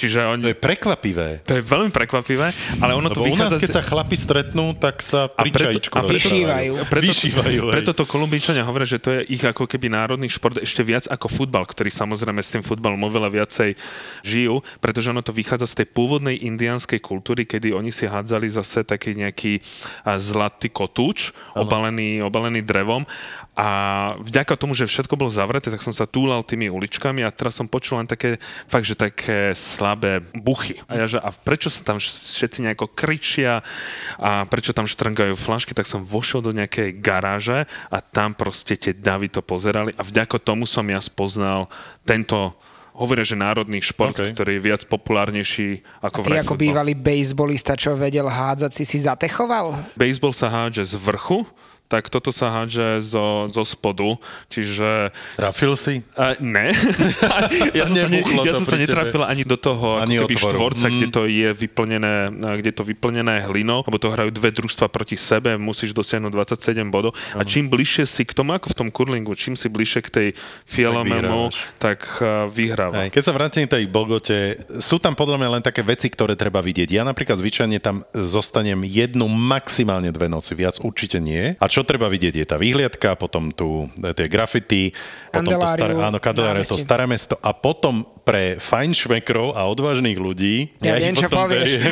Čiže 0.00 0.18
To 0.24 0.32
oni... 0.32 0.42
je 0.50 0.56
prekvapivé. 0.56 1.28
To 1.44 1.52
je 1.60 1.62
veľmi 1.62 1.92
prekvapivé, 1.92 2.56
ale 2.80 2.92
ono 2.96 3.12
to 3.12 3.20
Lebo 3.20 3.36
u 3.36 3.36
nás, 3.36 3.52
vychádza... 3.52 3.60
keď 3.60 3.70
sa 3.76 3.82
chlapi 3.84 4.16
stretnú, 4.16 4.72
tak 4.80 5.04
sa 5.04 5.28
pri 5.28 5.52
a 5.52 5.76
preto, 5.76 5.78
Vyšívajú. 6.08 6.72
preto, 6.88 7.12
Vyšívajú, 7.12 7.60
preto 7.68 7.92
to 7.92 8.08
Kolumbíčania 8.08 8.64
hovoria, 8.64 8.88
že 8.88 8.96
to 8.96 9.12
je 9.20 9.20
ich 9.36 9.44
ako 9.44 9.68
keby 9.68 9.92
národný 9.92 10.32
šport 10.32 10.56
ešte 10.56 10.80
viac 10.80 11.04
ako 11.04 11.28
futbal, 11.28 11.68
ktorý 11.68 11.92
samozrejme 11.92 12.40
s 12.40 12.56
tým 12.56 12.64
futbalom 12.64 13.04
oveľa 13.04 13.28
viacej 13.28 13.76
žijú, 14.24 14.64
pretože 14.80 15.12
ono 15.12 15.20
to 15.20 15.36
vychádza 15.36 15.68
z 15.68 15.84
tej 15.84 15.86
pôvodnej 15.92 16.40
indianskej 16.40 17.02
kultúry, 17.04 17.44
kedy 17.44 17.76
oni 17.76 17.92
si 17.92 18.08
hádzali 18.08 18.48
zase 18.48 18.86
taký 18.88 19.12
nejaký 19.12 19.60
a, 20.08 20.16
zlatý 20.16 20.72
kotúč, 20.72 21.36
obalený, 21.52 22.24
obalený 22.24 22.64
drevom 22.64 23.04
a 23.58 23.68
vďaka 24.22 24.56
tomu, 24.56 24.72
že 24.72 24.88
všetko 24.88 25.18
bolo 25.18 25.28
zavreté, 25.28 25.68
tak 25.68 25.84
som 25.84 25.92
sa 25.92 26.08
túlal 26.08 26.40
tými 26.46 26.72
uličkami 26.72 27.20
a 27.26 27.34
teraz 27.34 27.58
som 27.58 27.68
počul 27.68 28.00
len 28.00 28.08
také, 28.08 28.40
fakt, 28.70 28.86
že 28.86 28.96
také 28.96 29.52
slabé 29.90 30.22
buchy. 30.30 30.78
A 30.86 31.02
ja, 31.02 31.06
že 31.10 31.18
a 31.18 31.34
prečo 31.34 31.66
sa 31.66 31.82
tam 31.82 31.98
všetci 31.98 32.62
nejako 32.62 32.94
kričia 32.94 33.66
a 34.22 34.46
prečo 34.46 34.70
tam 34.70 34.86
štrngajú 34.86 35.34
flašky, 35.34 35.74
tak 35.74 35.90
som 35.90 36.06
vošiel 36.06 36.46
do 36.46 36.54
nejakej 36.54 37.02
garáže 37.02 37.66
a 37.90 37.98
tam 37.98 38.38
proste 38.38 38.78
tie 38.78 38.94
davy 38.94 39.26
to 39.26 39.42
pozerali 39.42 39.90
a 39.98 40.06
vďaka 40.06 40.38
tomu 40.38 40.62
som 40.62 40.86
ja 40.86 41.02
spoznal 41.02 41.66
tento 42.06 42.54
hovoria, 42.94 43.26
že 43.26 43.34
národný 43.34 43.82
šport, 43.82 44.14
OK. 44.14 44.22
okay. 44.22 44.30
ktorý 44.30 44.50
je 44.60 44.62
viac 44.62 44.82
populárnejší 44.86 45.82
ako 46.04 46.18
Ty 46.22 46.26
vraj 46.30 46.42
ako 46.46 46.54
bývalý 46.54 46.92
bejsbolista, 46.94 47.74
čo 47.74 47.98
vedel 47.98 48.30
hádzať, 48.30 48.70
si 48.70 48.84
si 48.86 49.02
zatechoval? 49.02 49.74
Baseball 49.98 50.36
sa 50.36 50.46
hádže 50.46 50.86
z 50.86 50.94
vrchu, 51.00 51.42
tak 51.90 52.06
toto 52.06 52.30
sa 52.30 52.54
hádže 52.54 53.02
zo, 53.02 53.50
zo 53.50 53.66
spodu, 53.66 54.14
čiže 54.46 55.10
Trafil 55.34 55.74
si? 55.74 56.06
Uh, 56.14 56.38
ne. 56.38 56.70
ja 57.78 57.84
som, 57.84 57.96
sa, 57.96 58.06
ne, 58.06 58.22
ja 58.22 58.54
som 58.54 58.62
sa 58.62 58.78
tebe. 58.78 58.86
netrafil 58.86 59.22
ani 59.26 59.42
do 59.42 59.58
toho 59.58 59.98
Ani 59.98 60.16
ako 60.16 60.22
keby 60.22 60.34
otvoru. 60.38 60.54
štvorca, 60.54 60.86
Mm. 60.86 60.94
kde 60.94 61.06
to 61.08 61.22
je 61.26 61.48
vyplnené, 61.50 62.14
a 62.40 62.52
kde 62.54 62.68
je 62.70 62.76
to 62.76 62.84
vyplnené 62.84 63.42
hlinou, 63.44 63.82
lebo 63.82 63.98
to 63.98 64.08
hrajú 64.08 64.30
dve 64.30 64.50
družstva 64.50 64.86
proti 64.86 65.14
sebe, 65.14 65.58
musíš 65.58 65.90
dosiahnuť 65.90 66.30
27 66.30 66.86
bodov 66.88 67.10
a 67.32 67.42
čím 67.42 67.66
bližšie 67.66 68.06
si 68.06 68.22
k 68.22 68.30
tomu, 68.30 68.54
ako 68.54 68.70
v 68.70 68.76
tom 68.76 68.88
kurlingu, 68.88 69.34
čím 69.34 69.54
si 69.54 69.66
bližšie 69.66 70.00
k 70.00 70.10
tej 70.10 70.28
fialomému, 70.64 71.50
tak 71.76 72.06
uh, 72.18 72.46
vyhráva. 72.46 73.04
Hej, 73.04 73.10
keď 73.10 73.22
sa 73.22 73.32
vrátim 73.32 73.66
k 73.66 73.72
tej 73.72 73.84
Bogote, 73.86 74.38
sú 74.78 74.96
tam 74.96 75.12
podľa 75.12 75.36
mňa 75.36 75.48
len 75.58 75.62
také 75.62 75.82
veci, 75.82 76.06
ktoré 76.06 76.38
treba 76.38 76.60
vidieť. 76.60 76.88
Ja 76.88 77.02
napríklad 77.02 77.36
zvyčajne 77.36 77.82
tam 77.82 78.06
zostanem 78.14 78.86
jednu, 78.86 79.26
maximálne 79.26 80.10
dve 80.10 80.26
noci, 80.26 80.54
viac 80.54 80.78
určite 80.78 81.18
nie. 81.18 81.58
A 81.58 81.66
čo 81.66 81.79
čo 81.80 81.88
treba 81.88 82.12
vidieť 82.12 82.44
je 82.44 82.46
tá 82.46 82.60
výhliadka, 82.60 83.16
potom 83.16 83.48
tu 83.48 83.88
e, 84.04 84.12
tie 84.12 84.28
grafity, 84.28 84.92
potom 85.32 85.56
to 85.56 85.68
staré, 85.72 85.96
áno, 85.96 86.20
Kandelária, 86.20 86.60
to 86.60 86.76
staré 86.76 87.08
mesto 87.08 87.40
a 87.40 87.56
potom 87.56 88.04
pre 88.20 88.60
fajnšmekrov 88.60 89.56
a 89.56 89.64
odvážnych 89.66 90.20
ľudí 90.20 90.76
Ja 90.84 91.00
ich 91.00 91.08
viem, 91.08 91.16
čo 91.16 91.26
potom 91.32 91.50
beriem 91.50 91.88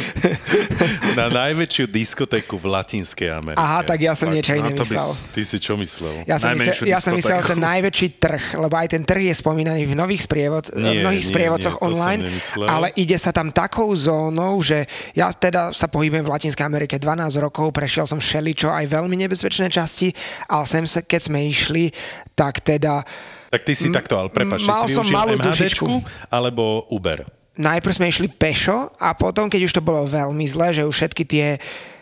na 1.18 1.32
najväčšiu 1.32 1.88
diskotéku 1.88 2.60
v 2.60 2.68
Latinskej 2.68 3.32
Amerike. 3.32 3.58
Aha, 3.58 3.80
tak 3.82 3.98
ja 4.04 4.12
som 4.12 4.28
niečo 4.28 4.52
iné 4.54 4.70
no 4.70 4.76
by 4.76 4.84
myslel. 4.84 5.10
Ty 5.34 5.42
si 5.42 5.56
čo 5.58 5.74
myslel? 5.80 6.28
Ja 6.28 6.36
som, 6.36 6.52
myslel, 6.52 6.86
ja 6.86 6.98
som 7.00 7.16
myslel 7.16 7.40
ten 7.42 7.58
najväčší 7.58 8.08
trh, 8.20 8.44
lebo 8.60 8.74
aj 8.76 8.86
ten 8.92 9.02
trh 9.02 9.32
je 9.32 9.34
spomínaný 9.34 9.88
v 9.88 9.94
nových, 9.96 10.28
sprievod, 10.28 10.70
Nie, 10.76 11.00
v 11.00 11.08
mnohých 11.08 11.24
nie, 11.24 11.30
sprievodcoch 11.32 11.76
nie, 11.80 11.84
online, 11.88 12.20
ale 12.68 12.92
ide 13.00 13.16
sa 13.16 13.32
tam 13.32 13.48
takou 13.50 13.88
zónou, 13.96 14.60
že 14.60 14.84
ja 15.16 15.32
teda 15.32 15.72
sa 15.72 15.88
pohybujem 15.88 16.22
v 16.22 16.30
Latinskej 16.30 16.64
Amerike 16.68 17.00
12 17.00 17.40
rokov, 17.40 17.72
prešiel 17.72 18.04
som 18.04 18.20
všeličo, 18.20 18.68
aj 18.68 18.84
veľmi 18.86 19.16
nebezpečné 19.26 19.72
časti, 19.78 20.10
ale 20.46 20.64
sem, 20.64 20.84
sa- 20.84 21.00
keď 21.00 21.20
sme 21.22 21.38
išli, 21.44 21.94
tak 22.32 22.60
teda 22.60 23.06
Tak 23.48 23.62
ty 23.62 23.72
si 23.72 23.88
takto, 23.88 24.14
ale 24.14 24.28
prepáč, 24.28 24.60
mal 24.62 24.84
si 24.84 24.92
som 24.92 25.06
malú 25.06 25.32
MHDčku 25.34 26.02
alebo 26.28 26.84
Uber? 26.88 27.24
najprv 27.54 27.90
sme 27.92 28.06
išli 28.06 28.28
pešo 28.28 28.94
a 28.96 29.12
potom, 29.12 29.46
keď 29.46 29.60
už 29.64 29.72
to 29.72 29.82
bolo 29.82 30.04
veľmi 30.04 30.44
zle, 30.44 30.70
že 30.70 30.82
už 30.82 30.94
všetky 30.94 31.24
tie 31.24 31.46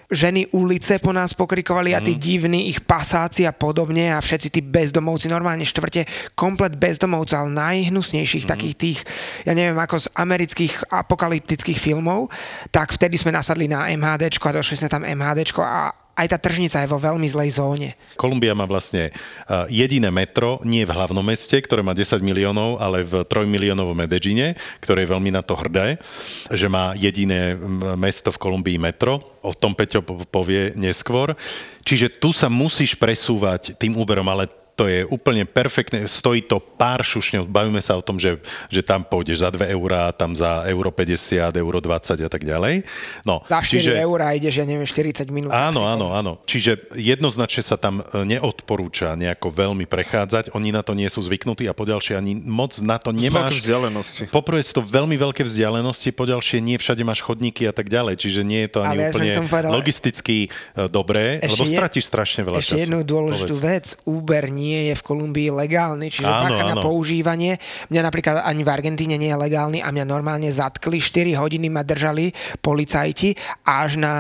ženy 0.06 0.46
ulice 0.52 1.00
po 1.00 1.10
nás 1.10 1.32
pokrikovali 1.32 1.90
a 1.90 1.98
tí 1.98 2.12
Mhm. 2.12 2.20
divní 2.20 2.60
ich 2.68 2.78
pasáci 2.78 3.42
a 3.42 3.50
podobne 3.50 4.06
a 4.06 4.20
všetci 4.20 4.48
tí 4.48 4.60
bezdomovci, 4.60 5.26
normálne 5.26 5.64
štvrte, 5.64 6.06
komplet 6.32 6.76
bezdomovcov, 6.76 7.34
ale 7.40 7.50
najhnusnejších, 7.52 8.46
takých 8.46 8.74
tých, 8.76 8.98
ja 9.42 9.50
neviem, 9.50 9.74
ako 9.74 9.98
z 9.98 10.06
amerických 10.14 10.94
apokalyptických 10.94 11.74
filmov, 11.76 12.30
tak 12.68 12.92
vtedy 12.92 13.16
sme 13.16 13.32
nasadli 13.32 13.66
na 13.66 13.88
MHDčko 13.88 14.46
a 14.46 14.56
došli 14.56 14.76
sme 14.76 14.86
tam 14.88 15.02
MHDčko 15.02 15.58
a 15.58 15.90
aj 16.16 16.26
tá 16.32 16.38
tržnica 16.40 16.80
je 16.80 16.88
vo 16.88 16.96
veľmi 16.96 17.28
zlej 17.28 17.60
zóne. 17.60 17.92
Kolumbia 18.16 18.56
má 18.56 18.64
vlastne 18.64 19.12
uh, 19.12 19.68
jediné 19.68 20.08
metro, 20.08 20.58
nie 20.64 20.88
v 20.88 20.94
hlavnom 20.96 21.20
meste, 21.20 21.60
ktoré 21.60 21.84
má 21.84 21.92
10 21.92 22.24
miliónov, 22.24 22.80
ale 22.80 23.04
v 23.04 23.20
3 23.28 23.44
miliónovom 23.44 23.92
Medellíne, 23.92 24.56
ktoré 24.80 25.04
je 25.04 25.12
veľmi 25.12 25.28
na 25.28 25.44
to 25.44 25.52
hrdé, 25.52 26.00
že 26.48 26.72
má 26.72 26.96
jediné 26.96 27.52
mesto 28.00 28.32
v 28.32 28.40
Kolumbii 28.40 28.80
metro. 28.80 29.36
O 29.44 29.52
tom 29.52 29.76
Peťo 29.76 30.00
po- 30.00 30.24
povie 30.26 30.72
neskôr. 30.74 31.36
Čiže 31.84 32.16
tu 32.16 32.32
sa 32.32 32.48
musíš 32.48 32.96
presúvať 32.96 33.76
tým 33.76 33.94
Uberom, 33.94 34.26
ale 34.26 34.50
to 34.76 34.84
je 34.86 35.02
úplne 35.02 35.42
perfektné, 35.42 36.04
stojí 36.04 36.44
to 36.44 36.60
pár 36.60 37.00
šušňov, 37.00 37.48
bavíme 37.48 37.80
sa 37.80 37.96
o 37.96 38.04
tom, 38.04 38.16
že, 38.16 38.36
že 38.68 38.80
tam 38.80 39.02
pôjdeš 39.02 39.40
za 39.40 39.48
2 39.48 39.72
eurá, 39.72 40.12
tam 40.12 40.30
za 40.30 40.62
euro 40.64 40.92
50, 40.92 41.16
euro 41.56 41.80
20 41.80 42.20
a 42.20 42.28
tak 42.28 42.44
ďalej. 42.44 42.84
No, 43.24 43.40
Za 43.42 43.58
4 43.58 43.72
čiže- 43.72 43.96
eurá 43.96 44.30
ideš, 44.30 44.54
ja 44.54 44.64
neviem, 44.64 44.84
40 44.84 45.26
minút. 45.28 45.48
Áno, 45.50 45.80
áno, 45.82 46.12
áno. 46.12 46.36
Čiže 46.44 46.92
jednoznačne 46.92 47.64
sa 47.64 47.74
tam 47.74 48.04
e, 48.04 48.28
neodporúča 48.28 49.14
nejako 49.14 49.48
veľmi 49.48 49.84
prechádzať. 49.84 50.52
Oni 50.52 50.70
na 50.70 50.84
to 50.84 50.92
nie 50.92 51.08
sú 51.08 51.18
zvyknutí 51.18 51.64
a 51.64 51.72
poďalšie 51.72 52.14
ani 52.14 52.36
moc 52.36 52.76
na 52.78 53.00
to 53.00 53.10
nemáš. 53.10 53.58
Vzdialenosti. 53.58 54.28
Poprvé 54.28 54.60
sú 54.60 54.76
to 54.76 54.82
veľmi 54.84 55.16
veľké 55.16 55.40
vzdialenosti, 55.40 56.12
poďalšie 56.12 56.60
nie 56.60 56.76
všade 56.76 57.00
máš 57.00 57.24
chodníky 57.24 57.64
a 57.64 57.72
tak 57.72 57.88
ďalej, 57.88 58.18
čiže 58.18 58.40
nie 58.42 58.68
je 58.68 58.70
to 58.70 58.80
ani 58.82 59.00
Ale 59.00 59.08
úplne 59.08 59.30
povedal- 59.42 59.72
logisticky 59.72 60.36
e, 60.44 60.48
dobré, 60.86 61.40
lebo 61.40 61.64
je- 61.64 61.72
stratíš 61.72 62.04
strašne 62.04 62.44
veľa 62.44 62.60
Ešte 62.60 62.76
času. 62.76 62.82
jednu 62.84 63.00
dôležitú 63.02 63.54
Povedz. 63.54 63.64
vec. 63.64 63.86
Uber 64.04 64.44
nie 64.46 64.65
je 64.70 64.94
v 64.98 65.02
Kolumbii 65.02 65.50
legálny, 65.54 66.10
čiže 66.10 66.26
Áno, 66.26 66.42
pácha 66.50 66.62
na 66.66 66.74
áno. 66.78 66.82
používanie. 66.82 67.60
Mňa 67.92 68.02
napríklad 68.02 68.36
ani 68.42 68.62
v 68.66 68.70
Argentíne 68.72 69.14
nie 69.20 69.30
je 69.30 69.38
legálny 69.38 69.78
a 69.84 69.88
mňa 69.94 70.04
normálne 70.04 70.50
zatkli. 70.50 70.98
4 70.98 71.38
hodiny 71.38 71.70
ma 71.70 71.86
držali 71.86 72.34
policajti 72.58 73.36
až 73.62 74.00
na 74.00 74.12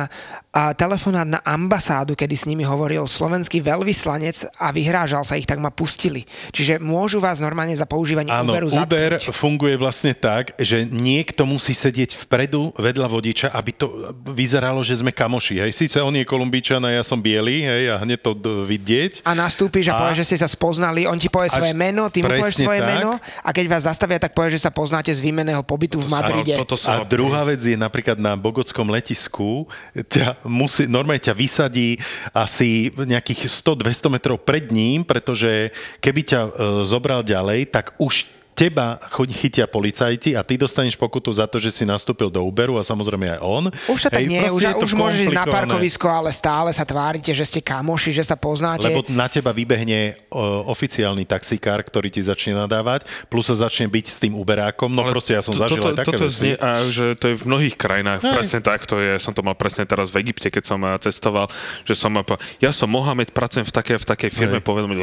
a 0.56 0.72
telefonát 0.72 1.28
na 1.28 1.44
ambasádu, 1.44 2.16
kedy 2.16 2.32
s 2.32 2.48
nimi 2.48 2.64
hovoril 2.64 3.04
slovenský 3.04 3.60
veľvyslanec 3.60 4.48
a 4.56 4.72
vyhrážal 4.72 5.20
sa 5.20 5.36
ich, 5.36 5.44
tak 5.44 5.60
ma 5.60 5.68
pustili. 5.68 6.24
Čiže 6.48 6.80
môžu 6.80 7.20
vás 7.20 7.44
normálne 7.44 7.76
za 7.76 7.84
používanie 7.84 8.32
Áno, 8.32 8.56
Uberu 8.56 8.72
Uber 8.72 9.20
zatknúť. 9.20 9.36
funguje 9.36 9.76
vlastne 9.76 10.16
tak, 10.16 10.56
že 10.56 10.88
niekto 10.88 11.44
musí 11.44 11.76
sedieť 11.76 12.24
vpredu 12.24 12.72
vedľa 12.72 13.04
vodiča, 13.04 13.46
aby 13.52 13.70
to 13.76 14.16
vyzeralo, 14.32 14.80
že 14.80 14.96
sme 14.96 15.12
kamoši. 15.12 15.60
Hej. 15.60 15.76
Sice 15.76 16.00
on 16.00 16.16
je 16.16 16.24
kolumbíčan 16.24 16.80
a 16.88 16.90
ja 16.96 17.04
som 17.04 17.20
biely, 17.20 17.60
hej, 17.60 17.92
a 17.92 18.00
hneď 18.00 18.24
to 18.24 18.32
d- 18.32 18.64
vidieť. 18.64 19.28
A 19.28 19.36
nastúpiš 19.36 19.92
a, 19.92 20.00
A- 20.00 20.00
povieš, 20.00 20.24
že 20.24 20.28
ste 20.32 20.38
sa 20.40 20.48
spoznali, 20.48 21.04
on 21.04 21.20
ti 21.20 21.28
povie 21.28 21.52
svoje 21.52 21.76
meno, 21.76 22.08
ty 22.08 22.24
mu 22.24 22.32
povieš 22.32 22.64
svoje 22.64 22.80
tak. 22.80 22.96
meno 22.96 23.20
a 23.44 23.48
keď 23.52 23.64
vás 23.68 23.84
zastavia, 23.84 24.16
tak 24.16 24.32
povieš, 24.32 24.56
že 24.56 24.64
sa 24.64 24.72
poznáte 24.72 25.12
z 25.12 25.20
výmeného 25.20 25.60
pobytu 25.60 26.00
v 26.00 26.08
Madride. 26.08 26.56
toto 26.56 26.80
sú 26.80 26.88
A 26.88 27.04
druhá 27.04 27.44
vec 27.44 27.60
je 27.60 27.76
napríklad 27.76 28.16
na 28.16 28.32
bogotskom 28.40 28.88
letisku, 28.88 29.68
ťa 29.92 30.45
musí, 30.46 30.86
normálne 30.86 31.22
ťa 31.22 31.34
vysadí 31.34 31.98
asi 32.32 32.90
nejakých 32.94 33.50
100-200 33.50 34.14
metrov 34.14 34.38
pred 34.42 34.70
ním, 34.70 35.02
pretože 35.02 35.70
keby 36.00 36.20
ťa 36.22 36.40
e, 36.42 36.50
zobral 36.86 37.26
ďalej, 37.26 37.70
tak 37.70 37.94
už 37.98 38.35
teba 38.56 38.96
chytia 39.36 39.68
policajti 39.68 40.32
a 40.32 40.40
ty 40.40 40.56
dostaneš 40.56 40.96
pokutu 40.96 41.28
za 41.28 41.44
to, 41.44 41.60
že 41.60 41.68
si 41.68 41.84
nastúpil 41.84 42.32
do 42.32 42.40
Uberu 42.40 42.80
a 42.80 42.82
samozrejme 42.82 43.36
aj 43.36 43.40
on. 43.44 43.64
Už 43.92 44.00
to 44.00 44.08
tak 44.08 44.24
Hej, 44.24 44.32
nie, 44.32 44.48
už, 44.48 44.64
je 44.64 44.72
to 44.72 44.88
už 44.88 44.92
môžeš 44.96 45.20
ísť 45.28 45.36
na 45.36 45.44
parkovisko, 45.44 46.08
ale 46.08 46.32
stále 46.32 46.72
sa 46.72 46.88
tvárite, 46.88 47.36
že 47.36 47.44
ste 47.44 47.60
kamoši, 47.60 48.16
že 48.16 48.24
sa 48.24 48.32
poznáte. 48.32 48.88
Lebo 48.88 49.04
na 49.12 49.28
teba 49.28 49.52
vybehne 49.52 50.16
o, 50.32 50.72
oficiálny 50.72 51.28
taxikár, 51.28 51.84
ktorý 51.84 52.08
ti 52.08 52.24
začne 52.24 52.56
nadávať, 52.56 53.04
plus 53.28 53.44
sa 53.44 53.68
začne 53.68 53.92
byť 53.92 54.06
s 54.08 54.18
tým 54.24 54.32
Uberákom. 54.32 54.88
No 54.88 55.04
proste 55.04 55.36
ja 55.36 55.44
som 55.44 55.52
to- 55.52 55.60
zažil 55.60 55.76
toto, 55.76 55.92
aj 55.92 55.96
také 56.00 56.16
toto 56.16 56.26
veci. 56.32 56.36
znie, 56.40 56.54
a 56.56 56.80
že 56.88 57.12
to 57.20 57.28
je 57.28 57.36
v 57.36 57.44
mnohých 57.44 57.76
krajinách, 57.76 58.24
Hej. 58.24 58.32
presne 58.32 58.58
tak, 58.64 58.88
to 58.88 58.96
je, 58.96 59.20
som 59.20 59.36
to 59.36 59.44
mal 59.44 59.52
presne 59.52 59.84
teraz 59.84 60.08
v 60.08 60.24
Egypte, 60.24 60.48
keď 60.48 60.64
som 60.64 60.80
cestoval, 60.96 61.52
že 61.84 61.92
som, 61.92 62.16
ja 62.64 62.72
som 62.72 62.88
Mohamed, 62.88 63.36
pracujem 63.36 63.68
v 63.68 63.72
takej, 63.76 63.96
v 64.00 64.06
takej 64.08 64.30
firme, 64.32 64.58
povedal 64.64 64.88
mi, 64.88 64.96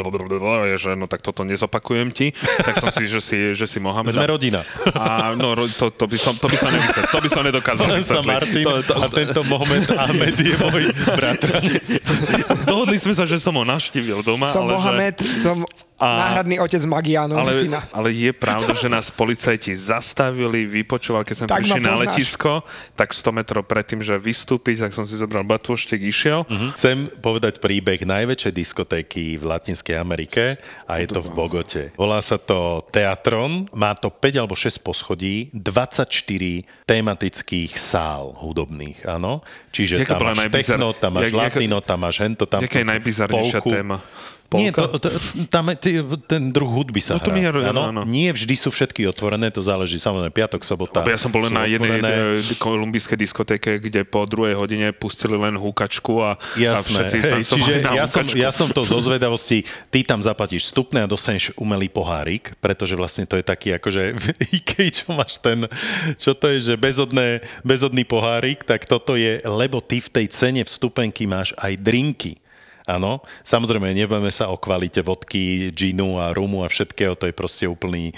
že 0.73 0.97
no 0.97 1.05
tak 1.05 1.21
toto 1.21 1.45
nezopakujem 1.45 2.09
ti, 2.09 2.33
tak 2.65 2.81
som 2.81 2.89
si, 2.89 3.05
že 3.05 3.21
si, 3.21 3.42
že 3.51 3.67
si 3.67 3.83
Mohamed. 3.83 4.15
Sme 4.15 4.31
rodina. 4.31 4.63
A 4.95 5.35
no, 5.35 5.51
to, 5.67 5.91
to, 5.91 6.05
by, 6.07 6.15
som, 6.15 6.39
to 6.39 6.47
by 6.47 6.55
som 6.55 6.71
nevysvetlil, 6.71 7.11
to 7.11 7.19
by 7.19 7.29
som 7.29 7.41
nedokázal 7.43 7.85
sa 7.91 7.95
vysvetliť. 7.99 8.31
Martin 8.31 8.63
To, 8.63 8.71
to, 8.79 8.93
a 8.95 9.05
tento 9.11 9.39
Mohamed 9.51 9.85
Ahmed 9.91 10.35
je 10.39 10.55
môj 10.55 10.83
bratranec. 11.03 11.87
dohodli 12.63 12.97
sme 12.97 13.11
sa, 13.11 13.27
že 13.27 13.35
som 13.43 13.51
ho 13.59 13.63
navštívil 13.67 14.23
doma, 14.23 14.47
som 14.47 14.63
ale 14.63 14.79
Mohamed, 14.79 15.17
som 15.19 15.67
A- 16.03 16.19
náhradný 16.21 16.59
otec 16.59 16.83
Magianov 16.83 17.39
ale, 17.39 17.51
syna. 17.55 17.79
ale 17.89 18.11
je 18.11 18.31
pravda, 18.31 18.75
že 18.75 18.87
nás 18.87 19.07
policajti 19.07 19.71
zastavili, 19.73 20.65
vypočúvali, 20.65 21.23
keď 21.23 21.35
sme 21.35 21.47
Tak 21.47 21.59
prišli 21.59 21.79
ma 21.79 21.85
na 21.85 21.93
letisko, 21.97 22.51
tak 22.93 23.09
100 23.09 23.31
metrov 23.31 23.63
predtým, 23.63 23.99
že 23.99 24.13
vystúpiť, 24.15 24.83
tak 24.83 24.91
som 24.91 25.03
si 25.03 25.15
zobral 25.15 25.41
batôštek, 25.41 25.97
išiel. 25.97 26.43
Chcem 26.73 27.07
povedať 27.17 27.57
príbeh 27.57 28.03
najväčšej 28.03 28.51
diskotéky 28.51 29.35
v 29.35 29.43
Latinskej 29.45 29.95
Amerike 29.95 30.59
a 30.83 30.99
je 30.99 31.07
to 31.07 31.19
v 31.19 31.29
Bogote. 31.31 31.83
Volá 31.95 32.19
sa 32.19 32.35
to 32.35 32.83
Teatron, 32.89 33.71
má 33.71 33.95
to 33.95 34.11
5 34.11 34.35
alebo 34.35 34.53
6 34.53 34.77
poschodí, 34.79 35.47
24 35.55 36.11
tematických 36.83 37.71
sál 37.73 38.35
hudobných, 38.35 39.05
áno. 39.05 39.39
Čiže 39.71 40.03
Jaká 40.03 40.17
tam 40.17 40.27
máš 40.27 40.37
najbizar- 40.43 40.75
techno, 40.75 40.87
tam 40.91 41.11
máš 41.15 41.23
jak- 41.29 41.37
latino, 41.37 41.77
tam 41.79 41.97
máš 42.01 42.15
hento, 42.19 42.43
tam 42.43 42.61
Jaká 42.61 42.79
je 42.79 42.87
najbizarnejšia 42.87 43.59
polku. 43.61 43.71
Nie, 44.53 44.69
to, 44.69 44.85
to, 45.01 45.09
tam 45.49 45.73
je, 45.73 45.75
ty- 45.75 45.97
ten 46.29 46.53
druh 46.53 46.69
hudby 46.69 47.01
sa 47.01 47.17
No 47.17 47.25
to 47.25 47.31
hrá. 47.31 47.35
mi 47.35 47.41
je- 47.41 47.49
áno. 47.49 47.81
áno. 47.89 48.01
Nie 48.05 48.29
vždy 48.29 48.53
sú 48.53 48.69
všetky 48.69 49.09
otvorené, 49.09 49.49
to 49.49 49.65
záleží 49.65 49.97
samozrejme 49.97 50.29
piatok, 50.29 50.61
sobota. 50.61 51.01
Lebo 51.01 51.09
ja 51.09 51.17
som 51.17 51.33
bol 51.33 51.41
len 51.41 51.53
na 51.53 51.65
jednej 51.65 51.97
otvorené. 51.97 52.37
e, 52.37 52.61
kolumbijskej 52.61 53.17
diskotéke, 53.17 53.81
kde 53.81 54.05
po 54.05 54.29
druhej 54.29 54.53
hodine 54.53 54.93
pustili 54.93 55.33
len 55.33 55.57
húkačku 55.57 56.21
a, 56.21 56.37
a 56.37 56.53
Jasné, 56.53 56.85
všetci 57.01 57.17
hej, 57.17 57.31
tancovali 57.33 57.61
čiže 57.65 57.73
na 57.81 57.91
ja 57.93 58.05
som, 58.05 58.25
ja 58.29 58.51
som 58.53 58.67
to 58.69 58.85
zo 58.85 59.01
zvedavosti, 59.01 59.63
ty 59.89 60.05
tam 60.05 60.21
zaplatíš 60.21 60.69
vstupné 60.69 61.01
a 61.01 61.09
dostaneš 61.09 61.49
umelý 61.55 61.89
pohárik, 61.89 62.53
pretože 62.59 62.93
vlastne 62.93 63.25
to 63.25 63.33
je 63.33 63.43
taký 63.43 63.73
akože 63.73 64.01
v 64.21 64.25
IKEA, 64.53 64.93
čo 64.93 65.17
máš 65.17 65.39
ten, 65.39 65.65
čo 66.15 66.37
to 66.37 66.53
je, 66.53 66.61
že 66.61 66.73
bezodné, 66.75 67.41
bezodný 67.61 68.05
pohárik, 68.05 68.61
tak 68.61 68.85
toto 68.85 69.17
je, 69.17 69.41
lebo 69.41 69.81
ty 69.81 69.97
v 69.97 70.13
tej 70.13 70.25
cene 70.29 70.61
vstupenky 70.61 71.25
máš 71.25 71.57
aj 71.57 71.73
drinky. 71.75 72.42
Áno, 72.83 73.23
samozrejme, 73.47 73.95
nebudeme 73.95 74.27
sa 74.27 74.51
o 74.51 74.59
kvalite 74.59 74.99
vodky, 74.99 75.71
džinu 75.71 76.19
a 76.19 76.35
rumu 76.35 76.67
a 76.67 76.71
všetkého, 76.71 77.15
to 77.15 77.31
je 77.31 77.35
proste 77.35 77.63
úplný 77.63 78.11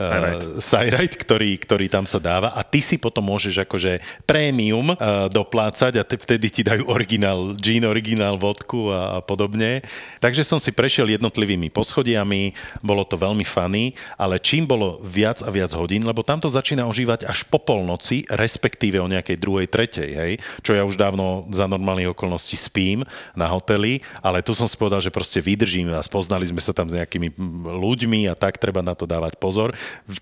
uh, 0.00 0.56
sajrajt, 0.56 1.20
ktorý, 1.20 1.60
ktorý 1.60 1.92
tam 1.92 2.08
sa 2.08 2.16
dáva. 2.16 2.56
A 2.56 2.64
ty 2.64 2.80
si 2.80 2.96
potom 2.96 3.28
môžeš 3.28 3.68
akože 3.68 4.00
prémium 4.24 4.96
uh, 4.96 5.28
doplácať 5.28 6.00
a 6.00 6.02
te, 6.08 6.16
vtedy 6.16 6.48
ti 6.48 6.62
dajú 6.64 6.88
originál 6.88 7.52
gin, 7.60 7.84
originál 7.84 8.40
vodku 8.40 8.88
a, 8.88 9.20
a 9.20 9.24
podobne. 9.24 9.84
Takže 10.16 10.48
som 10.48 10.56
si 10.56 10.72
prešiel 10.72 11.12
jednotlivými 11.12 11.68
poschodiami, 11.68 12.56
bolo 12.80 13.04
to 13.04 13.20
veľmi 13.20 13.44
funny, 13.44 13.92
ale 14.16 14.40
čím 14.40 14.64
bolo 14.64 14.96
viac 15.04 15.44
a 15.44 15.52
viac 15.52 15.76
hodín, 15.76 16.08
lebo 16.08 16.24
tam 16.24 16.40
to 16.40 16.48
začína 16.48 16.88
ožívať 16.88 17.28
až 17.28 17.44
po 17.52 17.60
polnoci, 17.60 18.24
respektíve 18.32 18.96
o 18.96 19.12
nejakej 19.12 19.36
druhej, 19.36 19.68
tretej, 19.68 20.10
hej, 20.16 20.32
čo 20.64 20.72
ja 20.72 20.88
už 20.88 20.96
dávno 20.96 21.44
za 21.52 21.68
normálnych 21.68 22.16
okolností 22.16 22.56
spím 22.56 23.04
na 23.36 23.52
hoteli, 23.52 24.05
ale 24.20 24.42
tu 24.42 24.52
som 24.52 24.66
si 24.66 24.76
povedal, 24.78 25.00
že 25.02 25.12
proste 25.12 25.38
vydržím 25.40 25.92
a 25.94 26.02
spoznali 26.02 26.46
sme 26.46 26.60
sa 26.62 26.74
tam 26.74 26.86
s 26.90 26.96
nejakými 26.96 27.34
ľuďmi 27.66 28.30
a 28.30 28.34
tak 28.34 28.58
treba 28.58 28.80
na 28.80 28.92
to 28.96 29.04
dávať 29.04 29.38
pozor. 29.38 29.72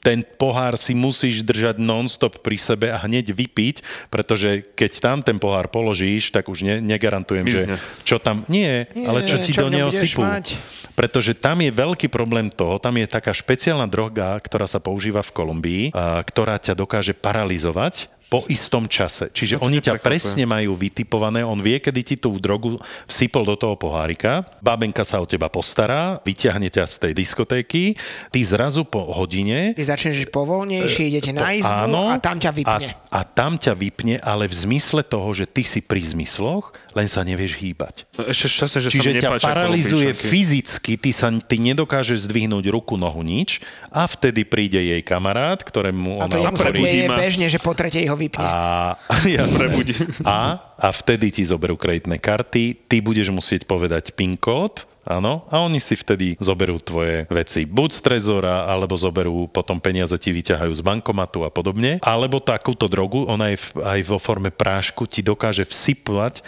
Ten 0.00 0.22
pohár 0.24 0.76
si 0.76 0.92
musíš 0.96 1.44
držať 1.44 1.80
non-stop 1.80 2.40
pri 2.40 2.56
sebe 2.56 2.86
a 2.90 2.98
hneď 3.02 3.34
vypiť, 3.34 4.08
pretože 4.08 4.64
keď 4.74 4.92
tam 5.00 5.18
ten 5.20 5.36
pohár 5.38 5.68
položíš, 5.68 6.30
tak 6.30 6.48
už 6.48 6.64
ne, 6.64 6.76
negarantujem, 6.80 7.44
Mizne. 7.44 7.76
že 7.76 8.06
čo 8.06 8.16
tam... 8.22 8.46
Nie, 8.46 8.86
Nie, 8.94 9.06
ale 9.08 9.26
čo 9.26 9.40
ti 9.40 9.52
čo 9.52 9.66
do 9.66 9.68
neho 9.72 9.90
sypú. 9.90 10.22
mať? 10.22 10.56
Pretože 10.94 11.34
tam 11.34 11.58
je 11.58 11.74
veľký 11.74 12.06
problém 12.06 12.46
toho, 12.48 12.78
tam 12.78 12.94
je 12.94 13.06
taká 13.10 13.34
špeciálna 13.34 13.90
droga, 13.90 14.38
ktorá 14.38 14.70
sa 14.70 14.78
používa 14.78 15.26
v 15.26 15.34
Kolumbii, 15.34 15.84
a, 15.90 16.22
ktorá 16.22 16.54
ťa 16.54 16.78
dokáže 16.78 17.12
paralizovať 17.18 18.13
po 18.34 18.42
istom 18.50 18.90
čase. 18.90 19.30
Čiže 19.30 19.62
oni 19.62 19.78
ťa 19.78 19.94
neprekvapuje. 19.94 20.10
presne 20.10 20.42
majú 20.42 20.74
vytipované, 20.74 21.46
on 21.46 21.62
vie, 21.62 21.78
kedy 21.78 22.00
ti 22.02 22.16
tú 22.18 22.34
drogu 22.42 22.82
vsypol 23.06 23.46
do 23.46 23.54
toho 23.54 23.78
pohárika, 23.78 24.42
babenka 24.58 25.06
sa 25.06 25.22
o 25.22 25.26
teba 25.28 25.46
postará, 25.46 26.18
vyťahne 26.26 26.66
ťa 26.66 26.82
z 26.90 26.96
tej 26.98 27.12
diskotéky, 27.14 27.94
ty 28.34 28.40
zrazu 28.42 28.82
po 28.82 29.06
hodine 29.14 29.70
Ty 29.78 29.86
začneš 29.86 30.26
povolnejšie, 30.34 31.14
idete 31.14 31.30
E, 31.30 31.38
to 31.38 31.38
na 31.38 31.54
izbu 31.54 31.94
a 32.10 32.18
tam 32.18 32.42
ťa 32.42 32.50
vypne. 32.50 32.88
A, 33.14 33.18
a 33.18 33.20
tam 33.22 33.54
ťa 33.54 33.72
vypne, 33.78 34.18
ale 34.18 34.50
v 34.50 34.54
zmysle 34.58 35.06
toho, 35.06 35.30
že 35.30 35.46
ty 35.46 35.62
si 35.62 35.78
pri 35.78 36.02
zmysloch, 36.02 36.74
len 36.94 37.10
sa 37.10 37.26
nevieš 37.26 37.58
hýbať. 37.58 38.06
Ešte 38.14 38.46
šťastne, 38.48 38.80
že 38.80 38.90
Čiže 38.94 39.10
sa 39.18 39.20
ťa 39.20 39.30
paralizuje 39.42 40.10
fyzicky, 40.14 40.94
ty, 40.96 41.10
sa, 41.10 41.28
ty 41.34 41.58
nedokážeš 41.58 42.30
zdvihnúť 42.30 42.70
ruku, 42.70 42.94
nohu, 42.94 43.20
nič 43.26 43.58
a 43.90 44.06
vtedy 44.06 44.46
príde 44.46 44.78
jej 44.78 45.02
kamarát, 45.02 45.58
ktorému 45.60 46.22
A 46.22 46.30
to 46.30 46.38
ona 46.38 46.54
jemu 46.54 46.56
sa 46.56 46.70
otvorí 46.70 46.80
deje 46.86 47.06
ma. 47.10 47.16
bežne, 47.18 47.46
že 47.50 47.58
po 47.58 47.74
tretej 47.74 48.06
ho 48.06 48.16
vypne. 48.16 48.46
a, 48.46 48.94
jasné. 49.26 49.66
Prebudí. 49.66 49.94
a, 50.22 50.62
a 50.78 50.88
vtedy 50.94 51.34
ti 51.34 51.42
zoberú 51.42 51.74
kreditné 51.74 52.22
karty, 52.22 52.86
ty 52.86 52.96
budeš 53.02 53.34
musieť 53.34 53.66
povedať 53.66 54.14
PIN 54.14 54.38
kód, 54.38 54.86
Áno, 55.04 55.44
a 55.52 55.60
oni 55.60 55.84
si 55.84 55.94
vtedy 55.94 56.40
zoberú 56.40 56.80
tvoje 56.80 57.28
veci. 57.28 57.68
Buď 57.68 57.90
z 57.92 58.00
trezora, 58.00 58.64
alebo 58.64 58.96
zoberú 58.96 59.46
potom 59.52 59.76
peniaze 59.76 60.16
ti 60.16 60.32
vyťahajú 60.32 60.72
z 60.72 60.80
bankomatu 60.80 61.44
a 61.44 61.52
podobne. 61.52 62.00
Alebo 62.00 62.40
takúto 62.40 62.88
drogu, 62.88 63.28
ona 63.28 63.52
je 63.52 63.60
v- 63.60 63.84
aj 63.84 64.00
vo 64.08 64.16
forme 64.16 64.48
prášku, 64.48 65.04
ti 65.04 65.20
dokáže 65.20 65.68
vsypať, 65.68 66.34
e, 66.40 66.42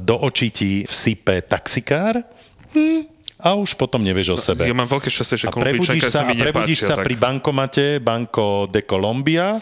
do 0.00 0.16
očí 0.16 0.48
ti 0.48 0.70
vsype 0.88 1.44
taxikár. 1.44 2.24
Hm, 2.72 3.19
a 3.40 3.56
už 3.56 3.74
potom 3.74 4.04
nevieš 4.04 4.28
o 4.32 4.38
sebe. 4.38 4.68
Ja 4.68 4.76
mám 4.76 4.86
veľké 4.86 5.08
šťastie, 5.08 5.36
že 5.36 5.46
A 5.48 5.52
prebudíš 5.52 6.12
sa, 6.12 6.28
a 6.28 6.32
prebudíš 6.32 6.80
nepáčia. 6.84 6.90
sa 6.92 6.94
tak... 7.00 7.04
pri 7.08 7.14
bankomate 7.16 7.84
Banco 7.98 8.68
de 8.68 8.84
Colombia, 8.84 9.56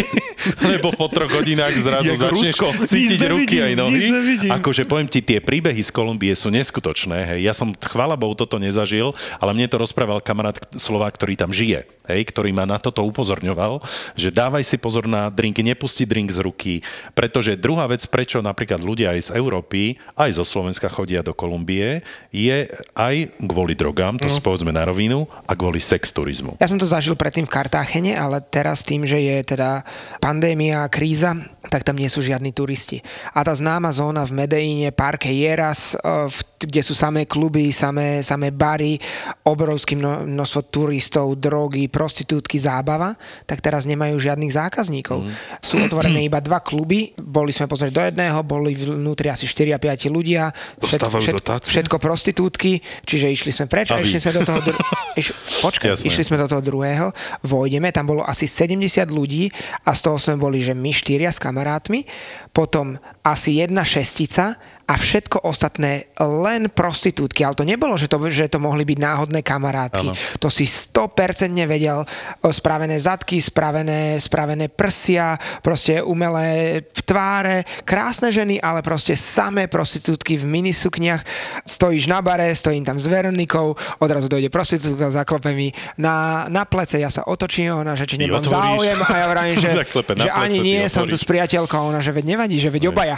lebo 0.70 0.90
po 0.92 1.06
troch 1.06 1.30
hodinách 1.30 1.74
zrazu 1.78 2.12
začneš 2.18 2.58
Rusko. 2.58 2.66
cítiť 2.82 3.20
Nic 3.22 3.30
ruky 3.30 3.56
nevidím, 3.58 3.66
aj 3.66 3.74
nohy. 3.78 4.04
nevidím. 4.10 4.50
Akože 4.50 4.82
poviem 4.84 5.08
ti, 5.08 5.22
tie 5.22 5.38
príbehy 5.38 5.80
z 5.80 5.90
Kolumbie 5.94 6.34
sú 6.34 6.50
neskutočné. 6.50 7.34
Hej. 7.34 7.40
Ja 7.46 7.54
som, 7.54 7.70
chvála 7.72 8.18
Bohu, 8.18 8.34
toto 8.34 8.58
nezažil, 8.58 9.14
ale 9.38 9.50
mne 9.54 9.70
to 9.70 9.78
rozprával 9.78 10.18
kamarát 10.18 10.58
Slovák, 10.74 11.14
ktorý 11.14 11.38
tam 11.38 11.54
žije, 11.54 11.86
hej, 12.08 12.22
ktorý 12.28 12.50
ma 12.50 12.66
na 12.66 12.78
toto 12.78 13.04
upozorňoval, 13.06 13.82
že 14.18 14.34
dávaj 14.34 14.64
si 14.66 14.76
pozor 14.78 15.06
na 15.06 15.30
drink, 15.30 15.58
nepusti 15.62 16.02
drink 16.08 16.34
z 16.34 16.38
ruky, 16.42 16.74
pretože 17.14 17.54
druhá 17.58 17.86
vec, 17.86 18.02
prečo 18.08 18.42
napríklad 18.42 18.82
ľudia 18.82 19.14
aj 19.14 19.20
z 19.28 19.30
Európy, 19.38 20.00
aj 20.18 20.38
zo 20.38 20.44
Slovenska 20.46 20.90
chodia 20.90 21.22
do 21.22 21.36
Kolumbie, 21.36 22.02
je 22.34 22.66
aj 22.96 23.14
kvôli 23.46 23.78
drogám, 23.78 24.18
to 24.18 24.26
no. 24.26 24.42
povedzme 24.42 24.74
na 24.74 24.86
rovinu, 24.86 25.26
a 25.46 25.52
kvôli 25.54 25.78
sexturizmu. 25.78 26.58
Ja 26.58 26.70
som 26.70 26.80
to 26.80 26.88
zažil 26.88 27.14
predtým 27.14 27.46
v 27.46 27.54
Kartáchene, 27.54 28.12
ale 28.18 28.42
teraz 28.42 28.82
tým, 28.82 29.06
že 29.06 29.20
je 29.22 29.36
teda 29.54 29.86
pandémia 30.18 30.86
kríza, 30.90 31.36
tak 31.70 31.86
tam 31.86 31.96
nie 31.96 32.10
sú 32.10 32.20
žiadni 32.24 32.50
turisti. 32.50 33.00
A 33.32 33.46
tá 33.46 33.54
známa 33.54 33.94
zóna 33.94 34.26
v 34.26 34.44
Medellíne, 34.44 34.90
Parque 34.90 35.30
Jeras, 35.30 35.94
eh, 35.94 36.28
v- 36.28 36.51
kde 36.64 36.82
sú 36.82 36.94
samé 36.94 37.26
kluby, 37.26 37.70
samé, 37.70 38.22
samé 38.22 38.50
bary, 38.50 38.98
obrovské 39.42 39.94
mno, 39.94 40.24
množstvo 40.24 40.60
turistov, 40.68 41.34
drogy, 41.36 41.86
prostitútky, 41.86 42.56
zábava, 42.56 43.14
tak 43.44 43.58
teraz 43.58 43.84
nemajú 43.84 44.18
žiadnych 44.18 44.52
zákazníkov. 44.52 45.26
Mhm. 45.26 45.30
Sú 45.58 45.78
otvorené 45.78 46.22
iba 46.22 46.38
dva 46.38 46.62
kluby, 46.62 47.12
boli 47.16 47.50
sme 47.50 47.66
pozrieť 47.66 47.92
do 47.92 48.02
jedného, 48.02 48.38
boli 48.42 48.74
vnútri 48.74 49.28
asi 49.28 49.44
4 49.44 49.74
a 49.74 49.78
5 49.78 50.08
ľudia, 50.08 50.50
Dostávajú 50.78 51.36
dotácie? 51.36 51.70
všetko 51.70 51.96
prostitútky, 51.98 52.78
čiže 53.02 53.26
išli 53.28 53.50
sme 53.50 53.66
preč 53.66 53.90
a, 53.90 53.98
A 53.98 54.02
vy? 54.02 54.08
išli 54.08 54.20
sme 54.20 54.32
do 54.38 54.42
toho... 54.42 54.58
Dru- 54.62 54.78
iš, 55.20 55.32
počkaj, 55.60 55.94
Jasné. 55.94 56.06
išli 56.08 56.24
sme 56.24 56.36
do 56.38 56.46
toho 56.46 56.62
druhého, 56.62 57.06
vojdeme, 57.42 57.90
tam 57.90 58.08
bolo 58.08 58.22
asi 58.22 58.44
70 58.44 58.86
ľudí 59.08 59.50
a 59.82 59.92
z 59.92 60.00
toho 60.00 60.16
sme 60.16 60.36
boli, 60.36 60.60
že 60.60 60.72
my 60.72 60.90
štyria 60.90 61.28
s 61.28 61.38
kamarátmi, 61.38 62.04
potom 62.50 62.94
asi 63.22 63.58
jedna 63.58 63.82
šestica 63.82 64.56
a 64.86 64.94
všetko 64.98 65.46
ostatné 65.46 66.10
len 66.18 66.68
prostitútky. 66.70 67.46
Ale 67.46 67.54
to 67.54 67.64
nebolo, 67.66 67.94
že 67.94 68.10
to, 68.10 68.18
že 68.28 68.50
to 68.50 68.58
mohli 68.58 68.82
byť 68.82 68.98
náhodné 68.98 69.40
kamarátky. 69.40 70.06
Áno. 70.10 70.14
To 70.38 70.48
si 70.50 70.66
100% 70.66 71.54
vedel. 71.66 72.02
O, 72.42 72.48
Spravené 72.52 72.98
zadky, 72.98 73.42
spravené, 73.42 74.20
spravené 74.22 74.68
prsia, 74.70 75.34
proste 75.64 75.98
umelé 76.02 76.82
tváre, 77.06 77.64
krásne 77.82 78.30
ženy, 78.30 78.60
ale 78.60 78.84
proste 78.84 79.18
samé 79.18 79.66
prostitútky 79.66 80.38
v 80.38 80.44
minisukniach. 80.46 81.24
Stojíš 81.66 82.06
na 82.06 82.22
bare, 82.22 82.52
stojím 82.54 82.86
tam 82.86 83.00
s 83.00 83.06
Veronikou, 83.08 83.74
odrazu 83.98 84.28
dojde 84.30 84.52
prostitútka, 84.52 85.10
zaklope 85.10 85.50
mi 85.56 85.72
na, 85.98 86.46
na 86.52 86.62
plece, 86.68 87.00
ja 87.02 87.10
sa 87.10 87.26
otočím, 87.26 87.72
ona, 87.82 87.96
že 87.98 88.06
či 88.06 88.20
nemám 88.20 88.44
otvoríš. 88.44 88.52
záujem 88.54 88.98
a 89.02 89.12
ja 89.16 89.26
vravím, 89.26 89.56
že, 89.58 89.70
Zaklepe 89.82 90.12
že 90.16 90.30
ani 90.30 90.58
plece, 90.58 90.60
ty 90.60 90.60
nie, 90.62 90.80
som 90.86 91.04
tu 91.08 91.16
s 91.16 91.24
priateľkou, 91.26 91.80
ona, 91.90 91.98
že 92.04 92.12
veď 92.14 92.24
nevadí, 92.36 92.56
že 92.60 92.70
veď 92.70 92.92
obaja. 92.92 93.16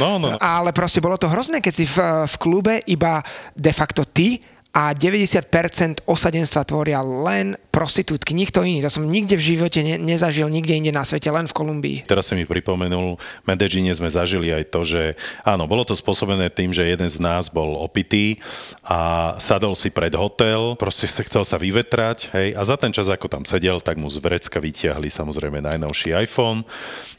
No, 0.00 0.16
no, 0.16 0.32
no. 0.32 0.38
Ale 0.56 0.65
proste 0.70 1.02
bolo 1.02 1.18
to 1.18 1.30
hrozné, 1.30 1.58
keď 1.60 1.74
si 1.74 1.84
v, 1.84 1.96
v 2.26 2.34
klube 2.38 2.74
iba 2.86 3.20
de 3.54 3.72
facto 3.74 4.06
ty 4.06 4.38
a 4.76 4.92
90% 4.92 6.04
osadenstva 6.04 6.68
tvoria 6.68 7.00
len 7.00 7.56
prostitútky, 7.72 8.36
nikto 8.36 8.60
iný. 8.60 8.84
To 8.84 8.92
som 8.92 9.08
nikde 9.08 9.40
v 9.40 9.56
živote 9.56 9.80
ne, 9.80 9.96
nezažil, 9.96 10.52
nikde 10.52 10.76
inde 10.76 10.92
na 10.92 11.00
svete, 11.00 11.32
len 11.32 11.48
v 11.48 11.56
Kolumbii. 11.56 11.98
Teraz 12.04 12.28
si 12.28 12.36
mi 12.36 12.44
pripomenul, 12.44 13.16
v 13.16 13.46
Medellíne 13.48 13.96
sme 13.96 14.12
zažili 14.12 14.52
aj 14.52 14.68
to, 14.68 14.84
že 14.84 15.16
áno, 15.48 15.64
bolo 15.64 15.80
to 15.88 15.96
spôsobené 15.96 16.52
tým, 16.52 16.76
že 16.76 16.84
jeden 16.84 17.08
z 17.08 17.16
nás 17.24 17.48
bol 17.48 17.80
opitý 17.80 18.36
a 18.84 19.32
sadol 19.40 19.72
si 19.72 19.88
pred 19.88 20.12
hotel, 20.12 20.76
proste 20.76 21.08
sa 21.08 21.24
chcel 21.24 21.48
sa 21.48 21.56
vyvetrať, 21.56 22.36
hej, 22.36 22.48
a 22.52 22.60
za 22.60 22.76
ten 22.76 22.92
čas, 22.92 23.08
ako 23.08 23.32
tam 23.32 23.48
sedel, 23.48 23.80
tak 23.80 23.96
mu 23.96 24.12
z 24.12 24.20
vrecka 24.20 24.60
vytiahli 24.60 25.08
samozrejme 25.08 25.64
najnovší 25.64 26.12
iPhone 26.20 26.68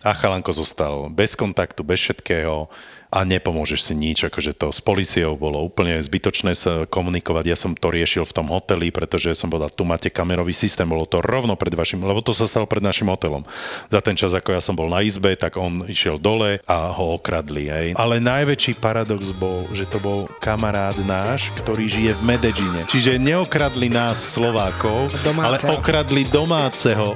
a 0.05 0.13
chalanko 0.13 0.53
zostal 0.53 1.09
bez 1.09 1.33
kontaktu, 1.33 1.81
bez 1.81 2.05
všetkého 2.05 2.69
a 3.07 3.23
nepomôžeš 3.23 3.91
si 3.91 3.93
nič, 3.95 4.27
akože 4.27 4.51
to 4.51 4.67
s 4.71 4.83
policiou 4.83 5.39
bolo 5.39 5.63
úplne 5.63 5.99
zbytočné 6.03 6.51
sa 6.53 6.83
komunikovať. 6.87 7.45
Ja 7.47 7.57
som 7.57 7.71
to 7.71 7.87
riešil 7.91 8.27
v 8.27 8.35
tom 8.35 8.47
hoteli, 8.51 8.91
pretože 8.91 9.31
som 9.31 9.47
povedal, 9.47 9.71
tu 9.71 9.87
máte 9.87 10.11
kamerový 10.11 10.51
systém, 10.51 10.87
bolo 10.87 11.07
to 11.07 11.23
rovno 11.23 11.55
pred 11.55 11.71
vašim, 11.71 12.03
lebo 12.03 12.19
to 12.19 12.35
sa 12.35 12.43
stalo 12.49 12.67
pred 12.67 12.83
našim 12.83 13.07
hotelom. 13.07 13.47
Za 13.87 13.99
ten 14.03 14.19
čas, 14.19 14.35
ako 14.35 14.55
ja 14.55 14.61
som 14.61 14.75
bol 14.75 14.91
na 14.91 14.99
izbe, 15.03 15.35
tak 15.39 15.55
on 15.55 15.87
išiel 15.87 16.19
dole 16.19 16.59
a 16.67 16.91
ho 16.91 17.15
okradli. 17.15 17.71
Hej. 17.71 17.87
Ale 17.95 18.19
najväčší 18.19 18.79
paradox 18.79 19.31
bol, 19.31 19.67
že 19.71 19.87
to 19.87 19.99
bol 20.03 20.27
kamarát 20.43 20.95
náš, 20.99 21.47
ktorý 21.63 21.87
žije 21.87 22.11
v 22.19 22.21
Medellíne. 22.27 22.81
Čiže 22.91 23.15
neokradli 23.19 23.87
nás 23.87 24.19
Slovákov, 24.19 25.11
ale 25.23 25.57
Domáceho. 25.57 25.73
okradli 25.79 26.21
domáceho. 26.27 27.15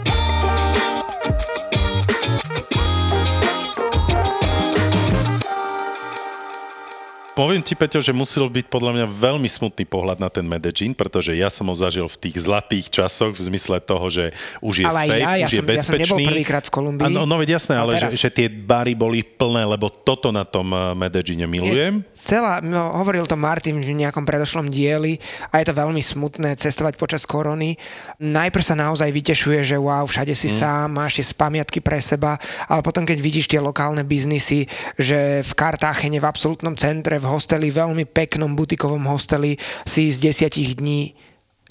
Poviem 7.42 7.66
ti, 7.66 7.74
Peťo, 7.74 8.06
že 8.06 8.14
musel 8.14 8.46
byť 8.46 8.70
podľa 8.70 9.02
mňa 9.02 9.06
veľmi 9.18 9.50
smutný 9.50 9.82
pohľad 9.89 10.22
na 10.22 10.30
ten 10.30 10.46
Medellín, 10.46 10.94
pretože 10.94 11.34
ja 11.34 11.50
som 11.50 11.66
ho 11.66 11.74
zažil 11.74 12.06
v 12.06 12.30
tých 12.30 12.46
zlatých 12.46 12.94
časoch 12.94 13.34
v 13.34 13.42
zmysle 13.50 13.82
toho, 13.82 14.14
že 14.14 14.30
už 14.62 14.86
je 14.86 14.86
Ale 14.86 15.02
safe, 15.10 15.18
ja, 15.18 15.32
ja 15.42 15.46
už 15.50 15.54
je 15.58 15.58
som- 15.58 15.66
ja 15.66 15.82
som 15.82 15.98
bezpečný. 15.98 16.22
nebol 16.22 16.38
prvýkrát 16.38 16.64
v 16.70 16.72
Kolumbii. 16.78 17.08
Áno, 17.10 17.26
no 17.26 17.36
veď 17.42 17.58
jasné, 17.58 17.82
A 17.82 17.82
ale 17.82 17.98
že, 17.98 18.14
že 18.14 18.30
tie 18.30 18.46
bary 18.46 18.94
boli 18.94 19.26
plné, 19.26 19.66
lebo 19.66 19.89
toto 19.89 20.30
na 20.30 20.46
tom 20.46 20.70
eh, 20.70 20.94
Medellíne 20.94 21.50
milujem. 21.50 22.06
Je 22.06 22.14
celá, 22.14 22.62
no, 22.62 22.94
hovoril 23.02 23.26
to 23.26 23.34
Martin 23.34 23.82
v 23.82 23.89
nejakom 23.89 24.22
predošlom 24.22 24.70
dieli 24.70 25.18
a 25.50 25.58
je 25.58 25.66
to 25.66 25.74
veľmi 25.74 25.98
smutné 26.06 26.54
cestovať 26.62 26.94
počas 26.94 27.26
korony. 27.26 27.74
Najprv 28.22 28.62
sa 28.62 28.78
naozaj 28.78 29.10
vytešuje, 29.10 29.66
že 29.66 29.82
wow, 29.82 30.06
všade 30.06 30.38
si 30.38 30.46
mm. 30.46 30.56
sám, 30.62 30.94
máš 30.94 31.18
tie 31.18 31.26
pamiatky 31.34 31.82
pre 31.82 31.98
seba, 32.06 32.38
ale 32.70 32.86
potom 32.86 33.02
keď 33.02 33.18
vidíš 33.18 33.50
tie 33.50 33.58
lokálne 33.58 34.06
biznisy, 34.06 34.70
že 34.94 35.42
v 35.42 35.52
Kartáchene, 35.58 36.22
v 36.22 36.30
absolútnom 36.30 36.78
centre, 36.78 37.18
v 37.18 37.31
hosteli, 37.32 37.72
veľmi 37.72 38.04
peknom 38.04 38.52
butikovom 38.52 39.08
hosteli 39.08 39.56
si 39.88 40.12
z 40.12 40.28
desiatich 40.28 40.76
dní 40.76 41.16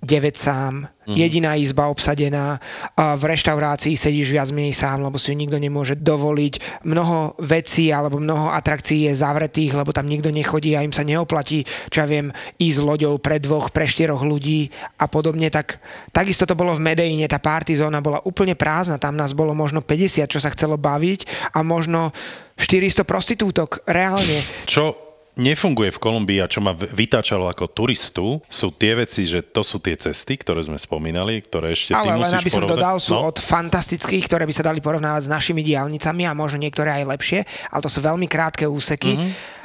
9 0.00 0.32
sám, 0.32 0.88
mm. 0.88 1.12
jediná 1.12 1.60
izba 1.60 1.92
obsadená, 1.92 2.56
v 2.96 3.22
reštaurácii 3.36 4.00
sedíš 4.00 4.32
viac 4.32 4.48
menej 4.48 4.72
sám, 4.72 5.04
lebo 5.04 5.20
si 5.20 5.28
ju 5.28 5.36
nikto 5.36 5.60
nemôže 5.60 5.92
dovoliť. 5.92 6.84
Mnoho 6.88 7.36
vecí 7.36 7.92
alebo 7.92 8.16
mnoho 8.16 8.48
atrakcií 8.48 9.12
je 9.12 9.20
zavretých, 9.20 9.76
lebo 9.76 9.92
tam 9.92 10.08
nikto 10.08 10.32
nechodí 10.32 10.72
a 10.72 10.80
im 10.80 10.96
sa 10.96 11.04
neoplatí, 11.04 11.68
čo 11.92 12.00
ja 12.00 12.08
viem, 12.08 12.32
ísť 12.56 12.80
loďou 12.80 13.20
pre 13.20 13.36
dvoch, 13.44 13.68
pre 13.76 13.84
štyroch 13.84 14.24
ľudí 14.24 14.72
a 14.96 15.04
podobne. 15.04 15.52
Tak, 15.52 15.76
takisto 16.16 16.48
to 16.48 16.56
bolo 16.56 16.72
v 16.72 16.80
Medellíne, 16.80 17.28
tá 17.28 17.36
party 17.36 17.76
zóna 17.76 18.00
bola 18.00 18.24
úplne 18.24 18.56
prázdna, 18.56 18.96
tam 18.96 19.20
nás 19.20 19.36
bolo 19.36 19.52
možno 19.52 19.84
50, 19.84 20.24
čo 20.32 20.40
sa 20.40 20.48
chcelo 20.48 20.80
baviť 20.80 21.52
a 21.52 21.60
možno 21.60 22.16
400 22.56 23.04
prostitútok, 23.04 23.84
reálne. 23.84 24.40
Čo 24.64 25.09
nefunguje 25.40 25.88
v 25.88 25.98
Kolumbii 25.98 26.38
a 26.38 26.46
čo 26.46 26.60
ma 26.60 26.76
vytáčalo 26.76 27.48
ako 27.48 27.64
turistu, 27.66 28.44
sú 28.44 28.68
tie 28.70 28.92
veci, 28.92 29.24
že 29.24 29.40
to 29.40 29.64
sú 29.64 29.80
tie 29.80 29.96
cesty, 29.96 30.36
ktoré 30.36 30.60
sme 30.60 30.76
spomínali, 30.76 31.40
ktoré 31.40 31.72
ešte 31.72 31.96
ty 31.96 31.98
Ale 31.98 32.20
len 32.20 32.28
musíš 32.28 32.36
aby 32.38 32.50
som 32.50 32.60
porovnať. 32.60 32.76
dodal, 32.76 32.96
sú 33.00 33.12
no, 33.16 33.24
od 33.24 33.36
fantastických, 33.40 34.24
ktoré 34.28 34.44
by 34.44 34.52
sa 34.52 34.68
dali 34.68 34.78
porovnávať 34.78 35.22
s 35.24 35.30
našimi 35.30 35.64
diálnicami 35.64 36.28
a 36.28 36.36
možno 36.36 36.60
niektoré 36.60 37.00
aj 37.00 37.04
lepšie, 37.08 37.40
ale 37.66 37.80
to 37.80 37.88
sú 37.88 37.98
veľmi 37.98 38.28
krátke 38.28 38.68
úseky. 38.68 39.16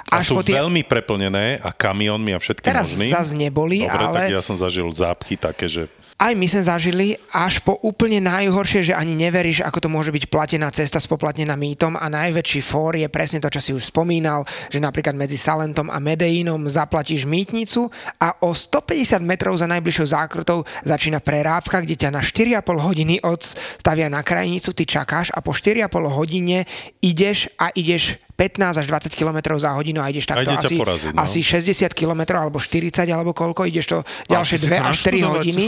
a 0.06 0.22
Až 0.22 0.32
sú 0.32 0.34
po 0.38 0.46
tie... 0.46 0.56
veľmi 0.56 0.86
preplnené 0.86 1.58
a 1.60 1.74
kamionmi 1.74 2.32
a 2.32 2.40
všetkým 2.40 2.70
Teraz 2.72 2.94
možným. 2.94 3.12
zas 3.12 3.30
neboli, 3.34 3.84
Dobre, 3.84 4.00
ale- 4.00 4.18
tak 4.22 4.30
ja 4.32 4.42
som 4.42 4.56
zažil 4.56 4.88
zápchy 4.88 5.36
také, 5.36 5.68
že 5.68 5.90
Aj 6.16 6.32
my 6.32 6.48
sme 6.48 6.64
zažili 6.64 7.20
až 7.36 7.60
po 7.60 7.76
úplne 7.84 8.24
najhoršie, 8.24 8.88
že 8.88 8.96
ani 8.96 9.20
neveríš, 9.20 9.60
ako 9.68 9.84
to 9.84 9.90
môže 9.92 10.16
byť 10.16 10.32
platená 10.32 10.72
cesta 10.72 10.96
spoplatnená 10.96 11.60
mýtom 11.60 12.00
a 12.00 12.08
najväčší 12.08 12.64
fór 12.64 12.96
je 12.96 13.12
presne 13.12 13.44
to, 13.44 13.52
čo 13.52 13.60
si 13.60 13.72
už 13.76 13.92
spomínal, 13.92 14.48
že 14.72 14.80
napríklad 14.80 15.12
medzi 15.12 15.36
Salentom 15.36 15.92
a 15.92 16.00
Medeinom 16.00 16.72
zaplatíš 16.72 17.28
mýtnicu 17.28 17.92
a 18.16 18.32
o 18.48 18.56
150 18.56 19.20
metrov 19.28 19.60
za 19.60 19.68
najbližšou 19.68 20.08
zákrutou 20.16 20.64
začína 20.88 21.20
prerábka, 21.20 21.84
kde 21.84 22.00
ťa 22.00 22.16
na 22.16 22.24
4,5 22.24 22.64
hodiny 22.64 23.20
odstavia 23.20 24.08
na 24.08 24.24
krajnicu, 24.24 24.72
ty 24.72 24.88
čakáš 24.88 25.36
a 25.36 25.44
po 25.44 25.52
4,5 25.52 26.16
hodine 26.16 26.64
ideš 27.04 27.52
a 27.60 27.76
ideš 27.76 28.24
15 28.36 28.84
až 28.84 28.86
20 28.86 29.16
km 29.16 29.56
za 29.56 29.72
hodinu 29.74 30.04
a 30.04 30.12
ideš 30.12 30.28
takto 30.28 30.52
ťa 30.52 30.60
asi, 30.60 30.76
poraziť, 30.76 31.12
no. 31.16 31.20
asi 31.24 31.40
60 31.40 31.96
km 31.96 32.22
alebo 32.36 32.60
40 32.60 32.92
alebo 33.08 33.32
koľko, 33.32 33.64
ideš 33.64 33.86
to 33.96 33.98
ďalšie 34.28 34.58
si 34.60 34.68
to 34.68 34.76
2 34.76 34.76
až 34.76 34.96
4 35.00 35.16
naštudovať. 35.16 35.32
hodiny. 35.40 35.66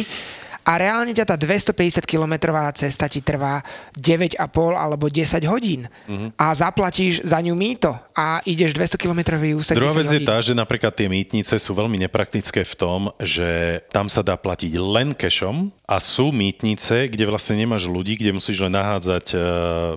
A 0.67 0.75
reálne 0.75 1.15
ťa 1.15 1.23
tá 1.23 1.39
250 1.39 2.03
kilometrová 2.03 2.67
cesta 2.75 3.07
ti 3.07 3.23
trvá 3.23 3.63
9,5 3.95 4.35
alebo 4.75 5.07
10 5.07 5.47
hodín. 5.47 5.87
Mhm. 6.11 6.35
A 6.35 6.51
zaplatíš 6.51 7.23
za 7.23 7.39
ňu 7.39 7.55
mýto 7.55 7.95
a 8.11 8.43
ideš 8.43 8.75
200 8.75 8.99
kilometrový 8.99 9.55
úsek 9.55 9.79
Druhá 9.79 9.95
10 9.95 9.99
vec 10.03 10.07
je 10.11 10.19
hodín. 10.19 10.27
tá, 10.27 10.35
že 10.43 10.51
napríklad 10.51 10.91
tie 10.91 11.07
mýtnice 11.07 11.55
sú 11.55 11.71
veľmi 11.71 11.95
nepraktické 12.03 12.67
v 12.67 12.75
tom, 12.75 13.15
že 13.23 13.79
tam 13.95 14.11
sa 14.11 14.19
dá 14.19 14.35
platiť 14.35 14.75
len 14.75 15.15
cashom 15.15 15.71
a 15.87 16.03
sú 16.03 16.35
mýtnice, 16.35 17.07
kde 17.15 17.23
vlastne 17.23 17.55
nemáš 17.55 17.87
ľudí, 17.87 18.19
kde 18.19 18.35
musíš 18.35 18.59
len 18.59 18.75
nahádzať 18.75 19.25
e, 19.31 19.37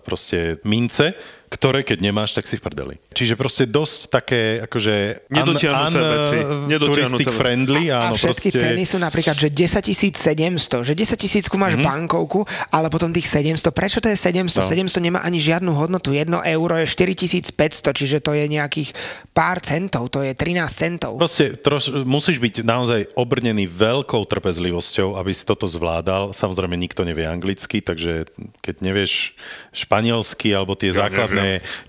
proste 0.06 0.62
mince, 0.62 1.18
ktoré 1.50 1.82
keď 1.82 1.98
nemáš, 1.98 2.30
tak 2.30 2.46
si 2.46 2.54
v 2.54 2.62
prdeli. 2.62 2.94
Čiže 3.10 3.34
proste 3.34 3.66
dosť 3.66 3.98
také 4.06 4.62
akože 4.70 5.26
Nedotiahnuté 5.34 5.98
veci. 5.98 6.38
Nedotiahnuté 6.70 7.26
turistic 7.26 7.26
friendly, 7.34 7.90
A 7.90 8.06
áno, 8.06 8.14
všetky 8.14 8.54
proste... 8.54 8.62
ceny 8.70 8.82
sú 8.86 8.96
napríklad, 9.02 9.34
že 9.34 9.50
10 9.50 9.82
700, 10.14 10.86
že 10.86 10.94
10 10.94 11.18
tisícku 11.18 11.58
máš 11.58 11.74
mm-hmm. 11.74 11.90
bankovku, 11.90 12.46
ale 12.70 12.86
potom 12.86 13.10
tých 13.10 13.26
700. 13.26 13.66
Prečo 13.74 13.98
to 13.98 14.06
je 14.06 14.14
700? 14.14 14.62
No. 14.62 14.94
700 14.94 15.02
nemá 15.02 15.20
ani 15.26 15.42
žiadnu 15.42 15.74
hodnotu. 15.74 16.14
1 16.14 16.30
euro 16.30 16.74
je 16.78 16.86
4500, 16.86 17.98
čiže 17.98 18.22
to 18.22 18.30
je 18.30 18.46
nejakých 18.46 18.94
pár 19.34 19.58
centov, 19.58 20.06
to 20.06 20.22
je 20.22 20.30
13 20.30 20.70
centov. 20.70 21.18
Proste 21.18 21.58
troš, 21.58 21.90
musíš 22.06 22.38
byť 22.38 22.62
naozaj 22.62 23.10
obrnený 23.18 23.66
veľkou 23.66 24.22
trpezlivosťou, 24.22 25.18
aby 25.18 25.34
si 25.34 25.42
toto 25.42 25.66
zvládal. 25.66 26.30
Samozrejme, 26.30 26.78
nikto 26.78 27.02
nevie 27.02 27.26
anglicky, 27.26 27.82
takže 27.82 28.30
keď 28.62 28.74
nevieš 28.86 29.34
španielsky 29.74 30.54
alebo 30.54 30.78
tie 30.78 30.94
Ja 30.94 31.10
základné 31.10 31.39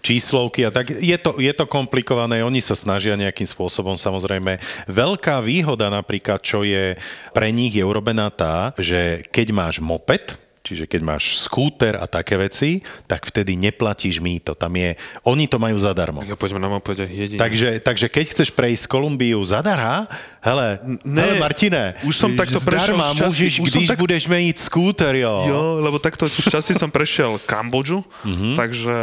číslovky 0.02 0.64
a 0.64 0.72
tak, 0.72 0.90
je 0.92 1.18
to, 1.18 1.38
je 1.38 1.52
to 1.52 1.66
komplikované. 1.66 2.42
Oni 2.42 2.60
sa 2.60 2.74
snažia 2.74 3.14
nejakým 3.14 3.46
spôsobom, 3.46 3.94
samozrejme. 3.94 4.58
Veľká 4.86 5.40
výhoda 5.40 5.88
napríklad, 5.88 6.40
čo 6.40 6.62
je 6.62 6.96
pre 7.30 7.50
nich 7.50 7.72
je 7.72 7.84
urobená 7.84 8.28
tá, 8.28 8.72
že 8.76 9.26
keď 9.28 9.48
máš 9.52 9.76
moped, 9.78 10.38
Čiže 10.62 10.86
keď 10.86 11.02
máš 11.02 11.42
skúter 11.42 11.98
a 11.98 12.06
také 12.06 12.38
veci, 12.38 12.86
tak 13.10 13.26
vtedy 13.26 13.58
neplatíš 13.58 14.22
mýto. 14.22 14.54
Tam 14.54 14.70
je, 14.72 14.94
oni 15.26 15.50
to 15.50 15.58
majú 15.58 15.74
zadarmo. 15.74 16.22
Tak 16.22 16.38
poďme 16.38 16.62
na 16.62 16.70
mopede 16.70 17.02
jedine. 17.02 17.42
Takže, 17.42 17.82
takže 17.82 18.06
keď 18.06 18.26
chceš 18.30 18.54
prejsť 18.54 18.86
Kolumbiu 18.86 19.42
zadará, 19.42 20.06
hele, 20.38 20.78
Ne, 21.02 21.18
hele 21.20 21.42
Martine, 21.42 21.98
už 22.06 22.14
som 22.14 22.38
takto 22.38 22.62
prešiel 22.62 22.94
zdarma 22.94 23.10
časy- 23.10 23.26
môžeš, 23.26 23.54
už 23.58 23.70
když 23.74 23.90
tak- 23.90 23.98
budeš 23.98 24.24
mať 24.30 24.58
skúter, 24.62 25.14
jo. 25.18 25.36
Jo, 25.50 25.62
lebo 25.82 25.98
takto 25.98 26.30
časy 26.30 26.78
som 26.78 26.88
prešiel 26.88 27.42
Kambodžu, 27.42 28.06
Mhm. 28.22 28.54
takže... 28.54 28.96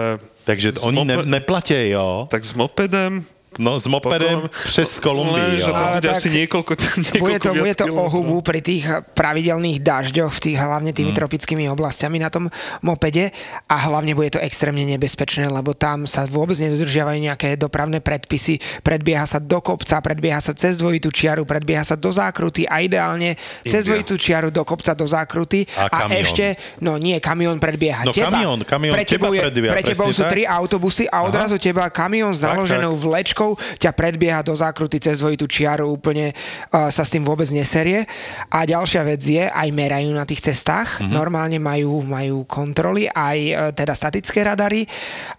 Takže 0.48 0.80
oni 0.80 1.04
ne, 1.04 1.16
neplatia, 1.28 1.76
jo. 1.92 2.24
Tak 2.32 2.40
s 2.44 2.56
mopedem... 2.56 3.28
No 3.56 3.74
s 3.74 3.86
mopedem 3.86 4.44
Potom- 4.44 4.50
přes 4.64 5.00
Kolumbii, 5.00 5.58
že 5.58 5.72
Ale 5.72 5.96
bude 5.96 6.08
asi 6.10 6.28
niekoľko, 6.28 6.72
niekoľko 7.08 7.18
Bude 7.18 7.38
to, 7.38 7.50
bude 7.54 7.74
to 7.74 7.84
o 7.88 8.04
hubu 8.06 8.38
pri 8.38 8.60
tých 8.60 8.84
pravidelných 9.14 9.80
dažďoch, 9.80 10.28
v 10.28 10.40
tých 10.42 10.58
hlavne 10.58 10.90
Mm. 10.90 10.94
tými 10.94 11.12
tropickými 11.12 11.64
oblastiami 11.66 12.16
na 12.16 12.28
tom 12.28 12.52
mopede 12.82 13.32
a 13.64 13.76
hlavne 13.82 14.12
bude 14.12 14.30
to 14.30 14.40
extrémne 14.40 14.84
nebezpečné, 14.86 15.48
lebo 15.48 15.72
tam 15.72 16.04
sa 16.04 16.24
vôbec 16.24 16.54
nedodržiavajú 16.56 17.18
nejaké 17.20 17.48
dopravné 17.54 17.98
predpisy, 17.98 18.56
predbieha 18.80 19.24
sa 19.24 19.38
do 19.38 19.58
kopca, 19.58 19.98
predbieha 19.98 20.38
sa 20.38 20.52
cez 20.52 20.76
dvojitú 20.76 21.08
čiaru, 21.08 21.42
predbieha 21.42 21.82
sa 21.82 21.94
do 21.94 22.08
zákruty 22.08 22.62
a 22.62 22.78
ideálne 22.78 23.34
cez 23.62 23.80
India. 23.80 23.86
dvojitú 23.88 24.14
čiaru 24.14 24.48
do 24.48 24.62
kopca 24.62 24.92
do 24.92 25.04
zákruty 25.04 25.64
A 25.74 25.88
kamión. 25.88 26.20
ešte, 26.20 26.46
no 26.78 26.94
nie, 26.94 27.16
kamión 27.18 27.56
predbieha 27.56 28.02
No 28.02 28.12
teba. 28.12 28.28
kamión, 28.30 28.58
kamión 28.62 28.92
pre 28.92 29.04
teba 29.04 29.28
je, 29.30 29.40
predbieha, 29.40 29.72
pre 29.72 29.84
tebou 29.84 30.08
sú 30.08 30.22
tak. 30.22 30.30
tri 30.30 30.42
autobusy 30.44 31.06
a 31.06 31.22
odrazu 31.22 31.56
teba 31.56 31.88
kamión 31.88 32.30
s 32.30 32.40
Tak, 32.40 32.54
naloženou 32.54 32.92
tak. 32.92 33.02
vlečkou 33.02 33.37
ťa 33.76 33.90
predbieha 33.90 34.40
do 34.40 34.52
zákruty 34.52 34.98
cez 34.98 35.18
dvojitú 35.18 35.46
čiaru, 35.46 35.86
úplne 35.88 36.32
uh, 36.32 36.88
sa 36.88 37.02
s 37.02 37.10
tým 37.10 37.22
vôbec 37.22 37.46
neserie. 37.48 38.02
A 38.48 38.64
ďalšia 38.64 39.02
vec 39.04 39.20
je, 39.20 39.44
aj 39.44 39.68
merajú 39.70 40.10
na 40.10 40.24
tých 40.24 40.42
cestách, 40.42 40.98
Mhm. 40.98 41.00
mm-hmm. 41.00 41.14
normálne 41.14 41.58
majú, 41.58 42.00
majú 42.00 42.42
kontroly, 42.44 43.06
aj 43.06 43.38
uh, 43.46 43.56
teda 43.70 43.92
statické 43.92 44.42
radary 44.42 44.82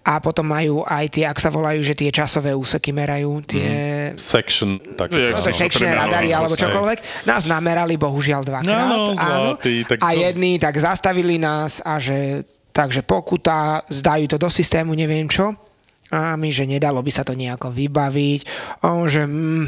a 0.02 0.18
potom 0.18 0.46
majú 0.46 0.82
aj 0.82 1.06
tie, 1.10 1.26
ako 1.26 1.40
sa 1.40 1.50
volajú, 1.50 1.80
že 1.82 1.94
tie 1.94 2.10
časové 2.10 2.52
úseky 2.52 2.92
merajú, 2.92 3.32
tie... 3.44 3.68
Mhm. 4.14 4.18
Section, 4.18 4.70
tak 4.94 5.10
Jak 5.12 5.36
No, 5.36 5.42
primeral, 5.42 6.06
radary 6.06 6.30
alebo 6.30 6.54
čokoľvek. 6.54 7.00
Nás 7.26 7.44
namerali 7.46 7.96
bohužiaľ 7.96 8.42
dvakrát. 8.42 8.86
Áno, 8.86 9.12
zlatý, 9.12 9.84
tak 9.84 9.98
a 10.00 10.10
to- 10.12 10.20
jedni 10.20 10.52
tak 10.56 10.76
zastavili 10.76 11.36
nás 11.36 11.82
a 11.82 11.98
že 11.98 12.46
takže 12.70 13.02
pokuta, 13.02 13.82
zdajú 13.90 14.30
to 14.30 14.38
do 14.38 14.48
systému, 14.48 14.94
neviem 14.94 15.26
čo. 15.26 15.52
A 16.10 16.34
my, 16.36 16.50
že 16.50 16.66
nedalo 16.66 17.02
by 17.02 17.12
sa 17.14 17.22
to 17.22 17.38
nejako 17.38 17.70
vybaviť. 17.70 18.42
A 18.82 18.98
on, 18.98 19.06
že 19.06 19.24
mm, 19.26 19.66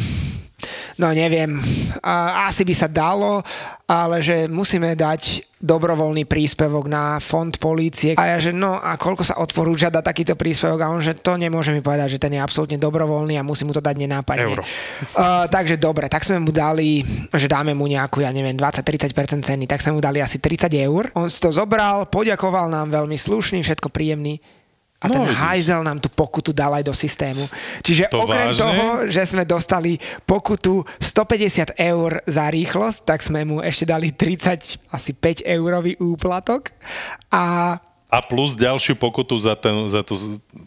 no 0.98 1.08
neviem, 1.14 1.58
a, 2.02 2.46
asi 2.50 2.66
by 2.66 2.74
sa 2.76 2.88
dalo, 2.90 3.42
ale 3.86 4.24
že 4.24 4.46
musíme 4.48 4.94
dať 4.94 5.52
dobrovoľný 5.62 6.26
príspevok 6.26 6.90
na 6.90 7.22
fond 7.22 7.54
polície. 7.62 8.18
A 8.18 8.34
ja, 8.34 8.38
že 8.42 8.50
no 8.50 8.82
a 8.82 8.98
koľko 8.98 9.22
sa 9.22 9.38
odporúča 9.38 9.94
dať 9.94 10.04
takýto 10.04 10.34
príspevok? 10.34 10.80
A 10.82 10.90
on, 10.90 11.02
že 11.06 11.14
to 11.14 11.38
nemôže 11.38 11.70
mi 11.70 11.86
povedať, 11.86 12.18
že 12.18 12.22
ten 12.22 12.34
je 12.34 12.42
absolútne 12.42 12.82
dobrovoľný 12.82 13.38
a 13.38 13.46
musí 13.46 13.62
mu 13.62 13.74
to 13.74 13.84
dať 13.84 13.96
nenápadne. 14.02 14.58
Euro. 14.58 14.66
Uh, 14.66 15.46
takže 15.46 15.78
dobre, 15.78 16.10
tak 16.10 16.26
sme 16.26 16.42
mu 16.42 16.50
dali, 16.50 17.06
že 17.30 17.46
dáme 17.46 17.78
mu 17.78 17.86
nejakú, 17.86 18.26
ja 18.26 18.34
neviem, 18.34 18.58
20-30% 18.58 19.46
ceny, 19.46 19.70
tak 19.70 19.86
sme 19.86 19.98
mu 19.98 20.02
dali 20.02 20.18
asi 20.18 20.42
30 20.42 20.74
eur. 20.82 21.14
On 21.14 21.30
si 21.30 21.38
to 21.38 21.54
zobral, 21.54 22.10
poďakoval 22.10 22.66
nám 22.66 22.90
veľmi 22.90 23.18
slušný, 23.18 23.62
všetko 23.62 23.94
príjemný. 23.94 24.42
A 25.02 25.10
No, 25.10 25.12
ten 25.12 25.22
vidíš. 25.26 25.38
hajzel 25.40 25.82
nám 25.82 25.98
tú 25.98 26.08
pokutu 26.08 26.50
dal 26.52 26.72
aj 26.72 26.84
do 26.84 26.94
systému. 26.94 27.42
Čiže 27.82 28.08
To 28.08 28.22
okrem 28.22 28.50
vážne? 28.50 28.62
toho, 28.62 28.86
že 29.10 29.22
sme 29.26 29.44
dostali 29.44 29.98
pokutu 30.22 30.86
150 30.96 31.74
eur 31.76 32.22
za 32.24 32.46
rýchlosť, 32.48 33.00
tak 33.04 33.20
sme 33.20 33.42
mu 33.42 33.60
ešte 33.60 33.84
dali 33.84 34.14
30, 34.14 34.78
asi 34.88 35.12
5 35.12 35.42
eurový 35.44 35.98
úplatok. 35.98 36.70
A 37.30 37.76
A 38.12 38.20
plus 38.20 38.60
ďalšiu 38.60 39.00
pokutu 39.00 39.40
za, 39.40 39.56
ten, 39.56 39.88
za 39.88 40.04
to 40.04 40.20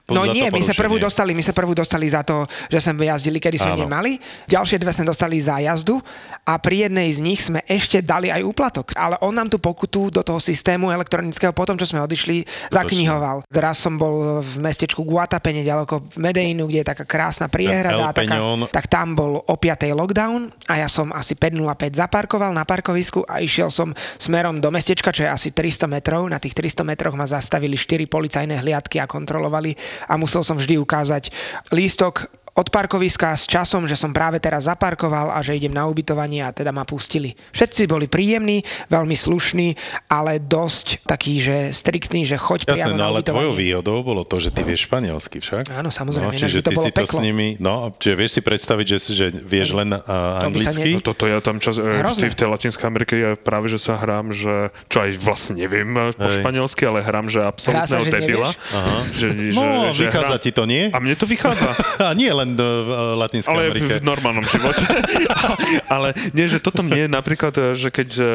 No 0.09 0.25
za 0.25 0.33
nie, 0.33 0.49
to 0.49 0.57
my 0.57 0.65
sa 0.65 0.73
prvú 0.77 0.97
dostali, 0.97 1.37
my 1.37 1.45
sa 1.45 1.53
prvú 1.53 1.77
dostali 1.77 2.09
za 2.09 2.25
to, 2.25 2.49
že 2.73 2.81
sme 2.81 3.05
jazdili, 3.05 3.37
kedy 3.41 3.57
sme 3.61 3.73
Áno. 3.77 3.85
nemali. 3.85 4.17
Ďalšie 4.49 4.81
dve 4.81 4.93
sme 4.93 5.09
dostali 5.09 5.37
za 5.41 5.61
jazdu 5.61 6.01
a 6.45 6.57
pri 6.61 6.89
jednej 6.89 7.09
z 7.13 7.21
nich 7.25 7.41
sme 7.41 7.61
ešte 7.69 8.01
dali 8.01 8.33
aj 8.33 8.45
úplatok. 8.45 8.93
Ale 8.97 9.17
on 9.21 9.33
nám 9.33 9.53
tú 9.53 9.57
pokutu 9.61 10.13
do 10.13 10.21
toho 10.21 10.41
systému 10.41 10.93
elektronického 10.93 11.53
potom, 11.53 11.77
čo 11.77 11.89
sme 11.89 12.05
odišli, 12.05 12.45
zaknihoval. 12.69 13.49
Raz 13.49 13.81
som 13.81 13.97
bol 13.97 14.41
v 14.41 14.53
mestečku 14.61 15.05
Guatape, 15.05 15.53
nedaleko 15.53 16.05
Medeinu, 16.21 16.69
kde 16.69 16.85
je 16.85 16.89
taká 16.93 17.05
krásna 17.05 17.49
priehrada. 17.53 18.09
A 18.09 18.17
taká, 18.17 18.41
tak 18.73 18.89
tam 18.89 19.17
bol 19.17 19.41
o 19.45 19.55
5. 19.57 19.89
lockdown 19.93 20.53
a 20.69 20.85
ja 20.85 20.89
som 20.89 21.13
asi 21.13 21.37
5.05 21.37 21.97
zaparkoval 21.97 22.53
na 22.53 22.65
parkovisku 22.69 23.25
a 23.25 23.41
išiel 23.41 23.69
som 23.69 23.93
smerom 24.21 24.61
do 24.61 24.69
mestečka, 24.69 25.13
čo 25.13 25.25
je 25.25 25.31
asi 25.33 25.49
300 25.53 25.89
metrov. 25.89 26.25
Na 26.29 26.37
tých 26.37 26.53
300 26.57 26.85
metroch 26.85 27.17
ma 27.17 27.25
zastavili 27.35 27.75
4 27.75 28.07
policajné 28.07 28.63
hliadky 28.63 29.03
a 29.03 29.11
kontrolovali 29.11 29.75
a 30.07 30.15
musel 30.15 30.47
som 30.47 30.55
vždy 30.55 30.79
ukázať 30.79 31.35
lístok 31.75 32.44
od 32.55 32.67
parkoviska 32.69 33.33
s 33.33 33.45
časom, 33.45 33.83
že 33.83 33.95
som 33.95 34.11
práve 34.11 34.39
teraz 34.39 34.65
zaparkoval 34.65 35.29
a 35.29 35.43
že 35.43 35.53
idem 35.53 35.71
na 35.71 35.85
ubytovanie 35.85 36.39
a 36.41 36.51
teda 36.51 36.71
ma 36.71 36.83
pustili. 36.83 37.35
Všetci 37.51 37.85
boli 37.85 38.07
príjemní, 38.07 38.63
veľmi 38.87 39.13
slušní, 39.13 39.75
ale 40.07 40.39
dosť 40.39 41.03
takí, 41.03 41.37
že 41.37 41.71
striktní, 41.71 42.23
že 42.23 42.37
choď 42.37 42.65
Jasné, 42.65 42.73
priamo 42.87 42.95
no 42.95 43.01
na 43.01 43.07
ale 43.09 43.21
tvojou 43.21 43.53
výhodou 43.53 43.99
bolo 44.01 44.23
to, 44.23 44.39
že 44.39 44.49
ty 44.49 44.63
vieš 44.63 44.87
španielsky 44.87 45.39
však. 45.39 45.67
Áno, 45.69 45.91
samozrejme, 45.91 46.23
No, 46.25 46.39
čiže 46.39 46.63
ty 46.63 46.73
bolo 46.73 46.85
si 46.85 46.91
to 46.91 47.03
peklo. 47.03 47.11
s 47.11 47.21
nimi, 47.21 47.49
no, 47.59 47.73
čiže 47.93 48.15
vieš 48.15 48.31
si 48.33 48.41
predstaviť, 48.41 48.87
že, 48.87 48.99
si- 48.99 49.15
že 49.15 49.27
vieš 49.31 49.75
len 49.75 49.91
uh, 49.91 50.07
To 50.39 50.47
anglicky. 50.47 50.95
No 50.95 51.03
toto 51.03 51.27
ja 51.27 51.43
tam 51.43 51.59
čas, 51.59 51.75
e, 51.75 51.83
Hrozné. 51.83 52.29
v 52.29 52.37
tej 52.37 52.47
Latinskej 52.49 52.87
Amerike 52.87 53.15
ja 53.15 53.31
práve, 53.35 53.67
že 53.67 53.77
sa 53.77 53.97
hrám, 53.97 54.31
že, 54.31 54.55
čo 54.87 55.03
aj 55.03 55.11
vlastne 55.17 55.59
neviem 55.59 55.91
e, 55.91 56.13
po 56.13 56.23
Hej. 56.25 56.39
španielsky, 56.39 56.83
ale 56.85 57.03
hrám, 57.03 57.27
že 57.27 57.43
absolútneho 57.43 58.05
že 58.05 58.13
debila. 58.13 58.51
Že, 59.13 59.27
No, 59.51 59.91
vychádza 59.91 60.39
ti 60.39 60.51
to, 60.51 60.63
nie? 60.65 60.87
A 60.89 60.99
mne 60.99 61.15
to 61.15 61.27
vychádza. 61.27 61.75
A 62.05 62.13
nie 62.13 62.29
len 62.29 62.44
len 62.45 62.53
v 62.55 62.91
eh, 62.93 63.21
Latinskej 63.25 63.51
ale 63.51 63.73
Amerike. 63.73 63.95
v, 63.99 64.05
normálnom 64.05 64.45
živote. 64.45 64.85
ale 65.95 66.13
nie, 66.37 66.47
že 66.47 66.61
toto 66.61 66.85
mne 66.85 67.09
je 67.09 67.11
napríklad, 67.11 67.55
eh, 67.57 67.73
že 67.73 67.89
keď 67.89 68.09
eh, 68.21 68.27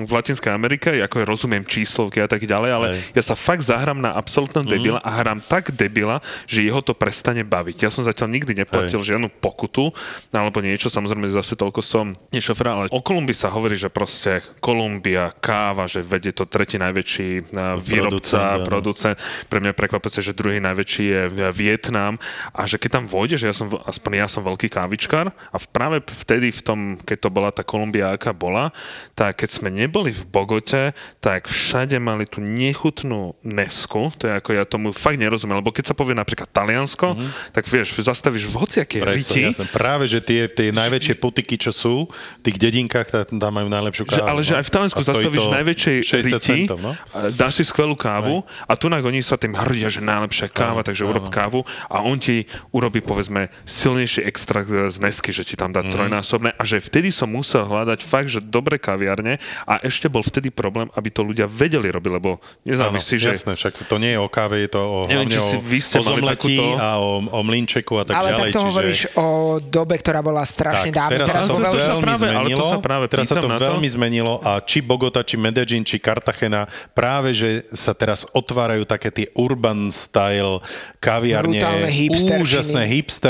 v 0.00 0.10
Latinskej 0.10 0.50
Amerike, 0.50 0.88
ako 1.04 1.20
ja 1.20 1.26
rozumiem 1.28 1.62
číslovky 1.68 2.24
a 2.24 2.28
tak 2.28 2.48
ďalej, 2.48 2.70
ale 2.72 2.86
Hej. 2.96 3.00
ja 3.12 3.22
sa 3.22 3.36
fakt 3.36 3.62
zahrám 3.62 4.00
na 4.00 4.16
absolútnom 4.16 4.64
Mhm. 4.64 4.72
debila 4.72 5.00
a 5.02 5.10
hrám 5.20 5.42
tak 5.44 5.74
debila, 5.74 6.22
že 6.46 6.64
jeho 6.64 6.80
to 6.80 6.96
prestane 6.96 7.42
baviť. 7.44 7.84
Ja 7.84 7.90
som 7.92 8.06
zatiaľ 8.06 8.30
nikdy 8.32 8.56
neplatil 8.64 9.02
žiadnu 9.02 9.28
pokutu 9.42 9.92
alebo 10.30 10.62
niečo, 10.62 10.86
samozrejme 10.86 11.26
zase 11.28 11.58
toľko 11.58 11.82
som 11.82 12.14
nešofér, 12.30 12.66
ale 12.70 12.84
o 12.94 13.02
Kolumbii 13.02 13.34
sa 13.34 13.50
hovorí, 13.50 13.74
že 13.74 13.90
proste 13.90 14.40
Kolumbia, 14.62 15.34
káva, 15.42 15.90
že 15.90 16.00
vedie 16.00 16.30
to 16.30 16.46
tretí 16.46 16.78
najväčší 16.78 17.50
výrobca, 17.82 18.62
producent. 18.62 19.18
Pre 19.50 19.58
mňa 19.58 19.74
prekvapujúce, 19.74 20.22
že 20.22 20.36
druhý 20.36 20.62
najväčší 20.62 21.04
je 21.04 21.22
Vietnam 21.50 22.16
a 22.54 22.64
že 22.70 22.78
keď 22.78 23.02
tam 23.02 23.04
vôjdeš, 23.10 23.49
ja 23.49 23.49
som, 23.52 23.66
aspoň 23.86 24.10
ja 24.22 24.28
som 24.30 24.46
veľký 24.46 24.70
kávičkár 24.70 25.32
a 25.32 25.56
v- 25.58 25.68
práve 25.72 25.98
vtedy 26.04 26.54
v 26.54 26.62
tom, 26.62 26.78
keď 27.00 27.18
to 27.26 27.28
bola 27.32 27.50
tá 27.50 27.66
Kolumbia, 27.66 28.14
aká 28.14 28.30
bola, 28.30 28.70
tak 29.18 29.42
keď 29.42 29.48
sme 29.50 29.68
neboli 29.68 30.14
v 30.14 30.22
Bogote, 30.28 30.94
tak 31.18 31.50
všade 31.50 31.98
mali 31.98 32.24
tú 32.30 32.38
nechutnú 32.38 33.34
nesku, 33.42 34.12
to 34.20 34.30
je 34.30 34.32
ako 34.36 34.50
ja 34.54 34.64
tomu 34.68 34.94
fakt 34.94 35.18
nerozumiem, 35.18 35.58
lebo 35.58 35.74
keď 35.74 35.90
sa 35.90 35.94
povie 35.96 36.14
napríklad 36.14 36.46
Taliansko, 36.52 37.16
mm-hmm. 37.16 37.56
tak 37.56 37.64
vieš, 37.66 37.96
zastavíš 37.98 38.46
v 38.46 38.54
hociakej 38.54 39.00
riti, 39.02 39.42
Presne, 39.42 39.52
jasne. 39.52 39.66
Práve, 39.72 40.04
že 40.06 40.20
tie, 40.22 40.46
tie 40.46 40.70
najväčšie 40.70 41.14
putiky, 41.16 41.56
čo 41.56 41.72
sú, 41.72 41.94
v 42.06 42.42
tých 42.44 42.56
dedinkách, 42.60 43.26
tam 43.26 43.52
majú 43.52 43.68
najlepšiu 43.72 44.04
Že, 44.06 44.20
kávu. 44.20 44.28
ale 44.28 44.40
že 44.44 44.52
no. 44.54 44.58
aj 44.60 44.64
v 44.64 44.72
Taliansku 44.72 45.00
stojí 45.00 45.24
zastavíš 45.24 45.46
najväčšej 45.50 45.96
60 46.04 46.14
riti, 46.20 46.40
centov, 46.44 46.78
no? 46.78 46.92
dáš 47.34 47.52
si 47.60 47.64
skvelú 47.64 47.94
kávu 47.96 48.44
a 48.68 48.72
tu 48.76 48.90
oni 48.90 49.20
sa 49.24 49.40
tým 49.40 49.56
hrdia, 49.56 49.88
že 49.88 50.04
najlepšia 50.04 50.52
káva, 50.52 50.84
takže 50.84 51.08
urob 51.08 51.32
kávu 51.32 51.64
a 51.88 52.04
on 52.04 52.20
ti 52.20 52.44
urobí 52.74 53.00
povedzme 53.00 53.39
silnejší 53.64 54.20
extrakt 54.22 54.68
z 54.68 54.96
nesky, 54.98 55.30
že 55.30 55.42
ti 55.42 55.54
tam 55.54 55.70
dá 55.70 55.80
trojnásobné 55.80 56.52
a 56.52 56.62
že 56.62 56.76
vtedy 56.78 57.08
som 57.08 57.26
musel 57.26 57.62
hľadať 57.62 58.00
fakt, 58.00 58.28
že 58.28 58.40
dobré 58.40 58.76
kaviarne 58.76 59.38
a 59.64 59.78
ešte 59.80 60.06
bol 60.06 60.20
vtedy 60.20 60.50
problém, 60.50 60.90
aby 60.92 61.08
to 61.08 61.22
ľudia 61.22 61.46
vedeli 61.46 61.86
robiť, 61.86 62.10
lebo 62.12 62.30
nezávisí, 62.62 63.16
že 63.16 63.32
jasné, 63.32 63.54
však 63.54 63.86
to 63.86 63.96
nie 63.96 64.12
je 64.12 64.18
o 64.18 64.26
káve, 64.26 64.58
je 64.58 64.68
to 64.68 64.80
o, 64.80 64.98
Neviem, 65.04 65.24
hlavne 65.24 65.32
či 65.32 65.40
si 65.40 65.56
o, 65.56 65.60
vy 65.62 65.78
ste 65.78 65.96
o 65.96 66.02
zomletí 66.02 66.56
takúto- 66.56 66.76
a 66.76 66.88
o, 66.96 67.10
o 67.22 67.40
mlinčeku 67.40 67.94
a 67.94 68.02
tak 68.02 68.14
ale 68.14 68.28
ďalej. 68.28 68.40
tak 68.42 68.48
to 68.50 68.60
hovoríš 68.62 69.00
o 69.14 69.26
dobe, 69.60 69.94
ktorá 69.94 70.20
bola 70.20 70.42
strašne 70.42 70.90
dávno. 70.90 71.14
teraz 71.14 71.28
sa 71.30 71.40
to 71.42 71.54
veľmi- 71.54 71.78
sa 71.78 71.92
veľmi 71.92 72.02
práve- 72.02 72.26
ale 72.26 72.48
to 72.50 72.50
zmenilo. 72.50 72.64
sa 72.66 72.78
práve 72.80 73.04
teraz 73.06 73.24
sa 73.24 73.36
to 73.36 73.46
na 73.46 73.56
to. 73.56 73.64
veľmi 73.64 73.88
zmenilo 73.88 74.34
a 74.40 74.58
či 74.58 74.78
Bogota, 74.80 75.22
či 75.22 75.36
Medellín, 75.36 75.84
či 75.84 75.96
Cartagena, 75.96 76.66
práve 76.90 77.30
že 77.30 77.48
sa 77.70 77.92
teraz 77.92 78.26
otvárajú 78.30 78.82
také 78.82 79.08
tie 79.08 79.26
urban 79.32 79.88
style 79.88 80.58
kaviarne, 80.98 81.60
Brutálne 81.60 81.86
hipsterčiny. 81.86 82.48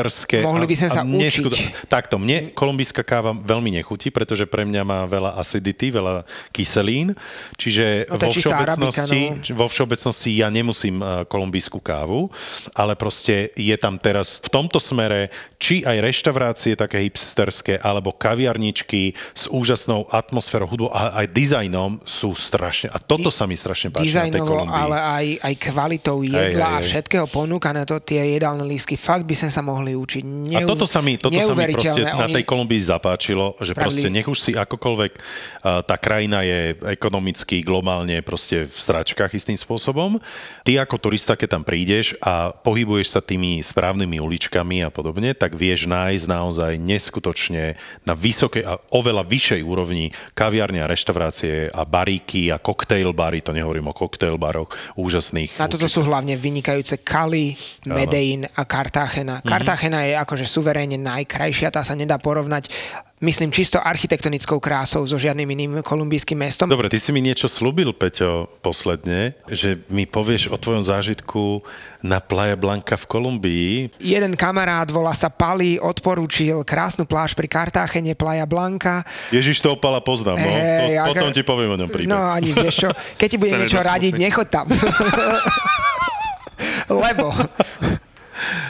Hipsterské. 0.01 0.41
Mohli 0.43 0.67
by 0.67 0.77
sme 0.77 0.89
a- 0.89 0.95
sa 0.97 1.03
a 1.03 1.07
učiť. 1.07 1.87
Takto, 1.87 2.17
mne 2.17 2.51
kolumbijská 2.57 3.03
káva 3.05 3.37
veľmi 3.37 3.77
nechutí, 3.77 4.09
pretože 4.09 4.49
pre 4.49 4.65
mňa 4.65 4.83
má 4.83 5.01
veľa 5.05 5.37
acidity, 5.37 5.93
veľa 5.93 6.25
kyselín, 6.51 7.13
čiže 7.61 8.09
No 8.09 8.17
vo 8.17 8.33
všeobecnosti, 8.33 9.21
arabika, 9.37 9.53
no. 9.53 9.59
vo 9.61 9.67
všeobecnosti 9.69 10.31
ja 10.41 10.49
nemusím 10.49 10.97
eh, 11.01 11.29
kolumbijskú 11.29 11.79
kávu, 11.81 12.33
ale 12.73 12.97
proste 12.97 13.53
je 13.55 13.77
tam 13.77 14.01
teraz 14.01 14.41
v 14.41 14.49
tomto 14.49 14.81
smere 14.81 15.29
či 15.61 15.85
aj 15.85 16.01
reštaurácie 16.01 16.73
také 16.73 17.05
hipsterské, 17.05 17.77
alebo 17.85 18.17
kaviarničky 18.17 19.13
s 19.37 19.45
úžasnou 19.53 20.09
atmosférou, 20.09 20.65
hudbou 20.65 20.89
a 20.89 21.21
aj 21.21 21.27
dizajnom 21.37 22.01
sú 22.09 22.33
strašne, 22.33 22.89
a 22.89 22.97
toto 22.97 23.29
sa 23.29 23.45
mi 23.45 23.55
strašne 23.55 23.93
páči 23.93 24.09
na 24.17 24.33
tej 24.33 24.41
Kolumbii. 24.41 24.73
ale 24.73 24.97
aj, 24.97 25.27
aj 25.45 25.55
kvalitou 25.61 26.25
jedla 26.25 26.69
hej, 26.73 26.77
a 26.77 26.81
hej. 26.81 26.87
všetkého 26.89 27.27
ponúkané 27.29 27.85
to 27.85 28.01
tie 28.01 28.41
jedálne 28.41 28.65
lístky. 28.65 28.97
Fakt 28.97 29.29
by 29.29 29.35
sme 29.37 29.51
sa 29.53 29.61
mohli 29.61 29.90
učiť. 29.95 30.23
A 30.57 30.67
toto 30.67 30.85
sa 30.85 31.01
mi, 31.01 31.17
toto 31.17 31.37
sa 31.39 31.55
mi 31.55 31.71
proste 31.73 32.03
na 32.05 32.27
tej 32.27 32.45
Kolumbii 32.45 32.81
zapáčilo, 32.81 33.55
že 33.59 33.73
spravili- 33.73 33.81
proste 33.81 34.09
nech 34.11 34.29
už 34.29 34.39
si 34.39 34.53
akokoľvek 34.55 35.13
tá 35.61 35.97
krajina 36.01 36.43
je 36.43 36.75
ekonomicky, 36.91 37.61
globálne 37.61 38.23
proste 38.25 38.67
v 38.67 38.79
sračkách 38.79 39.33
istým 39.37 39.57
spôsobom. 39.57 40.19
Ty 40.65 40.85
ako 40.85 40.97
turista, 40.99 41.37
keď 41.37 41.49
tam 41.61 41.63
prídeš 41.65 42.17
a 42.25 42.53
pohybuješ 42.53 43.09
sa 43.13 43.21
tými 43.21 43.61
správnymi 43.61 44.19
uličkami 44.21 44.83
a 44.85 44.91
podobne, 44.91 45.37
tak 45.37 45.55
vieš 45.55 45.87
nájsť 45.87 46.25
naozaj 46.27 46.73
neskutočne 46.81 47.77
na 48.05 48.15
vysokej 48.17 48.63
a 48.65 48.81
oveľa 48.93 49.25
vyššej 49.27 49.63
úrovni 49.65 50.13
kaviarne 50.33 50.81
a 50.81 50.91
reštaurácie 50.91 51.69
a 51.71 51.83
baríky 51.85 52.49
a 52.49 52.57
koktejl 52.57 53.13
bary, 53.13 53.45
to 53.45 53.53
nehovorím 53.53 53.91
o 53.91 53.95
koktejl 53.95 54.41
baroch, 54.41 54.73
úžasných. 54.97 55.61
Na 55.61 55.69
toto 55.69 55.87
sú 55.87 56.05
hlavne 56.05 56.35
vynikajúce 56.37 57.01
Cali, 57.05 57.55
Medellín 57.87 58.49
a 58.49 58.63
Cartagena. 58.65 59.41
Mhm. 59.41 59.49
Cartagena 59.81 60.05
je 60.05 60.13
akože 60.13 60.45
suverénne 60.45 61.01
najkrajšia, 61.01 61.73
tá 61.73 61.81
sa 61.81 61.97
nedá 61.97 62.21
porovnať 62.21 62.69
myslím 63.25 63.49
čisto 63.49 63.81
architektonickou 63.81 64.61
krásou 64.61 65.05
so 65.09 65.17
žiadnym 65.17 65.49
iným 65.49 65.73
kolumbijským 65.81 66.37
mestom. 66.37 66.69
Dobre, 66.69 66.93
ty 66.93 67.01
si 67.01 67.13
mi 67.13 67.25
niečo 67.25 67.49
slúbil, 67.49 67.97
Peťo, 67.97 68.49
posledne, 68.61 69.41
že 69.49 69.81
mi 69.89 70.05
povieš 70.05 70.53
o 70.53 70.57
tvojom 70.61 70.85
zážitku 70.85 71.65
na 72.05 72.21
Playa 72.21 72.61
Blanca 72.61 72.97
v 72.97 73.05
Kolumbii. 73.09 73.73
Jeden 74.01 74.37
kamarát, 74.37 74.89
volá 74.89 75.17
sa 75.17 75.33
Pali, 75.33 75.81
odporúčil 75.81 76.61
krásnu 76.65 77.09
pláž 77.09 77.33
pri 77.33 77.49
Cartagene, 77.49 78.13
Playa 78.13 78.45
Blanca. 78.45 79.05
Ježiš 79.33 79.65
to 79.65 79.77
opala 79.77 80.01
poznám, 80.05 80.41
no. 80.41 80.49
Po, 80.49 80.85
ako- 81.09 81.09
potom 81.17 81.33
ti 81.33 81.41
poviem 81.45 81.73
o 81.73 81.81
ňom 81.81 81.89
príbeh. 81.89 82.09
No 82.09 82.21
ani 82.25 82.53
vieš 82.53 82.85
čo, 82.85 82.89
keď 83.17 83.29
ti 83.33 83.37
bude 83.37 83.53
niečo 83.57 83.81
radiť, 83.81 84.13
nechoď 84.17 84.49
tam. 84.49 84.69
Lebo 87.05 87.33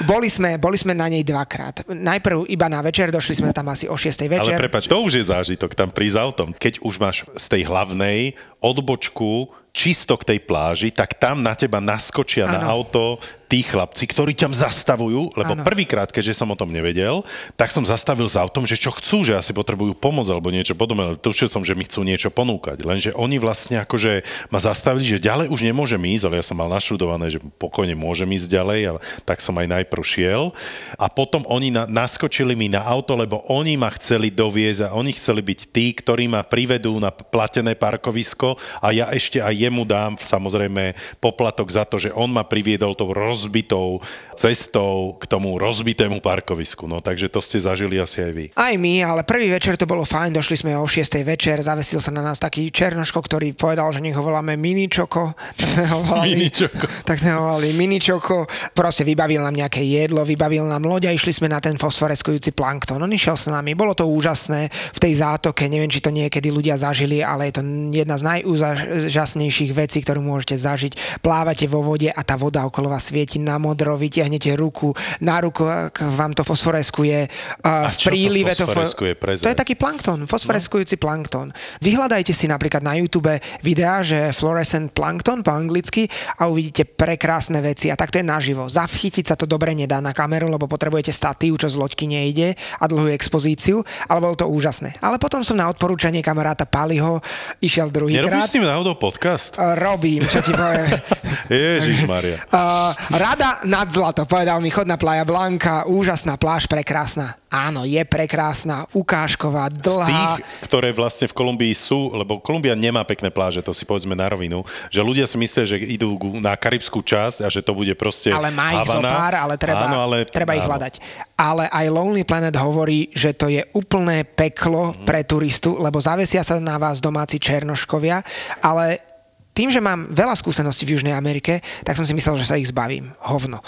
boli 0.05 0.29
sme, 0.29 0.57
boli 0.57 0.77
sme 0.77 0.93
na 0.97 1.07
nej 1.11 1.23
dvakrát. 1.23 1.87
Najprv 1.87 2.49
iba 2.51 2.67
na 2.67 2.81
večer, 2.81 3.13
došli 3.13 3.39
sme 3.39 3.51
tam 3.55 3.71
asi 3.71 3.87
o 3.87 3.97
6. 3.97 4.27
Ale 4.27 4.33
večer. 4.41 4.57
prepač, 4.59 4.85
to 4.91 4.99
už 5.01 5.21
je 5.21 5.25
zážitok 5.31 5.73
tam 5.77 5.91
prísť 5.91 6.17
autom. 6.21 6.49
Keď 6.57 6.83
už 6.83 6.95
máš 6.99 7.27
z 7.37 7.47
tej 7.47 7.63
hlavnej 7.69 8.35
odbočku 8.61 9.51
čisto 9.71 10.19
k 10.19 10.35
tej 10.35 10.39
pláži, 10.43 10.91
tak 10.91 11.15
tam 11.17 11.43
na 11.47 11.55
teba 11.55 11.79
naskočia 11.79 12.47
na 12.47 12.67
Áno. 12.67 12.83
auto 12.83 13.03
tí 13.51 13.67
chlapci, 13.67 14.07
ktorí 14.07 14.39
ťa 14.39 14.55
zastavujú, 14.55 15.35
lebo 15.35 15.59
prvýkrát, 15.67 16.07
keďže 16.07 16.39
som 16.39 16.55
o 16.55 16.57
tom 16.57 16.71
nevedel, 16.71 17.27
tak 17.59 17.75
som 17.75 17.83
zastavil 17.83 18.31
s 18.31 18.39
autom, 18.39 18.63
že 18.63 18.79
čo 18.79 18.95
chcú, 18.95 19.27
že 19.27 19.35
asi 19.35 19.51
potrebujú 19.51 19.99
pomoc 19.99 20.31
alebo 20.31 20.55
niečo 20.55 20.79
podobné. 20.79 21.11
Ale 21.11 21.19
Tušil 21.19 21.51
som, 21.51 21.67
že 21.67 21.75
mi 21.75 21.83
chcú 21.83 22.07
niečo 22.07 22.31
ponúkať. 22.31 22.87
Lenže 22.87 23.11
oni 23.19 23.43
vlastne 23.43 23.83
akože 23.83 24.23
ma 24.55 24.63
zastavili, 24.63 25.03
že 25.03 25.19
ďalej 25.19 25.51
už 25.51 25.67
nemôžem 25.67 25.99
ísť, 26.15 26.31
ale 26.31 26.39
ja 26.39 26.47
som 26.47 26.55
mal 26.55 26.71
naštudované, 26.71 27.27
že 27.35 27.43
pokojne 27.59 27.99
môžem 27.99 28.31
ísť 28.31 28.55
ďalej, 28.55 28.81
a 28.87 28.93
tak 29.27 29.43
som 29.43 29.59
aj 29.59 29.67
najprv 29.67 30.03
šiel. 30.07 30.55
A 30.95 31.11
potom 31.11 31.43
oni 31.51 31.75
na, 31.75 31.91
naskočili 31.91 32.55
mi 32.55 32.71
na 32.71 32.87
auto, 32.87 33.19
lebo 33.19 33.43
oni 33.51 33.75
ma 33.75 33.91
chceli 33.99 34.31
doviezť 34.31 34.87
a 34.87 34.95
oni 34.95 35.11
chceli 35.19 35.43
byť 35.43 35.61
tí, 35.75 35.91
ktorí 35.91 36.31
ma 36.31 36.47
privedú 36.47 37.03
na 37.03 37.11
platené 37.11 37.75
parkovisko 37.75 38.55
a 38.79 38.95
ja 38.95 39.11
ešte 39.11 39.43
aj 39.43 39.55
jemu 39.59 39.83
dám 39.83 40.15
samozrejme 40.15 40.95
poplatok 41.19 41.67
za 41.67 41.83
to, 41.83 41.99
že 41.99 42.15
on 42.15 42.31
ma 42.31 42.47
priviedol 42.47 42.95
tou 42.95 43.11
rozbitou 43.41 44.05
cestou 44.37 45.21
k 45.21 45.25
tomu 45.29 45.61
rozbitému 45.61 46.21
parkovisku. 46.25 46.89
No 46.89 47.05
takže 47.05 47.29
to 47.29 47.45
ste 47.45 47.61
zažili 47.61 48.01
asi 48.01 48.25
aj 48.25 48.33
vy. 48.33 48.45
Aj 48.57 48.73
my, 48.73 49.05
ale 49.05 49.21
prvý 49.25 49.53
večer 49.53 49.77
to 49.77 49.85
bolo 49.85 50.05
fajn, 50.05 50.33
došli 50.33 50.65
sme 50.65 50.73
o 50.81 50.89
6. 50.89 51.21
večer, 51.25 51.61
zavesil 51.61 52.01
sa 52.01 52.09
na 52.09 52.25
nás 52.25 52.41
taký 52.41 52.73
černoško, 52.73 53.21
ktorý 53.21 53.53
povedal, 53.53 53.93
že 53.93 54.01
nech 54.01 54.17
ho 54.17 54.25
voláme 54.25 54.57
Miničoko. 54.57 55.33
Tak 55.61 55.69
sme 55.77 55.85
ho 55.93 55.99
volali, 56.01 56.37
Miničoko. 56.37 56.85
Tak 57.09 57.17
sme 57.21 57.31
ho 57.37 57.41
volali 57.53 57.69
Miničoko. 57.77 58.37
Proste 58.73 59.05
vybavil 59.05 59.45
nám 59.45 59.57
nejaké 59.57 59.85
jedlo, 59.85 60.25
vybavil 60.25 60.65
nám 60.65 60.89
loď 60.89 61.13
a 61.13 61.17
išli 61.17 61.37
sme 61.37 61.53
na 61.53 61.61
ten 61.61 61.77
fosforeskujúci 61.77 62.57
plankton. 62.57 62.97
On 62.97 63.13
išiel 63.13 63.37
s 63.37 63.53
nami, 63.53 63.77
bolo 63.77 63.93
to 63.93 64.09
úžasné 64.09 64.73
v 64.73 64.99
tej 64.99 65.21
zátoke, 65.21 65.69
neviem, 65.69 65.93
či 65.93 66.01
to 66.01 66.09
niekedy 66.09 66.49
ľudia 66.49 66.81
zažili, 66.81 67.21
ale 67.21 67.53
je 67.53 67.61
to 67.61 67.63
jedna 67.93 68.17
z 68.17 68.25
najúžasnejších 68.25 69.73
vecí, 69.77 70.01
ktorú 70.01 70.25
môžete 70.25 70.57
zažiť. 70.57 71.21
Plávate 71.21 71.69
vo 71.69 71.85
vode 71.85 72.09
a 72.09 72.21
tá 72.25 72.41
voda 72.41 72.65
okolo 72.65 72.89
vás 72.89 73.13
svieti 73.13 73.30
na 73.39 73.63
modro, 73.63 73.95
vytiahnete 73.95 74.59
ruku, 74.59 74.91
na 75.23 75.39
ruku 75.39 75.69
vám 75.95 76.33
to 76.35 76.43
fosforeskuje. 76.43 77.31
A 77.63 77.87
v 77.87 77.97
to 77.97 78.09
prílive 78.11 78.53
to, 78.59 78.67
fosforeskuje? 78.67 79.15
Prezrať. 79.15 79.45
to 79.47 79.53
je 79.55 79.59
taký 79.63 79.75
plankton, 79.79 80.27
fosforeskujúci 80.27 80.99
plankton. 80.99 81.55
Vyhľadajte 81.79 82.35
si 82.35 82.51
napríklad 82.51 82.83
na 82.83 82.99
YouTube 82.99 83.31
videá, 83.63 84.03
že 84.03 84.35
fluorescent 84.35 84.91
plankton 84.91 85.47
po 85.47 85.55
anglicky 85.55 86.11
a 86.43 86.51
uvidíte 86.51 86.89
prekrásne 86.89 87.63
veci 87.63 87.93
a 87.93 87.95
tak 87.95 88.11
to 88.11 88.19
je 88.19 88.27
naživo. 88.27 88.67
Zavchytiť 88.67 89.25
sa 89.31 89.39
to 89.39 89.47
dobre 89.47 89.77
nedá 89.77 90.03
na 90.03 90.11
kameru, 90.11 90.51
lebo 90.51 90.67
potrebujete 90.67 91.15
statív, 91.15 91.61
čo 91.61 91.71
z 91.71 91.77
loďky 91.79 92.11
nejde 92.11 92.57
a 92.57 92.85
dlhú 92.91 93.13
expozíciu, 93.13 93.85
ale 94.09 94.19
bolo 94.19 94.35
to 94.35 94.49
úžasné. 94.51 94.99
Ale 94.99 95.21
potom 95.23 95.45
som 95.45 95.55
na 95.55 95.69
odporúčanie 95.71 96.25
kamaráta 96.25 96.65
Paliho 96.65 97.21
išiel 97.61 97.93
druhýkrát. 97.93 98.27
Nerobíš 98.27 98.51
s 98.51 98.55
ním 98.57 98.67
náhodou 98.67 98.97
podcast? 98.97 99.21
podcast? 99.21 99.59
Robím, 99.59 100.23
čo 100.25 100.41
ti 100.41 100.53
poviem. 100.57 100.89
Ježiš 101.51 101.99
Maria. 102.07 102.41
Uh, 102.49 102.95
rada 103.21 103.51
nad 103.63 103.87
zlato, 103.87 104.25
povedal 104.25 104.59
mi, 104.59 104.69
chod 104.69 104.85
na 104.85 104.97
Playa 104.97 105.23
Blanca, 105.23 105.85
úžasná 105.85 106.35
pláž, 106.35 106.65
prekrásna. 106.65 107.37
Áno, 107.47 107.83
je 107.83 107.99
prekrásna, 108.01 108.87
ukážková, 108.91 109.67
Z 109.69 109.83
dlhá. 109.83 110.07
tých, 110.07 110.31
ktoré 110.63 110.89
vlastne 110.91 111.27
v 111.27 111.35
Kolumbii 111.35 111.75
sú, 111.75 112.09
lebo 112.11 112.39
Kolumbia 112.39 112.73
nemá 112.73 113.03
pekné 113.03 113.29
pláže, 113.29 113.59
to 113.59 113.71
si 113.71 113.83
povedzme 113.83 114.15
na 114.15 114.25
rovinu, 114.25 114.63
že 114.87 115.03
ľudia 115.03 115.27
si 115.27 115.35
myslia, 115.35 115.67
že 115.67 115.77
idú 115.77 116.15
na 116.37 116.55
karibskú 116.55 117.01
časť 117.01 117.43
a 117.43 117.49
že 117.49 117.59
to 117.59 117.75
bude 117.75 117.91
proste 117.95 118.31
Ale 118.31 118.49
má 118.49 118.71
ich 118.73 118.87
Havana. 118.87 119.11
pár, 119.11 119.35
ale 119.37 119.55
treba, 119.57 119.83
áno, 119.85 119.99
ale, 120.01 120.17
treba 120.25 120.55
ich 120.55 120.63
áno. 120.63 120.71
hľadať. 120.71 120.95
Ale 121.35 121.67
aj 121.67 121.87
Lonely 121.89 122.23
Planet 122.23 122.55
hovorí, 122.55 123.11
že 123.11 123.33
to 123.33 123.47
je 123.47 123.67
úplné 123.73 124.23
peklo 124.23 124.95
Mhm. 124.95 125.03
pre 125.03 125.21
turistu, 125.23 125.75
lebo 125.75 125.99
zavesia 125.99 126.41
sa 126.41 126.57
na 126.57 126.79
vás 126.79 126.99
domáci 126.99 127.37
černoškovia, 127.37 128.23
ale 128.61 129.10
tým, 129.51 129.69
že 129.69 129.83
mám 129.83 130.09
veľa 130.09 130.39
skúseností 130.39 130.87
v 130.87 130.99
Južnej 130.99 131.15
Amerike, 131.15 131.59
tak 131.83 131.99
som 131.99 132.07
si 132.07 132.15
myslel, 132.15 132.39
že 132.39 132.49
sa 132.49 132.57
ich 132.57 132.71
zbavím. 132.71 133.11
Hovno. 133.21 133.61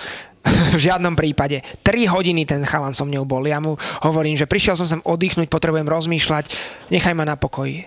v 0.74 0.80
žiadnom 0.80 1.14
prípade. 1.14 1.62
3 1.87 2.11
hodiny 2.11 2.43
ten 2.43 2.62
chalan 2.66 2.95
so 2.95 3.07
mňou 3.07 3.22
bol. 3.26 3.43
Ja 3.47 3.62
mu 3.62 3.78
hovorím, 4.03 4.35
že 4.35 4.51
prišiel 4.51 4.74
som 4.74 4.87
sem 4.87 5.01
oddychnúť, 5.03 5.47
potrebujem 5.47 5.87
rozmýšľať, 5.87 6.51
nechaj 6.91 7.14
ma 7.14 7.22
na 7.22 7.39
pokoji. 7.39 7.87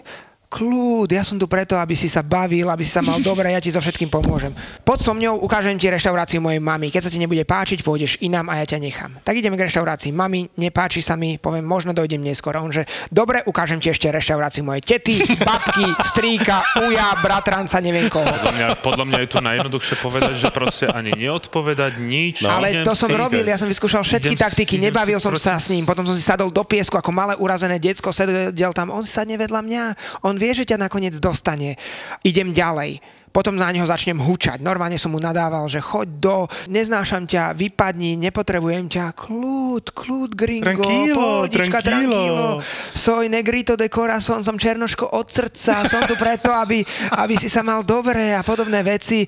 Kľud, 0.55 1.11
ja 1.11 1.19
som 1.19 1.35
tu 1.35 1.51
preto, 1.51 1.75
aby 1.75 1.99
si 1.99 2.07
sa 2.07 2.23
bavil, 2.23 2.71
aby 2.71 2.87
si 2.87 2.91
sa 2.95 3.03
mal 3.03 3.19
dobre, 3.27 3.51
ja 3.51 3.59
ti 3.59 3.75
so 3.75 3.83
všetkým 3.83 4.07
pomôžem. 4.07 4.55
Poď 4.87 4.99
so 5.03 5.11
mňou, 5.11 5.43
ukážem 5.43 5.75
ti 5.75 5.91
reštauráciu 5.91 6.39
mojej 6.39 6.63
mamy. 6.63 6.87
Keď 6.87 7.01
sa 7.03 7.11
ti 7.11 7.19
nebude 7.19 7.43
páčiť, 7.43 7.83
pôjdeš 7.83 8.23
inám 8.23 8.47
a 8.47 8.63
ja 8.63 8.65
ťa 8.65 8.79
nechám. 8.79 9.11
Tak 9.19 9.35
ideme 9.35 9.59
k 9.59 9.67
reštaurácii 9.67 10.15
mamy, 10.15 10.47
nepáči 10.55 11.03
sa 11.03 11.19
mi, 11.19 11.35
poviem, 11.35 11.67
možno 11.67 11.91
dojdem 11.91 12.23
neskôr. 12.23 12.55
A 12.55 12.63
On 12.63 12.71
že, 12.71 12.87
dobre, 13.11 13.43
ukážem 13.43 13.83
ti 13.83 13.91
ešte 13.91 14.07
reštauráciu 14.07 14.63
mojej 14.63 14.95
tety, 14.95 15.19
babky, 15.43 15.91
strýka, 16.07 16.63
uja, 16.87 17.19
bratranca, 17.19 17.83
neviem 17.83 18.07
koho. 18.07 18.23
Podľa 18.23 18.53
mňa, 18.55 18.67
podľa 18.79 19.05
mňa 19.11 19.17
je 19.19 19.29
to 19.29 19.39
najjednoduchšie 19.43 19.95
povedať, 19.99 20.33
že 20.39 20.47
proste 20.55 20.85
ani 20.87 21.11
neodpovedať 21.19 21.99
nič. 21.99 22.47
No, 22.47 22.55
ale 22.55 22.85
to 22.87 22.95
som 22.95 23.11
si- 23.11 23.19
robil, 23.19 23.43
ja 23.43 23.59
som 23.59 23.67
vyskúšal 23.67 24.07
všetky 24.07 24.39
idem 24.39 24.39
taktiky, 24.39 24.79
idem 24.79 24.87
nebavil 24.93 25.19
som 25.19 25.35
proti- 25.35 25.51
sa 25.51 25.59
s 25.59 25.67
ním, 25.67 25.83
potom 25.83 26.07
som 26.07 26.15
si 26.15 26.23
sadol 26.23 26.47
do 26.47 26.63
piesku 26.63 26.95
ako 26.95 27.11
malé 27.11 27.33
urazené 27.35 27.75
decko, 27.75 28.13
sedel 28.15 28.71
tam, 28.71 28.93
on 28.93 29.03
sadne 29.03 29.35
vedľa 29.35 29.61
mňa, 29.65 29.83
on 30.23 30.37
vie, 30.37 30.44
že 30.53 30.67
ťa 30.67 30.77
nakoniec 30.77 31.15
dostane. 31.17 31.79
Idem 32.21 32.53
ďalej. 32.53 33.01
Potom 33.35 33.59
na 33.59 33.67
neho 33.67 33.83
začnem 33.83 34.15
hučať. 34.15 34.63
Normálne 34.63 34.95
som 34.95 35.11
mu 35.11 35.19
nadával, 35.19 35.67
že 35.67 35.83
choď 35.83 36.07
do, 36.23 36.37
neznášam 36.71 37.27
ťa, 37.27 37.51
vypadni, 37.51 38.15
nepotrebujem 38.15 38.87
ťa. 38.87 39.11
Kľud, 39.11 39.91
kľud, 39.91 40.31
gringo, 40.31 40.71
Tranquilo, 40.71 41.19
pohodička, 41.19 41.83
tranquilo. 41.83 42.63
Soy 42.95 43.27
negrito 43.27 43.75
de 43.75 43.91
corazón, 43.91 44.39
som 44.39 44.55
černoško 44.55 45.11
od 45.11 45.27
srdca, 45.27 45.83
som 45.83 46.07
tu 46.07 46.15
preto, 46.15 46.47
aby, 46.47 46.79
aby 47.19 47.35
si 47.35 47.51
sa 47.51 47.59
mal 47.59 47.83
dobre 47.83 48.31
a 48.31 48.39
podobné 48.39 48.79
veci. 48.87 49.27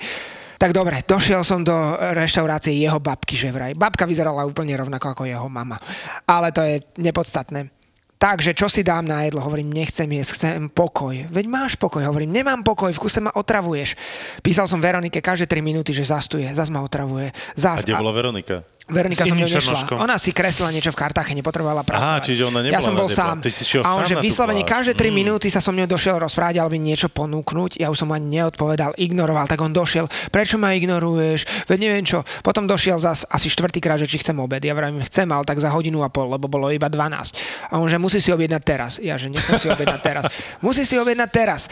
Tak 0.57 0.71
dobre, 0.71 1.03
došiel 1.03 1.43
som 1.43 1.61
do 1.61 1.75
reštaurácie 2.15 2.79
jeho 2.79 3.03
babky, 3.03 3.35
že 3.35 3.51
vraj. 3.51 3.75
Babka 3.75 4.07
vyzerala 4.07 4.47
úplne 4.47 4.71
rovnako 4.73 5.13
ako 5.13 5.23
jeho 5.27 5.51
mama. 5.51 5.75
Ale 6.23 6.55
to 6.55 6.63
je 6.63 6.79
nepodstatné. 6.97 7.76
Takže 8.17 8.57
čo 8.57 8.65
si 8.65 8.81
dám 8.81 9.05
na 9.05 9.21
jedlo? 9.29 9.45
Hovorím, 9.45 9.69
nechcem 9.69 10.09
jesť, 10.09 10.31
chcem 10.33 10.73
pokoj. 10.73 11.29
Veď 11.29 11.45
máš 11.45 11.77
pokoj. 11.77 12.01
Hovorím, 12.01 12.33
nemám 12.33 12.65
pokoj, 12.65 12.89
v 12.89 12.97
kuse 12.97 13.21
ma 13.21 13.29
otravuješ. 13.29 13.93
Písal 14.41 14.65
som 14.65 14.81
Veronike 14.81 15.21
každé 15.21 15.45
3 15.45 15.61
minúty, 15.61 15.93
že 15.93 16.01
zastuje, 16.01 16.49
zas 16.49 16.73
ma 16.73 16.81
otravuje. 16.81 17.29
A 17.29 17.35
Zas. 17.53 17.85
kde 17.85 17.93
bola 17.93 18.09
Veronika? 18.09 18.65
Veronika 18.87 19.23
S 19.23 19.27
so 19.27 19.35
mnou 19.35 19.43
nešla. 19.45 19.99
Ona 19.99 20.15
si 20.15 20.31
kreslila 20.31 20.71
niečo 20.71 20.89
v 20.89 20.97
kartách 20.97 21.27
a 21.27 21.33
nepotrebovala 21.33 21.83
pracovať. 21.83 22.23
čiže 22.23 22.43
ona 22.43 22.59
Ja 22.61 22.71
nebola 22.71 22.81
som 22.81 22.95
bol 22.95 23.05
teba. 23.05 23.19
sám. 23.19 23.35
Ty 23.39 23.51
si 23.51 23.63
šiel 23.63 23.81
a 23.81 23.89
on, 23.93 24.03
že 24.03 24.15
vyslovene 24.17 24.63
každé 24.63 24.93
3 24.93 25.07
Mm. 25.07 25.15
minúty 25.17 25.47
sa 25.47 25.59
so 25.59 25.69
mnou 25.69 25.83
došiel 25.83 26.15
rozprávať 26.15 26.55
alebo 26.57 26.73
niečo 26.73 27.07
ponúknuť. 27.07 27.75
Ja 27.75 27.87
už 27.87 27.99
som 27.99 28.09
ani 28.09 28.27
neodpovedal, 28.33 28.95
ignoroval, 28.95 29.43
tak 29.45 29.59
on 29.59 29.69
došiel. 29.69 30.07
Prečo 30.27 30.55
ma 30.55 30.71
ignoruješ? 30.71 31.67
Veď 31.67 31.77
neviem 31.81 32.01
čo. 32.01 32.23
Potom 32.39 32.63
došiel 32.63 32.95
zas 32.97 33.23
asi 33.25 33.47
štvrtýkrát, 33.47 33.97
že 33.97 34.07
či 34.07 34.17
chcem 34.17 34.35
obed. 34.35 34.59
Ja 34.59 34.71
vravím, 34.71 35.03
chcem, 35.03 35.27
ale 35.27 35.43
tak 35.43 35.57
za 35.57 35.67
hodinu 35.67 35.99
a 35.99 36.07
pol, 36.07 36.27
lebo 36.29 36.47
bolo 36.47 36.67
iba 36.69 36.87
12. 36.87 37.35
A 37.67 37.77
on, 37.77 37.85
že 37.85 37.97
musí 37.97 38.17
si 38.17 38.29
objednať 38.29 38.61
teraz. 38.61 38.91
Ja, 38.97 39.15
že 39.15 39.27
nechcem 39.27 39.57
si 39.57 39.67
objednať 39.67 39.99
teraz. 39.99 40.23
Musí 40.59 40.81
si 40.81 40.95
objednať 40.95 41.29
teraz. 41.29 41.67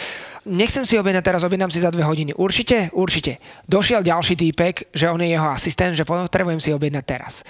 Nechcem 0.45 0.85
si 0.85 0.93
objednať 0.93 1.23
teraz, 1.25 1.41
objednám 1.41 1.73
si 1.73 1.81
za 1.81 1.89
dve 1.89 2.05
hodiny. 2.05 2.37
Určite? 2.37 2.93
Určite. 2.93 3.41
Došiel 3.65 4.05
ďalší 4.05 4.37
týpek, 4.37 4.93
že 4.93 5.09
on 5.09 5.17
je 5.17 5.33
jeho 5.33 5.49
asistent, 5.49 5.97
že 5.97 6.05
potrebujem 6.05 6.61
si 6.61 6.69
objednať 6.69 7.05
teraz. 7.05 7.41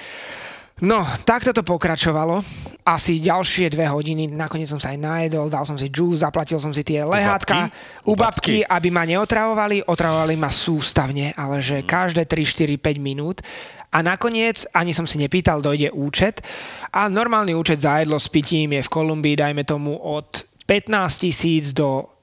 No, 0.83 1.07
takto 1.23 1.55
to 1.55 1.63
pokračovalo. 1.63 2.43
Asi 2.83 3.23
ďalšie 3.23 3.71
dve 3.71 3.87
hodiny, 3.87 4.27
nakoniec 4.31 4.67
som 4.67 4.79
sa 4.79 4.91
aj 4.91 4.99
najedol, 4.99 5.47
dal 5.47 5.63
som 5.63 5.79
si 5.79 5.87
džús, 5.87 6.23
zaplatil 6.23 6.59
som 6.59 6.75
si 6.75 6.83
tie 6.83 7.03
lehátka 7.03 7.71
babky? 7.71 8.07
u 8.07 8.13
babky, 8.15 8.55
aby 8.63 8.87
ma 8.91 9.07
neotravovali. 9.07 9.87
Otravovali 9.87 10.35
ma 10.35 10.51
sústavne, 10.51 11.31
ale 11.35 11.63
že 11.63 11.83
každé 11.83 12.27
3, 12.27 12.75
4, 12.75 12.79
5 12.79 12.99
minút. 12.99 13.39
A 13.95 14.03
nakoniec, 14.03 14.67
ani 14.75 14.91
som 14.91 15.07
si 15.07 15.15
nepýtal, 15.15 15.63
dojde 15.63 15.95
účet. 15.95 16.43
A 16.91 17.07
normálny 17.07 17.55
účet 17.55 17.79
za 17.79 18.03
jedlo 18.03 18.19
s 18.19 18.27
pitím 18.27 18.75
je 18.75 18.83
v 18.83 18.91
Kolumbii, 18.91 19.39
dajme 19.39 19.63
tomu, 19.63 19.95
od 19.95 20.43
15 20.67 21.23
tisíc 21.23 21.71
do 21.71 22.14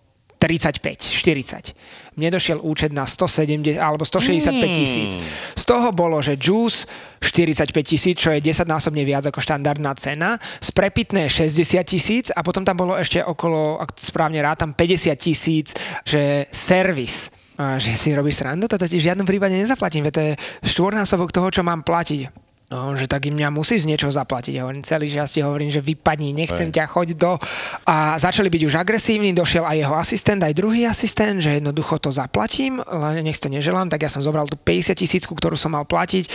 35, 0.43 0.83
40. 1.07 2.19
Mne 2.19 2.35
došiel 2.35 2.59
účet 2.59 2.91
na 2.91 3.07
170 3.07 3.79
alebo 3.79 4.03
165 4.03 4.51
tisíc. 4.75 5.15
Z 5.55 5.63
toho 5.63 5.95
bolo, 5.95 6.19
že 6.19 6.35
juice 6.35 6.91
45 7.23 7.71
tisíc, 7.87 8.19
čo 8.19 8.35
je 8.35 8.43
10 8.43 8.67
násobne 8.67 9.07
viac 9.07 9.23
ako 9.23 9.39
štandardná 9.39 9.95
cena, 9.95 10.43
sprepitné 10.59 11.31
60 11.31 11.87
tisíc 11.87 12.27
a 12.35 12.43
potom 12.43 12.67
tam 12.67 12.75
bolo 12.75 12.99
ešte 12.99 13.23
okolo, 13.23 13.79
ak 13.79 13.95
správne 14.03 14.43
rátam, 14.43 14.75
50 14.75 15.15
tisíc, 15.15 15.79
že 16.03 16.51
servis. 16.51 17.31
A 17.63 17.79
že 17.79 17.95
si 17.95 18.11
robíš 18.11 18.43
srandu, 18.43 18.67
to 18.67 18.81
ti 18.83 18.99
v 18.99 19.07
žiadnom 19.07 19.29
prípade 19.29 19.55
nezaplatím, 19.55 20.03
veď 20.11 20.13
to 20.13 20.23
je 20.27 20.33
štvornásobok 20.75 21.31
toho, 21.31 21.55
čo 21.55 21.63
mám 21.63 21.87
platiť. 21.87 22.42
No, 22.73 22.97
že 22.97 23.05
tak 23.05 23.29
im 23.29 23.37
mňa 23.37 23.53
musí 23.53 23.77
z 23.77 23.85
niečoho 23.85 24.09
zaplatiť. 24.09 24.57
Ja 24.57 24.65
hovorím, 24.65 24.81
celý 24.81 25.13
čas 25.13 25.37
ti 25.37 25.45
hovorím, 25.45 25.69
že 25.69 25.85
vypadni, 25.85 26.33
nechcem 26.33 26.73
ťa, 26.73 26.89
choď 26.89 27.09
do... 27.21 27.37
A 27.85 28.17
začali 28.17 28.49
byť 28.49 28.63
už 28.65 28.81
agresívni, 28.81 29.37
došiel 29.37 29.69
aj 29.69 29.77
jeho 29.77 29.93
asistent, 29.93 30.41
aj 30.41 30.57
druhý 30.57 30.89
asistent, 30.89 31.45
že 31.45 31.61
jednoducho 31.61 32.01
to 32.01 32.09
zaplatím, 32.09 32.81
ale 32.81 33.21
nech 33.21 33.37
to 33.37 33.53
neželám, 33.53 33.93
tak 33.93 34.09
ja 34.09 34.09
som 34.09 34.25
zobral 34.25 34.49
tú 34.49 34.57
50 34.57 34.97
tisícku, 34.97 35.37
ktorú 35.37 35.53
som 35.53 35.77
mal 35.77 35.85
platiť, 35.85 36.33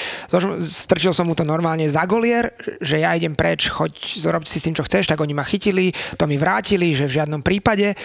strčil 0.62 1.10
som 1.10 1.26
mu 1.26 1.34
to 1.34 1.42
normálne 1.42 1.90
za 1.90 2.06
golier, 2.06 2.54
že 2.86 3.02
ja 3.02 3.18
idem 3.18 3.34
preč, 3.34 3.74
choď, 3.74 3.98
zrob 4.22 4.46
si 4.46 4.62
s 4.62 4.70
tým, 4.70 4.78
čo 4.78 4.86
chceš, 4.86 5.10
tak 5.10 5.18
oni 5.18 5.34
ma 5.34 5.42
chytili, 5.42 5.90
to 6.22 6.30
mi 6.30 6.38
vrátili, 6.38 6.94
že 6.94 7.10
v 7.10 7.18
žiadnom 7.18 7.42
prípade. 7.42 7.98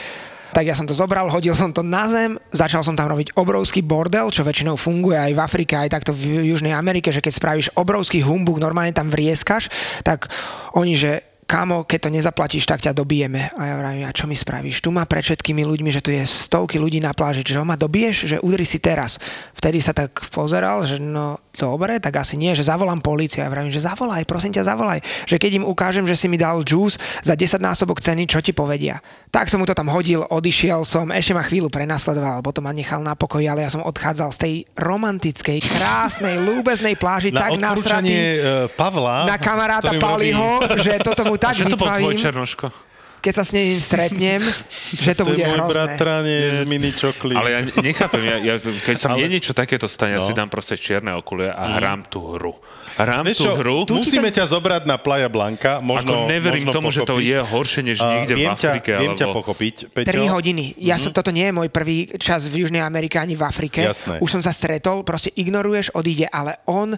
Tak 0.53 0.69
ja 0.69 0.77
som 0.77 0.85
to 0.85 0.93
zobral, 0.93 1.33
hodil 1.33 1.57
som 1.57 1.73
to 1.73 1.81
na 1.81 2.05
zem, 2.13 2.37
začal 2.53 2.85
som 2.85 2.93
tam 2.93 3.09
robiť 3.09 3.33
obrovský 3.41 3.81
bordel, 3.81 4.29
čo 4.29 4.45
väčšinou 4.45 4.77
funguje 4.77 5.17
aj 5.17 5.33
v 5.33 5.41
Afrike, 5.41 5.75
aj 5.81 5.93
takto 5.93 6.13
v 6.13 6.45
Južnej 6.53 6.77
Amerike, 6.77 7.09
že 7.09 7.25
keď 7.25 7.33
spravíš 7.33 7.69
obrovský 7.73 8.21
humbuk, 8.21 8.61
normálne 8.61 8.93
tam 8.93 9.09
vrieskaš, 9.09 9.73
tak 10.05 10.29
oni, 10.77 10.93
že 10.93 11.33
kámo, 11.53 11.85
keď 11.85 12.09
to 12.09 12.15
nezaplatíš, 12.17 12.65
tak 12.65 12.81
ťa 12.81 12.97
dobijeme. 12.97 13.53
A 13.61 13.63
ja 13.69 13.75
vravím, 13.77 14.09
a 14.09 14.17
čo 14.17 14.25
mi 14.25 14.33
spravíš? 14.33 14.81
Tu 14.81 14.89
má 14.89 15.05
pred 15.05 15.21
všetkými 15.21 15.61
ľuďmi, 15.69 15.91
že 15.93 16.01
tu 16.01 16.09
je 16.09 16.25
stovky 16.25 16.81
ľudí 16.81 16.97
na 17.05 17.13
pláži, 17.13 17.45
že 17.45 17.61
ho 17.61 17.67
ma 17.69 17.77
dobiješ, 17.77 18.17
že 18.25 18.37
udri 18.41 18.65
si 18.65 18.81
teraz. 18.81 19.21
Vtedy 19.53 19.85
sa 19.85 19.93
tak 19.93 20.17
pozeral, 20.33 20.89
že 20.89 20.97
no 20.97 21.37
dobre, 21.53 22.01
tak 22.01 22.17
asi 22.17 22.35
nie, 22.35 22.53
že 22.53 22.65
zavolám 22.65 22.99
políciu. 22.99 23.45
Ja 23.45 23.53
vravím, 23.53 23.71
že 23.71 23.81
zavolaj, 23.81 24.25
prosím 24.25 24.57
ťa, 24.57 24.65
zavolaj. 24.65 25.01
Že 25.29 25.37
keď 25.37 25.51
im 25.61 25.65
ukážem, 25.65 26.05
že 26.05 26.17
si 26.17 26.27
mi 26.27 26.37
dal 26.37 26.65
juice 26.65 26.97
za 27.21 27.37
10 27.37 27.61
násobok 27.61 28.01
ceny, 28.01 28.25
čo 28.25 28.41
ti 28.41 28.51
povedia. 28.51 29.01
Tak 29.29 29.49
som 29.49 29.61
mu 29.61 29.67
to 29.69 29.73
tam 29.73 29.89
hodil, 29.89 30.25
odišiel 30.25 30.85
som, 30.85 31.09
ešte 31.09 31.33
ma 31.33 31.41
chvíľu 31.41 31.73
prenasledoval, 31.73 32.45
potom 32.45 32.65
ma 32.65 32.73
nechal 32.73 33.01
na 33.01 33.17
pokoji, 33.17 33.49
ale 33.49 33.65
ja 33.65 33.71
som 33.73 33.81
odchádzal 33.81 34.29
z 34.33 34.39
tej 34.39 34.55
romantickej, 34.77 35.59
krásnej, 35.61 36.37
lúbeznej 36.49 36.97
pláži 36.97 37.33
Na 37.33 37.49
tak 37.49 37.57
nasratý 37.57 38.13
e, 38.13 38.69
Pavla, 38.73 39.25
na 39.25 39.37
kamaráta 39.37 39.89
ktorým 39.89 40.01
robí- 40.01 40.33
Paliho, 40.33 40.51
že 40.81 40.93
toto 41.01 41.25
mu 41.25 41.37
tak 41.43 41.57
Že 41.57 41.73
to 41.73 41.77
bol 41.81 41.89
tvoj 41.89 42.17
černoško. 42.17 42.92
Keď 43.23 43.33
sa 43.33 43.43
s 43.43 43.55
ním 43.55 43.79
stretnem, 43.79 44.43
že 44.99 45.15
to 45.15 45.23
To 45.23 45.31
bude 45.31 45.39
je 45.39 45.47
môj 45.47 45.57
hrozné. 45.57 45.71
bratranec, 45.95 46.67
mini 46.67 46.91
čokli. 46.91 47.33
Ale 47.33 47.49
ja 47.49 47.61
nechápem, 47.63 48.21
ja, 48.21 48.37
ja, 48.37 48.55
keď 48.59 48.97
sa 48.99 49.09
mne 49.09 49.25
Ale- 49.25 49.33
niečo 49.33 49.53
takéto 49.53 49.87
stane, 49.87 50.13
ja 50.13 50.21
No. 50.21 50.27
si 50.27 50.33
dám 50.33 50.49
proste 50.49 50.75
čierne 50.75 51.15
okulie 51.15 51.47
a 51.47 51.79
hrám 51.79 52.03
tú 52.05 52.35
hru. 52.35 52.59
Hrám 52.93 53.25
Vieš 53.25 53.39
tú 53.39 53.45
čo, 53.47 53.53
hru. 53.57 53.79
musíme 53.89 54.29
ťa 54.29 54.45
zobrať 54.45 54.85
na 54.85 55.01
Playa 55.01 55.25
Blanca. 55.27 55.81
Možno, 55.81 56.13
Ako 56.13 56.29
neverím 56.29 56.67
možno 56.67 56.77
tomu, 56.77 56.89
že 56.91 57.01
to 57.01 57.17
pochopiť. 57.17 57.25
je 57.25 57.39
horšie 57.41 57.81
než 57.83 57.99
niekde 57.99 58.35
v 58.35 58.39
viem 58.39 58.53
Afrike. 58.53 58.91
Ťa, 58.91 59.01
viem 59.01 59.09
alebo... 59.09 59.21
ťa 59.23 59.27
pochopiť, 59.33 59.75
Peťo. 59.89 60.13
3 60.13 60.29
hodiny. 60.29 60.65
Ja 60.77 60.97
som, 60.97 61.09
toto 61.09 61.31
nie 61.31 61.47
je 61.47 61.55
môj 61.55 61.69
prvý 61.69 61.97
čas 62.17 62.45
v 62.45 62.61
Južnej 62.61 62.83
Amerike 62.83 63.17
ani 63.17 63.33
v 63.33 63.43
Afrike. 63.43 63.81
Jasné. 63.81 64.19
Už 64.19 64.29
som 64.29 64.43
sa 64.43 64.51
stretol, 64.51 65.01
proste 65.03 65.33
ignoruješ, 65.33 65.95
odíde, 65.95 66.29
ale 66.29 66.61
on 66.65 66.93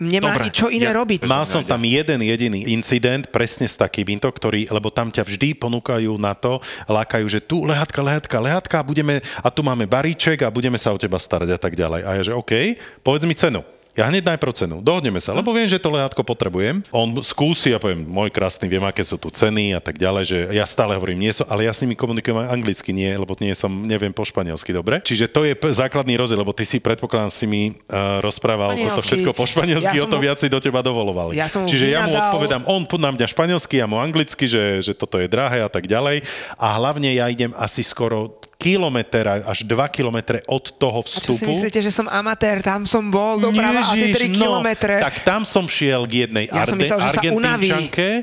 nemá 0.00 0.34
Dobre, 0.34 0.48
nič 0.48 0.56
čo 0.56 0.72
iné 0.72 0.88
ja- 0.88 0.96
robiť. 0.96 1.28
Mal 1.28 1.44
som 1.44 1.60
tam 1.60 1.84
jeden 1.84 2.24
jediný 2.24 2.72
incident, 2.72 3.28
presne 3.28 3.68
s 3.68 3.76
takýmto, 3.76 4.26
ktorý, 4.26 4.72
lebo 4.72 4.88
tam 4.88 5.12
ťa 5.12 5.22
vždy 5.28 5.54
ponúkajú 5.60 6.16
na 6.16 6.32
to, 6.32 6.58
lákajú, 6.88 7.28
že 7.28 7.44
tu 7.44 7.62
lehatka, 7.68 8.00
lehatka, 8.00 8.36
lehatka 8.40 8.76
a, 8.80 8.84
budeme, 8.84 9.20
a 9.20 9.48
tu 9.52 9.60
máme 9.60 9.84
baríček 9.84 10.40
a 10.42 10.50
budeme 10.50 10.80
sa 10.80 10.90
o 10.90 10.98
teba 10.98 11.20
starať 11.20 11.52
a 11.52 11.58
tak 11.60 11.76
ďalej. 11.76 12.00
A 12.02 12.10
ja, 12.18 12.22
že 12.24 12.32
OK, 12.32 12.74
povedz 13.04 13.28
mi 13.28 13.36
cenu. 13.36 13.60
Ja 13.98 14.06
hneď 14.06 14.22
najprv 14.34 14.52
cenu. 14.54 14.76
Dohodneme 14.80 15.18
sa, 15.18 15.34
lebo 15.34 15.50
viem, 15.50 15.66
že 15.66 15.82
to 15.82 15.90
lehátko 15.90 16.22
potrebujem. 16.22 16.86
On 16.94 17.10
skúsi 17.20 17.74
a 17.74 17.82
poviem, 17.82 18.06
môj 18.06 18.30
krásny, 18.30 18.70
viem, 18.70 18.82
aké 18.86 19.02
sú 19.02 19.18
tu 19.18 19.28
ceny 19.28 19.74
a 19.74 19.80
tak 19.82 19.98
ďalej, 19.98 20.24
že 20.24 20.38
ja 20.54 20.64
stále 20.64 20.94
hovorím, 20.94 21.26
nie 21.26 21.32
som, 21.34 21.44
ale 21.50 21.66
ja 21.66 21.72
s 21.74 21.82
nimi 21.82 21.98
komunikujem 21.98 22.38
anglicky, 22.38 22.94
nie, 22.94 23.10
lebo 23.12 23.34
nie 23.42 23.52
som, 23.52 23.68
neviem 23.68 24.14
po 24.14 24.22
španielsky, 24.22 24.70
dobre? 24.70 25.02
Čiže 25.02 25.26
to 25.28 25.42
je 25.42 25.58
p- 25.58 25.74
základný 25.74 26.16
rozdiel, 26.16 26.38
lebo 26.40 26.54
ty 26.54 26.62
si 26.62 26.78
predpokladám 26.78 27.34
si 27.34 27.44
mi 27.50 27.62
uh, 27.74 28.22
rozprával 28.22 28.78
toto 28.78 29.02
všetko 29.02 29.30
po 29.34 29.44
španielsky, 29.44 29.98
Ja 29.98 30.06
o 30.06 30.10
to 30.10 30.22
viacej 30.22 30.48
do 30.48 30.62
teba 30.62 30.80
dovolovali. 30.80 31.36
Ja 31.36 31.50
Čiže 31.50 31.86
ja 31.90 32.06
mu 32.06 32.14
odpovedám, 32.14 32.62
on 32.70 32.86
na 33.00 33.10
mňa 33.12 33.26
španielsky, 33.26 33.82
ja 33.82 33.86
mu 33.90 33.98
anglicky, 34.00 34.46
že, 34.48 34.80
že 34.80 34.92
toto 34.96 35.20
je 35.20 35.26
drahé 35.26 35.60
a 35.66 35.70
tak 35.70 35.84
ďalej. 35.90 36.22
A 36.56 36.76
hlavne 36.78 37.10
ja 37.16 37.28
idem 37.28 37.52
asi 37.56 37.84
skoro 37.84 38.39
kilometr 38.60 39.24
až 39.42 39.64
2 39.64 39.72
kilometre 39.88 40.44
od 40.44 40.64
toho 40.70 41.00
A 41.00 41.02
čo 41.02 41.32
si 41.32 41.32
vstupu. 41.32 41.48
myslíte, 41.48 41.80
že 41.80 41.88
som 41.88 42.04
amatér? 42.06 42.60
Tam 42.60 42.84
som 42.84 43.08
bol 43.08 43.40
doprava 43.40 43.80
asi 43.82 44.12
3 44.12 44.20
Ježiš, 44.20 44.36
kilometre. 44.36 45.00
No, 45.00 45.04
tak 45.08 45.16
tam 45.24 45.42
som 45.42 45.64
šiel 45.64 46.04
k 46.04 46.28
jednej 46.28 46.44
ja 46.46 46.62
som 46.62 46.76
Arde, 46.76 46.84
myslel, 46.84 46.98
že 47.00 47.10
sa 47.10 47.22
unaví. 47.24 47.70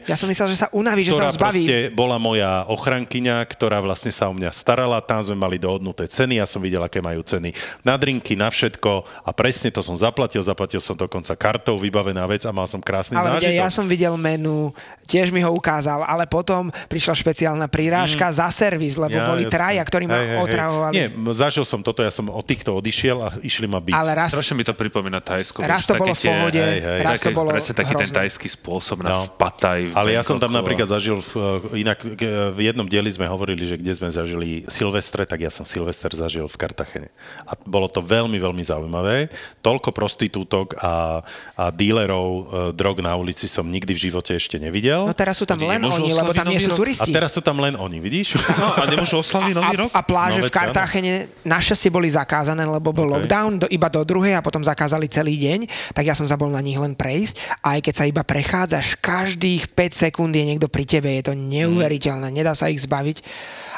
Ja 0.05 0.15
som 0.15 0.27
myslel, 0.27 0.47
že 0.47 0.57
sa 0.59 0.67
unaví, 0.69 1.01
že 1.01 1.11
sa 1.11 1.27
zbaví. 1.27 1.65
bola 1.89 2.15
moja 2.15 2.61
ochrankyňa, 2.67 3.41
ktorá 3.47 3.81
vlastne 3.81 4.09
sa 4.09 4.27
o 4.27 4.33
mňa 4.33 4.53
starala, 4.53 5.01
tam 5.01 5.19
sme 5.19 5.33
mali 5.33 5.57
dohodnuté 5.57 6.05
ceny, 6.05 6.37
ja 6.37 6.45
som 6.45 6.61
videl, 6.61 6.79
aké 6.79 7.01
majú 7.01 7.19
ceny 7.19 7.51
na 7.81 7.95
drinky, 7.95 8.35
na 8.35 8.47
všetko 8.47 8.91
a 9.23 9.29
presne 9.31 9.69
to 9.69 9.81
som 9.81 9.95
zaplatil, 9.95 10.39
zaplatil 10.39 10.77
som 10.77 10.93
dokonca 10.93 11.33
kartou, 11.33 11.75
vybavená 11.75 12.21
vec 12.23 12.43
a 12.43 12.51
mal 12.51 12.63
som 12.63 12.77
krásny 12.77 13.15
Ale 13.15 13.41
zážitok. 13.41 13.57
ja 13.57 13.67
som 13.67 13.85
videl 13.85 14.13
menu, 14.13 14.69
tiež 15.03 15.31
mi 15.31 15.41
ho 15.41 15.49
ukázal, 15.49 16.03
ale 16.03 16.27
potom 16.27 16.69
prišla 16.85 17.15
špeciálna 17.15 17.65
prirážka 17.65 18.27
za 18.29 18.45
servis, 18.49 18.93
lebo 18.93 19.15
boli 19.17 19.39
Mm. 19.39 19.47
jasné. 19.47 19.55
traja, 19.55 19.81
ktorí 19.81 20.05
ma 20.05 20.19
Hej, 20.29 20.37
otravovali. 20.43 20.93
Nie, 20.93 21.05
zažil 21.31 21.63
som 21.63 21.79
toto, 21.79 21.99
ja 21.99 22.09
som 22.09 22.27
od 22.27 22.41
týchto 22.41 22.71
odišiel 22.71 23.17
a 23.17 23.27
išli 23.39 23.65
ma 23.65 23.79
byť. 23.79 23.93
Ale 23.93 24.11
raz, 24.13 24.29
Strašne 24.29 24.53
mi 24.53 24.63
to 24.63 24.71
pripomína 24.71 25.19
Tajsko. 25.19 25.61
raz 25.61 25.83
to 25.83 25.93
bolo 25.93 26.11
v 26.11 26.21
pohode, 26.21 26.59
hej, 26.59 26.79
hej. 26.79 26.99
raz 27.01 27.17
to 27.17 27.31
bolo 27.31 27.49
presne 27.49 27.73
taký 27.73 27.93
ten 27.95 28.09
tajský 28.09 28.47
spôsob 28.49 28.99
na 28.99 29.09
No. 29.09 29.19
pataj. 29.29 29.87
v 29.87 29.93
Ale 29.93 30.09
ja 30.11 30.21
som 30.21 30.35
tam 30.35 30.51
a- 30.51 30.57
napríklad 30.57 30.87
zažil, 30.87 31.17
v, 31.17 31.31
inak 31.77 31.97
k- 32.13 32.25
v 32.49 32.59
jednom 32.61 32.83
dieli 32.83 33.07
sme 33.07 33.25
hovorili, 33.25 33.63
že 33.63 33.75
kde 33.75 33.93
sme 33.93 34.07
zažili 34.07 34.47
Silvestre, 34.67 35.23
tak 35.23 35.39
ja 35.39 35.49
som 35.49 35.63
Silvester 35.63 36.11
zažil 36.11 36.43
v 36.43 36.55
Kartachene. 36.55 37.09
A 37.43 37.55
bolo 37.57 37.85
to 37.85 37.99
veľmi, 37.99 38.35
veľmi 38.35 38.61
zaujímavé. 38.61 39.31
Toľko 39.59 39.89
prostitútok 39.91 40.75
a, 40.75 41.21
a 41.53 41.63
dílerov 41.69 42.27
e, 42.27 42.41
drog 42.73 42.99
na 42.99 43.13
ulici 43.13 43.45
som 43.45 43.63
nikdy 43.63 43.91
v 43.91 44.01
živote 44.03 44.33
ešte 44.33 44.57
nevidel. 44.57 45.03
No 45.03 45.13
teraz 45.13 45.35
sú 45.35 45.45
tam 45.45 45.57
Oni 45.57 45.67
len 45.69 45.81
oni, 45.81 46.09
lebo 46.09 46.31
tam 46.31 46.45
nie 46.45 46.57
sú 46.57 46.69
rok? 46.69 46.75
A 46.75 46.79
turisti. 46.79 47.09
teraz 47.09 47.31
sú 47.31 47.39
tam 47.39 47.57
len 47.57 47.73
oni, 47.73 47.97
vidíš? 47.97 48.37
No, 48.53 48.73
a 48.73 48.83
nemôžu 48.85 49.17
oslaviť 49.17 49.53
a, 49.53 49.57
nový 49.59 49.75
rok? 49.77 49.89
a 49.89 50.01
pláže 50.17 50.41
No, 50.41 50.49
v. 50.49 50.53
Kartáchene 50.57 51.13
našťastie 51.45 51.93
boli 51.93 52.09
zakázané, 52.09 52.65
lebo 52.65 52.89
bol 52.89 53.05
OK. 53.05 53.13
lockdown 53.21 53.51
do, 53.61 53.67
iba 53.69 53.87
do 53.93 54.01
druhej 54.01 54.33
a 54.33 54.41
potom 54.41 54.65
zakázali 54.65 55.05
celý 55.05 55.37
deň, 55.37 55.93
tak 55.93 56.09
ja 56.09 56.17
som 56.17 56.25
zabol 56.25 56.49
na 56.49 56.59
nich 56.65 56.81
len 56.81 56.97
prejsť 56.97 57.61
a 57.61 57.77
aj 57.77 57.79
keď 57.85 57.93
sa 57.93 58.09
iba 58.09 58.25
prechádzaš, 58.25 58.97
každých 58.97 59.69
5 59.77 60.03
sekúnd 60.09 60.33
je 60.33 60.43
niekto 60.43 60.65
pri 60.65 60.89
tebe, 60.89 61.13
je 61.21 61.29
to 61.29 61.33
neuveriteľné, 61.37 62.33
nedá 62.33 62.57
sa 62.57 62.73
ich 62.73 62.81
zbaviť. 62.81 63.21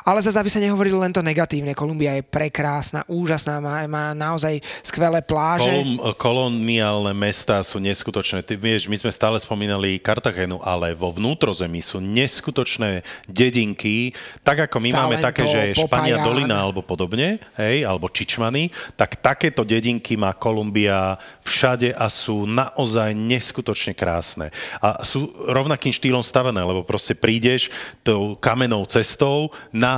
Ale 0.04 0.24
zase, 0.24 0.40
aby 0.40 0.52
sa 0.52 0.64
nehovorilo 0.64 1.02
len 1.02 1.12
to 1.12 1.20
negatívne, 1.20 1.76
Kolumbia 1.76 2.16
je 2.16 2.24
prekrásna, 2.24 3.04
úžasná, 3.10 3.60
má, 3.60 3.84
má 3.90 4.16
naozaj 4.16 4.62
skvelé 4.86 5.20
pláže. 5.20 5.68
Kolum, 5.68 5.92
koloniálne 6.16 7.12
mestá 7.16 7.60
sú 7.66 7.82
neskutočné. 7.82 8.46
Ty 8.46 8.56
vieš, 8.56 8.88
my 8.88 8.96
sme 8.96 9.12
stále 9.12 9.36
spomínali 9.42 10.00
Kartagenu, 10.00 10.62
ale 10.64 10.96
vo 10.96 11.12
vnútrozemí 11.12 11.82
sú 11.84 12.00
neskutočné 12.00 13.04
dedinky, 13.28 14.16
tak 14.46 14.70
ako 14.70 14.78
my 14.80 14.90
máme 14.94 15.16
Salento, 15.18 15.28
také, 15.28 15.44
že 15.50 15.62
Špania 15.84 16.22
Popayán. 16.22 16.28
dolina 16.28 16.56
alebo 16.62 16.82
podobne, 16.86 17.42
hej, 17.60 17.84
alebo 17.84 18.08
Čičmany, 18.08 18.70
tak 18.94 19.20
takéto 19.20 19.66
dedinky 19.66 20.16
má 20.16 20.32
Kolumbia 20.38 21.18
všade 21.44 21.92
a 21.98 22.08
sú 22.08 22.46
naozaj 22.46 23.12
neskutočne 23.18 23.98
krásne. 23.98 24.54
A 24.80 25.02
sú 25.02 25.34
rovnakým 25.50 25.92
štýlom 25.92 26.22
stavené, 26.22 26.62
lebo 26.62 26.86
proste 26.86 27.18
prídeš 27.18 27.74
tou 28.06 28.38
kamennou 28.38 28.86
cestou 28.86 29.50
na 29.74 29.89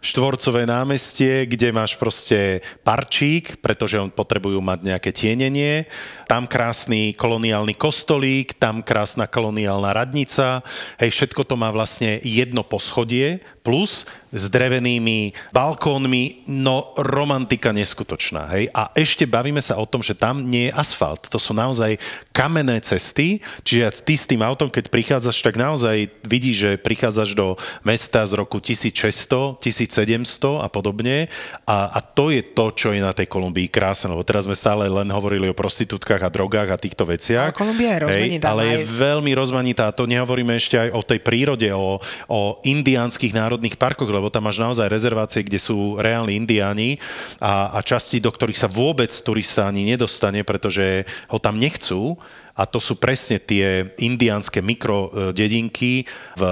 štvorcové 0.00 0.64
námestie, 0.64 1.44
kde 1.44 1.76
máš 1.76 1.92
proste 2.00 2.64
parčík, 2.80 3.60
pretože 3.60 4.00
on 4.00 4.08
potrebujú 4.08 4.56
mať 4.64 4.78
nejaké 4.80 5.10
tienenie, 5.12 5.84
tam 6.24 6.48
krásny 6.48 7.12
koloniálny 7.12 7.76
kostolík, 7.76 8.56
tam 8.56 8.80
krásna 8.80 9.28
koloniálna 9.28 9.92
radnica, 9.92 10.64
hej, 10.96 11.12
všetko 11.12 11.44
to 11.44 11.54
má 11.60 11.68
vlastne 11.68 12.16
jedno 12.24 12.64
poschodie, 12.64 13.44
plus 13.60 14.08
s 14.30 14.46
drevenými 14.46 15.34
balkónmi, 15.50 16.46
no 16.46 16.94
romantika 16.94 17.74
neskutočná, 17.74 18.46
hej. 18.54 18.70
A 18.70 18.94
ešte 18.94 19.26
bavíme 19.26 19.58
sa 19.58 19.74
o 19.76 19.84
tom, 19.84 20.06
že 20.06 20.14
tam 20.14 20.46
nie 20.46 20.70
je 20.70 20.76
asfalt, 20.78 21.26
to 21.26 21.36
sú 21.36 21.50
naozaj 21.50 21.98
kamenné 22.30 22.78
cesty, 22.80 23.42
čiže 23.66 24.06
ty 24.06 24.14
s 24.14 24.30
tým 24.30 24.40
autom, 24.46 24.70
keď 24.70 24.86
prichádzaš, 24.86 25.42
tak 25.42 25.58
naozaj 25.58 26.08
vidíš, 26.22 26.56
že 26.56 26.70
prichádzaš 26.78 27.34
do 27.34 27.58
mesta 27.82 28.22
z 28.22 28.38
roku 28.38 28.62
1600, 28.62 29.58
1700 29.58 30.62
a 30.62 30.68
podobne 30.70 31.26
a, 31.66 31.90
a 31.90 32.00
to 32.00 32.30
je 32.30 32.46
to, 32.46 32.70
čo 32.70 32.94
je 32.94 33.02
na 33.02 33.10
tej 33.10 33.26
Kolumbii 33.26 33.66
krásne, 33.66 34.14
lebo 34.14 34.22
teraz 34.22 34.46
sme 34.46 34.54
stále 34.54 34.86
len 34.86 35.10
hovorili 35.10 35.50
o 35.50 35.58
prostitútkach 35.58 36.22
a 36.22 36.30
drogách 36.30 36.70
a 36.70 36.78
týchto 36.78 37.02
veciach. 37.02 37.50
Ale 37.50 37.58
Kolumbia 37.58 37.98
je 37.98 38.00
rozmanitá, 38.06 38.46
ale 38.54 38.62
je 38.62 38.78
aj- 38.78 38.86
veľmi 38.86 39.32
rozmanitá. 39.34 39.84
To 39.90 40.06
nehovoríme 40.06 40.54
ešte 40.54 40.78
aj 40.78 40.88
o 40.94 41.02
tej 41.02 41.18
prírode, 41.18 41.68
o, 41.74 41.98
o 42.30 42.40
indiánskych 42.62 43.34
národných 43.50 43.74
parkoch, 43.74 44.06
lebo 44.06 44.30
tam 44.30 44.46
máš 44.46 44.62
naozaj 44.62 44.86
rezervácie, 44.86 45.42
kde 45.42 45.58
sú 45.58 45.98
reálni 45.98 46.38
indiáni 46.38 47.02
a, 47.42 47.74
a 47.74 47.82
časti, 47.82 48.22
do 48.22 48.30
ktorých 48.30 48.62
sa 48.62 48.70
vôbec 48.70 49.10
turista 49.10 49.66
ani 49.66 49.82
nedostane, 49.82 50.46
pretože 50.46 51.02
ho 51.26 51.42
tam 51.42 51.58
nechcú. 51.58 52.14
A 52.60 52.68
to 52.68 52.76
sú 52.76 53.00
presne 53.00 53.40
tie 53.40 53.96
indiánske 53.96 54.60
mikrodedinky 54.60 56.04
v 56.36 56.42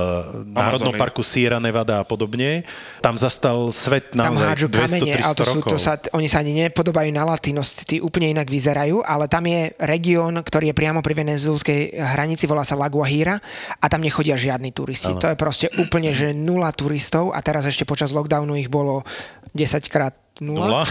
Národnom 0.48 0.96
parku 0.96 1.20
Sierra 1.20 1.60
Nevada 1.60 2.00
a 2.00 2.04
podobne. 2.08 2.64
Tam 3.04 3.20
zastal 3.20 3.68
svet 3.76 4.16
naozaj 4.16 4.56
hádžu 4.56 4.68
kamene, 4.72 5.20
200-300 5.20 5.20
ale 5.20 5.36
to 5.36 5.44
sú, 5.44 5.58
rokov. 5.60 5.70
to 5.70 5.76
sa, 5.76 5.92
oni 6.16 6.28
sa 6.32 6.40
ani 6.40 6.52
nepodobajú 6.64 7.10
na 7.12 7.28
latinosť, 7.28 7.74
tí 7.84 7.96
úplne 8.00 8.32
inak 8.32 8.48
vyzerajú, 8.48 9.04
ale 9.04 9.28
tam 9.28 9.44
je 9.44 9.76
región, 9.84 10.32
ktorý 10.32 10.72
je 10.72 10.78
priamo 10.80 11.04
pri 11.04 11.12
venezuelskej 11.12 12.00
hranici, 12.00 12.48
volá 12.48 12.64
sa 12.64 12.72
La 12.72 12.88
Guajira 12.88 13.36
a 13.76 13.84
tam 13.92 14.00
nechodia 14.00 14.40
žiadni 14.40 14.72
turisti. 14.72 15.12
To 15.12 15.28
je 15.28 15.36
proste 15.36 15.68
úplne, 15.76 16.16
že 16.16 16.32
nula 16.32 16.72
turistov 16.72 17.36
a 17.36 17.44
teraz 17.44 17.68
ešte 17.68 17.84
počas 17.84 18.16
lockdownu 18.16 18.56
ich 18.56 18.72
bolo 18.72 19.04
10 19.52 19.92
krát 19.92 20.16
Nula? 20.38 20.66
nula. 20.70 20.82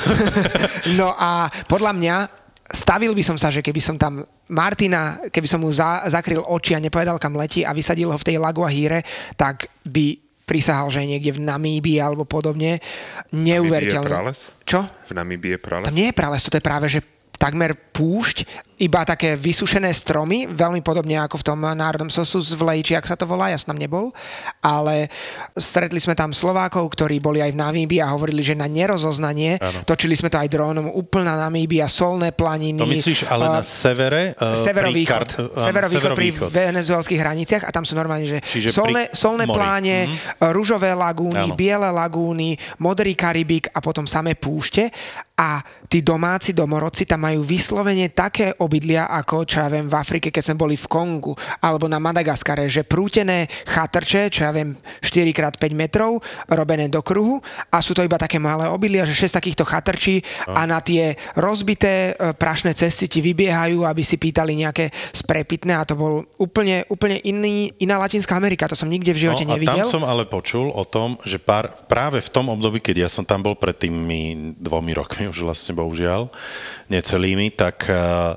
no 0.99 1.15
a 1.15 1.47
podľa 1.71 1.95
mňa 1.95 2.15
stavil 2.71 3.15
by 3.15 3.23
som 3.23 3.37
sa, 3.39 3.47
že 3.47 3.63
keby 3.63 3.79
som 3.79 3.95
tam 3.95 4.23
Martina, 4.51 5.23
keby 5.31 5.47
som 5.47 5.63
mu 5.63 5.71
za, 5.71 6.07
zakryl 6.11 6.43
oči 6.43 6.75
a 6.75 6.83
nepovedal, 6.83 7.19
kam 7.19 7.35
letí 7.39 7.63
a 7.63 7.71
vysadil 7.71 8.11
ho 8.11 8.17
v 8.19 8.27
tej 8.27 8.37
Laguahíre, 8.39 9.03
tak 9.39 9.71
by 9.87 10.19
prisahal, 10.47 10.87
že 10.87 11.03
je 11.03 11.11
niekde 11.11 11.35
v 11.35 11.43
Namíbii 11.43 11.99
alebo 11.99 12.23
podobne. 12.23 12.79
Neuveriteľné. 13.35 14.07
prales? 14.07 14.51
Čo? 14.63 14.87
V 14.87 15.13
Namíbii 15.15 15.55
je 15.55 15.59
prales? 15.59 15.85
Tam 15.91 15.95
nie 15.95 16.07
je 16.07 16.15
prales, 16.15 16.39
toto 16.43 16.55
je 16.55 16.63
práve, 16.63 16.87
že 16.87 17.03
takmer 17.35 17.75
púšť, 17.75 18.66
iba 18.77 19.01
také 19.01 19.33
vysušené 19.33 19.89
stromy, 19.89 20.45
veľmi 20.45 20.85
podobne 20.85 21.17
ako 21.17 21.41
v 21.41 21.45
tom 21.45 21.59
národnom 21.65 22.13
sosu 22.13 22.37
z 22.37 22.53
Vlej, 22.53 22.85
či 22.85 22.93
ak 22.93 23.09
sa 23.09 23.17
to 23.17 23.25
volá, 23.25 23.49
ja 23.49 23.57
som 23.57 23.73
tam 23.73 23.81
nebol, 23.81 24.13
ale 24.61 25.09
stretli 25.57 25.97
sme 25.97 26.13
tam 26.13 26.29
Slovákov, 26.29 26.85
ktorí 26.93 27.17
boli 27.17 27.41
aj 27.41 27.57
v 27.57 27.59
Namíbii 27.59 27.97
a 27.97 28.13
hovorili, 28.13 28.45
že 28.45 28.53
na 28.53 28.69
nerozoznanie, 28.69 29.57
Áno. 29.57 29.81
točili 29.81 30.13
sme 30.13 30.29
to 30.29 30.37
aj 30.37 30.45
drónom, 30.45 30.93
úplná 30.93 31.33
Namíbia, 31.33 31.89
solné 31.89 32.29
planiny. 32.29 32.77
To 32.77 32.85
myslíš 32.85 33.25
ale 33.33 33.49
na 33.49 33.61
eh, 33.61 33.65
severe? 33.65 34.21
eh, 34.37 34.53
Severovýchod. 34.53 35.27
pri 35.33 35.41
áno, 35.41 35.57
severovýchod 35.57 36.11
pri 36.13 36.27
venezuelských 36.37 37.19
hraniciach 37.19 37.63
a 37.65 37.73
tam 37.73 37.81
sú 37.81 37.97
normálne, 37.97 38.29
že 38.29 38.39
Čiže 38.45 38.69
solné, 38.69 39.09
solné 39.09 39.49
mori. 39.49 39.57
pláne, 39.57 39.97
mm-hmm. 40.05 40.53
rúžové 40.53 40.93
lagúny, 40.93 41.49
Áno. 41.49 41.57
biele 41.57 41.89
lagúny, 41.89 42.53
modrý 42.77 43.17
Karibik 43.17 43.73
a 43.73 43.81
potom 43.81 44.05
samé 44.05 44.37
púšte 44.37 44.93
a 45.37 45.61
tí 45.85 46.01
domáci 46.01 46.49
domorodci 46.49 47.05
tam 47.05 47.29
majú 47.29 47.45
vyslovene 47.45 48.09
také 48.09 48.57
obydlia 48.67 49.07
ako, 49.07 49.47
čo 49.47 49.63
ja 49.63 49.71
viem, 49.71 49.87
v 49.87 49.95
Afrike, 49.95 50.27
keď 50.29 50.43
sme 50.51 50.59
boli 50.59 50.75
v 50.75 50.85
Kongu 50.91 51.33
alebo 51.63 51.87
na 51.87 51.97
Madagaskare, 51.97 52.67
že 52.67 52.83
prútené 52.83 53.47
chatrče, 53.65 54.27
čo 54.27 54.45
ja 54.45 54.51
viem, 54.51 54.75
4x5 54.99 55.63
metrov, 55.71 56.19
robené 56.51 56.91
do 56.91 56.99
kruhu 56.99 57.39
a 57.71 57.79
sú 57.79 57.95
to 57.95 58.03
iba 58.03 58.19
také 58.19 58.37
malé 58.37 58.67
obydlia, 58.67 59.07
že 59.07 59.15
6 59.15 59.39
takýchto 59.39 59.63
chatrčí 59.63 60.19
a 60.51 60.67
na 60.67 60.83
tie 60.83 61.15
rozbité 61.39 62.13
e, 62.13 62.35
prašné 62.35 62.75
cesty 62.75 63.07
ti 63.07 63.19
vybiehajú, 63.23 63.87
aby 63.87 64.03
si 64.03 64.19
pýtali 64.19 64.59
nejaké 64.59 64.91
sprepitné 65.15 65.73
a 65.79 65.87
to 65.87 65.95
bol 65.95 66.27
úplne, 66.37 66.83
úplne 66.91 67.23
iný, 67.23 67.71
iná 67.79 67.95
Latinská 67.97 68.35
Amerika, 68.35 68.67
to 68.67 68.75
som 68.75 68.91
nikde 68.91 69.15
v 69.15 69.29
živote 69.29 69.47
no, 69.47 69.55
nevidel. 69.55 69.79
A 69.79 69.87
tam 69.87 70.01
som 70.01 70.03
ale 70.03 70.27
počul 70.27 70.69
o 70.75 70.83
tom, 70.83 71.15
že 71.23 71.39
pár, 71.39 71.71
práve 71.87 72.19
v 72.19 72.29
tom 72.29 72.51
období, 72.51 72.83
keď 72.83 73.07
ja 73.07 73.09
som 73.09 73.23
tam 73.23 73.45
bol 73.45 73.55
pred 73.55 73.77
tými 73.77 74.53
dvomi 74.59 74.91
rokmi, 74.91 75.31
už 75.31 75.45
vlastne 75.45 75.77
bohužiaľ, 75.77 76.27
necelými, 76.91 77.53
tak 77.53 77.87
uh, 77.87 78.35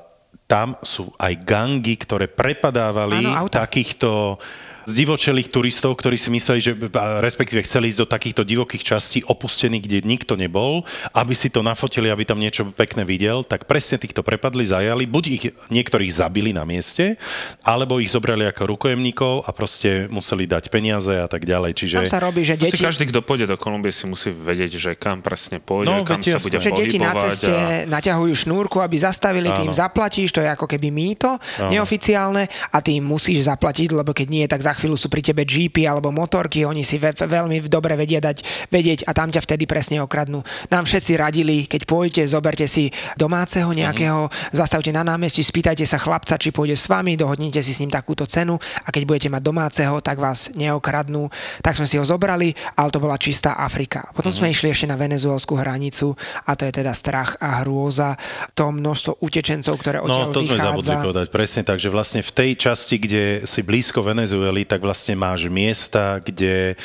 tam 0.50 0.74
sú 0.82 1.14
aj 1.14 1.46
gangy, 1.46 1.94
ktoré 1.94 2.26
prepadávali 2.26 3.22
auta. 3.22 3.62
takýchto 3.62 4.42
zdivočelých 4.86 5.48
turistov, 5.52 5.96
ktorí 5.98 6.16
si 6.16 6.32
mysleli, 6.32 6.60
že 6.60 6.72
respektíve 7.20 7.64
chceli 7.64 7.92
ísť 7.92 8.00
do 8.00 8.08
takýchto 8.08 8.42
divokých 8.44 8.82
častí 8.96 9.20
opustených, 9.24 9.82
kde 9.84 9.98
nikto 10.04 10.34
nebol, 10.36 10.84
aby 11.12 11.34
si 11.36 11.52
to 11.52 11.60
nafotili, 11.60 12.08
aby 12.08 12.24
tam 12.24 12.40
niečo 12.40 12.68
pekné 12.72 13.04
videl, 13.04 13.44
tak 13.44 13.68
presne 13.68 14.00
týchto 14.00 14.24
prepadli, 14.24 14.64
zajali, 14.64 15.04
buď 15.04 15.24
ich 15.30 15.44
niektorých 15.70 16.12
zabili 16.12 16.50
na 16.50 16.64
mieste, 16.64 17.16
alebo 17.64 18.00
ich 18.00 18.12
zobrali 18.12 18.48
ako 18.48 18.76
rukojemníkov 18.76 19.44
a 19.46 19.50
proste 19.54 20.10
museli 20.10 20.44
dať 20.48 20.68
peniaze 20.72 21.12
a 21.12 21.28
tak 21.28 21.44
ďalej. 21.44 21.72
Čiže... 21.76 21.96
Tam 22.04 22.10
sa 22.10 22.20
robí, 22.20 22.42
že 22.42 22.56
deti... 22.56 22.76
si 22.76 22.82
každý, 22.82 23.08
kto 23.08 23.22
pôjde 23.22 23.46
do 23.48 23.56
Kolumbie, 23.60 23.94
si 23.94 24.08
musí 24.08 24.32
vedieť, 24.32 24.76
že 24.76 24.90
kam 24.96 25.20
presne 25.20 25.60
pôjde, 25.62 25.88
No, 25.90 26.02
kam 26.04 26.20
sa 26.20 26.36
jasné. 26.38 26.46
bude 26.46 26.58
že 26.60 26.70
deti 26.72 26.98
na 26.98 27.12
ceste 27.16 27.52
a... 27.52 27.84
naťahujú 27.86 28.34
šnúrku, 28.46 28.78
aby 28.80 28.96
zastavili, 29.00 29.48
Áno. 29.50 29.72
zaplatíš, 29.72 30.32
to 30.34 30.40
je 30.42 30.48
ako 30.50 30.66
keby 30.66 30.88
mýto, 30.92 31.36
neoficiálne 31.70 32.48
a 32.72 32.78
ty 32.82 32.98
musíš 32.98 33.46
zaplatiť, 33.46 33.92
lebo 33.92 34.12
keď 34.12 34.26
nie, 34.28 34.44
tak 34.48 34.62
za 34.62 34.72
chvíľu 34.80 34.96
sú 34.96 35.06
pri 35.06 35.20
tebe 35.22 35.44
jeepy 35.44 35.84
alebo 35.84 36.08
motorky, 36.08 36.64
oni 36.64 36.80
si 36.80 36.96
ve- 36.96 37.12
veľmi 37.12 37.60
dobre 37.62 37.94
vedia 37.94 38.18
dať 38.18 38.40
vedieť 38.68 39.04
a 39.04 39.12
tam 39.12 39.28
ťa 39.28 39.40
vtedy 39.40 39.64
presne 39.64 40.00
okradnú. 40.00 40.40
Nám 40.66 40.84
všetci 40.84 41.12
radili, 41.14 41.56
keď 41.64 41.84
pôjdete, 41.84 42.22
zoberte 42.26 42.64
si 42.64 42.88
domáceho 43.14 43.68
nejakého, 43.68 44.24
zastavte 44.50 44.88
na 44.88 45.02
námestí, 45.02 45.40
spýtajte 45.40 45.84
sa 45.84 45.96
chlapca, 45.96 46.34
či 46.34 46.48
pôjde 46.48 46.74
s 46.74 46.86
vami, 46.86 47.14
dohodnite 47.14 47.60
si 47.60 47.70
s 47.70 47.78
ním 47.78 47.90
takúto 47.90 48.24
cenu 48.24 48.56
a 48.56 48.88
keď 48.88 49.02
budete 49.04 49.28
mať 49.28 49.42
domáceho, 49.42 50.00
tak 50.00 50.16
vás 50.16 50.48
neokradnú. 50.54 51.28
Tak 51.60 51.74
sme 51.74 51.84
si 51.84 51.96
ho 51.96 52.04
zobrali, 52.04 52.50
ale 52.74 52.88
to 52.88 52.98
bola 52.98 53.16
čistá 53.16 53.54
Afrika. 53.54 54.08
Potom 54.10 54.30
sme 54.30 54.48
išli 54.48 54.70
ešte 54.70 54.86
na 54.86 54.96
venezuelskú 54.96 55.54
hranicu 55.54 56.16
a 56.40 56.54
to 56.54 56.64
je 56.64 56.72
teda 56.72 56.92
strach 56.92 57.36
a 57.36 57.60
hrôza, 57.60 58.16
to 58.52 58.70
množstvo 58.70 59.20
utečencov, 59.20 59.74
ktoré 59.76 59.98
No, 60.00 60.06
odtiaľ 60.06 60.26
to 60.30 60.40
sme 60.40 60.56
zabudli 60.56 60.88
vychádza. 60.88 61.04
povedať, 61.04 61.26
presne 61.28 61.62
tak, 61.62 61.76
že 61.76 61.88
vlastne 61.88 62.20
v 62.20 62.32
tej 62.32 62.50
časti, 62.56 62.96
kde 62.96 63.22
si 63.44 63.60
blízko 63.60 64.00
Venezuely, 64.60 64.68
tak 64.68 64.80
vlastne 64.84 65.14
máš 65.16 65.48
miesta, 65.48 66.20
kde 66.20 66.76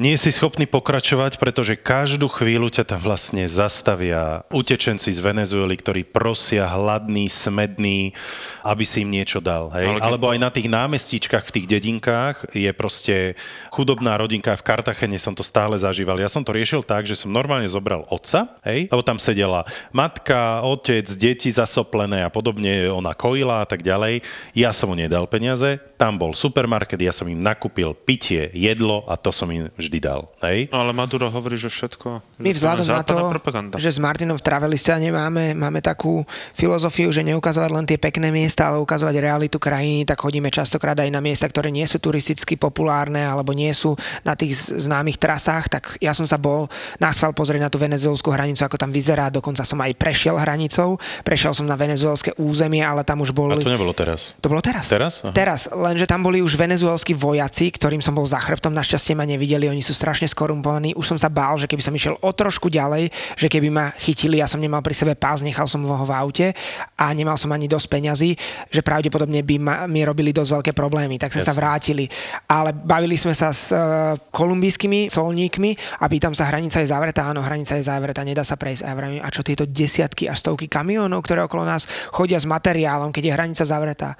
nie 0.00 0.16
si 0.16 0.32
schopný 0.32 0.64
pokračovať, 0.64 1.36
pretože 1.36 1.76
každú 1.76 2.24
chvíľu 2.32 2.72
ťa 2.72 2.88
tam 2.88 3.04
vlastne 3.04 3.44
zastavia 3.44 4.48
utečenci 4.48 5.12
z 5.12 5.20
Venezuely, 5.20 5.76
ktorí 5.76 6.08
prosia 6.08 6.64
hladný, 6.64 7.28
smedný, 7.28 8.16
aby 8.64 8.80
si 8.88 9.04
im 9.04 9.12
niečo 9.12 9.44
dal. 9.44 9.68
Hej? 9.76 9.84
Ale 9.84 10.00
keď- 10.00 10.06
Alebo 10.08 10.26
aj 10.32 10.40
na 10.40 10.48
tých 10.48 10.72
námestíčkach 10.72 11.44
v 11.44 11.52
tých 11.52 11.66
dedinkách 11.68 12.48
je 12.56 12.72
proste 12.72 13.36
chudobná 13.68 14.16
rodinka. 14.16 14.56
V 14.56 14.64
Kartachene 14.64 15.20
som 15.20 15.36
to 15.36 15.44
stále 15.44 15.76
zažíval. 15.76 16.16
Ja 16.16 16.32
som 16.32 16.40
to 16.40 16.56
riešil 16.56 16.80
tak, 16.80 17.04
že 17.04 17.12
som 17.12 17.28
normálne 17.28 17.68
zobral 17.68 18.08
otca, 18.08 18.56
hej? 18.64 18.88
lebo 18.88 19.04
tam 19.04 19.20
sedela 19.20 19.68
matka, 19.92 20.64
otec, 20.64 21.04
deti 21.12 21.52
zasoplené 21.52 22.24
a 22.24 22.32
podobne, 22.32 22.88
ona 22.88 23.12
kojila 23.12 23.60
a 23.60 23.68
tak 23.68 23.84
ďalej. 23.84 24.24
Ja 24.56 24.72
som 24.72 24.88
mu 24.88 24.96
nedal 24.96 25.28
peniaze, 25.28 25.76
tam 26.00 26.16
bol 26.16 26.32
supermarket, 26.32 26.96
ja 26.96 27.12
som 27.12 27.28
im 27.28 27.36
nakúpil 27.36 27.92
pitie, 27.92 28.48
jedlo 28.56 29.04
a 29.04 29.20
to 29.20 29.28
som 29.28 29.52
im 29.52 29.68
vždy 29.76 30.00
dal. 30.00 30.32
Hej? 30.40 30.72
No 30.72 30.80
ale 30.80 30.96
Maduro 30.96 31.28
hovorí, 31.28 31.60
že 31.60 31.68
všetko... 31.68 32.40
My 32.40 32.56
vzhľadom 32.56 32.88
na 32.88 33.04
to, 33.04 33.20
propaganda. 33.28 33.76
že 33.76 33.92
s 33.92 34.00
Martinom 34.00 34.40
v 34.40 34.40
Traveliste 34.40 34.88
nemáme, 34.96 35.52
máme 35.52 35.84
takú 35.84 36.24
filozofiu, 36.56 37.12
že 37.12 37.20
neukazovať 37.20 37.68
len 37.68 37.84
tie 37.84 38.00
pekné 38.00 38.32
miesta, 38.32 38.72
ale 38.72 38.80
ukazovať 38.80 39.12
realitu 39.20 39.60
krajiny, 39.60 40.08
tak 40.08 40.24
chodíme 40.24 40.48
častokrát 40.48 40.96
aj 40.96 41.12
na 41.12 41.20
miesta, 41.20 41.44
ktoré 41.44 41.68
nie 41.68 41.84
sú 41.84 42.00
turisticky 42.00 42.56
populárne 42.56 43.20
alebo 43.20 43.52
nie 43.52 43.68
sú 43.76 43.92
na 44.24 44.32
tých 44.32 44.56
známych 44.56 45.20
trasách, 45.20 45.68
tak 45.68 45.82
ja 46.00 46.16
som 46.16 46.24
sa 46.24 46.40
bol 46.40 46.64
na 46.96 47.12
schvál 47.12 47.36
pozrieť 47.36 47.60
na 47.60 47.68
tú 47.68 47.76
venezuelskú 47.76 48.32
hranicu, 48.32 48.64
ako 48.64 48.80
tam 48.80 48.88
vyzerá, 48.88 49.28
dokonca 49.28 49.68
som 49.68 49.76
aj 49.84 49.92
prešiel 50.00 50.40
hranicou, 50.40 50.96
prešiel 51.20 51.52
som 51.52 51.68
na 51.68 51.76
venezuelské 51.76 52.32
územie, 52.40 52.80
ale 52.80 53.04
tam 53.04 53.20
už 53.20 53.36
A 53.36 53.36
boli... 53.36 53.60
to 53.60 53.68
nebolo 53.68 53.92
teraz. 53.92 54.32
To 54.40 54.48
bolo 54.48 54.64
teraz. 54.64 54.88
Teraz? 54.88 55.20
Aha. 55.20 55.36
Teraz, 55.36 55.68
lenže 55.90 56.06
tam 56.06 56.22
boli 56.22 56.38
už 56.38 56.54
venezuelskí 56.54 57.18
vojaci, 57.18 57.74
ktorým 57.74 57.98
som 57.98 58.14
bol 58.14 58.22
za 58.22 58.38
chrbtom, 58.38 58.70
našťastie 58.70 59.18
ma 59.18 59.26
nevideli, 59.26 59.66
oni 59.66 59.82
sú 59.82 59.90
strašne 59.90 60.30
skorumpovaní. 60.30 60.94
Už 60.94 61.10
som 61.10 61.18
sa 61.18 61.26
bál, 61.26 61.58
že 61.58 61.66
keby 61.66 61.82
som 61.82 61.90
išiel 61.90 62.14
o 62.22 62.30
trošku 62.30 62.70
ďalej, 62.70 63.10
že 63.34 63.50
keby 63.50 63.68
ma 63.74 63.90
chytili, 63.98 64.38
ja 64.38 64.46
som 64.46 64.62
nemal 64.62 64.78
pri 64.86 64.94
sebe 64.94 65.18
pás, 65.18 65.42
nechal 65.42 65.66
som 65.66 65.82
ho 65.82 66.04
v 66.06 66.12
aute 66.14 66.46
a 66.94 67.10
nemal 67.10 67.34
som 67.34 67.50
ani 67.50 67.66
dosť 67.66 67.86
peňazí, 67.90 68.30
že 68.70 68.80
pravdepodobne 68.86 69.42
by 69.42 69.56
ma, 69.58 69.74
mi 69.90 70.06
robili 70.06 70.30
dosť 70.30 70.50
veľké 70.62 70.72
problémy, 70.72 71.18
tak 71.18 71.34
sme 71.34 71.42
sa 71.42 71.50
vrátili. 71.50 72.06
Ale 72.46 72.70
bavili 72.70 73.18
sme 73.18 73.34
sa 73.34 73.50
s 73.50 73.74
uh, 73.74 74.14
kolumbijskými 74.30 75.10
colníkmi 75.10 75.70
a 75.98 76.06
pýtam 76.06 76.30
sa, 76.32 76.46
hranica 76.46 76.78
je 76.78 76.88
zavretá, 76.88 77.26
áno, 77.26 77.42
hranica 77.42 77.74
je 77.74 77.82
zavretá, 77.82 78.22
nedá 78.22 78.46
sa 78.46 78.54
prejsť. 78.54 78.86
A 78.86 78.94
ja 78.94 78.94
vravím, 78.94 79.20
a 79.24 79.28
čo 79.34 79.42
tieto 79.42 79.66
desiatky 79.66 80.30
až 80.30 80.38
stovky 80.38 80.70
kamionov, 80.70 81.26
ktoré 81.26 81.42
okolo 81.42 81.66
nás 81.66 81.90
chodia 82.14 82.38
s 82.38 82.46
materiálom, 82.46 83.10
keď 83.10 83.22
je 83.26 83.34
hranica 83.34 83.64
zavretá? 83.66 84.14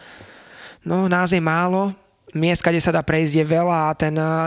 No, 0.85 1.09
nás 1.09 1.33
je 1.33 1.41
málo, 1.41 1.93
miest, 2.35 2.63
kde 2.63 2.83
sa 2.83 2.95
dá 2.95 3.03
prejsť 3.03 3.43
je 3.43 3.45
veľa 3.47 3.79
a 3.91 3.97
ten 3.99 4.15
uh, 4.15 4.47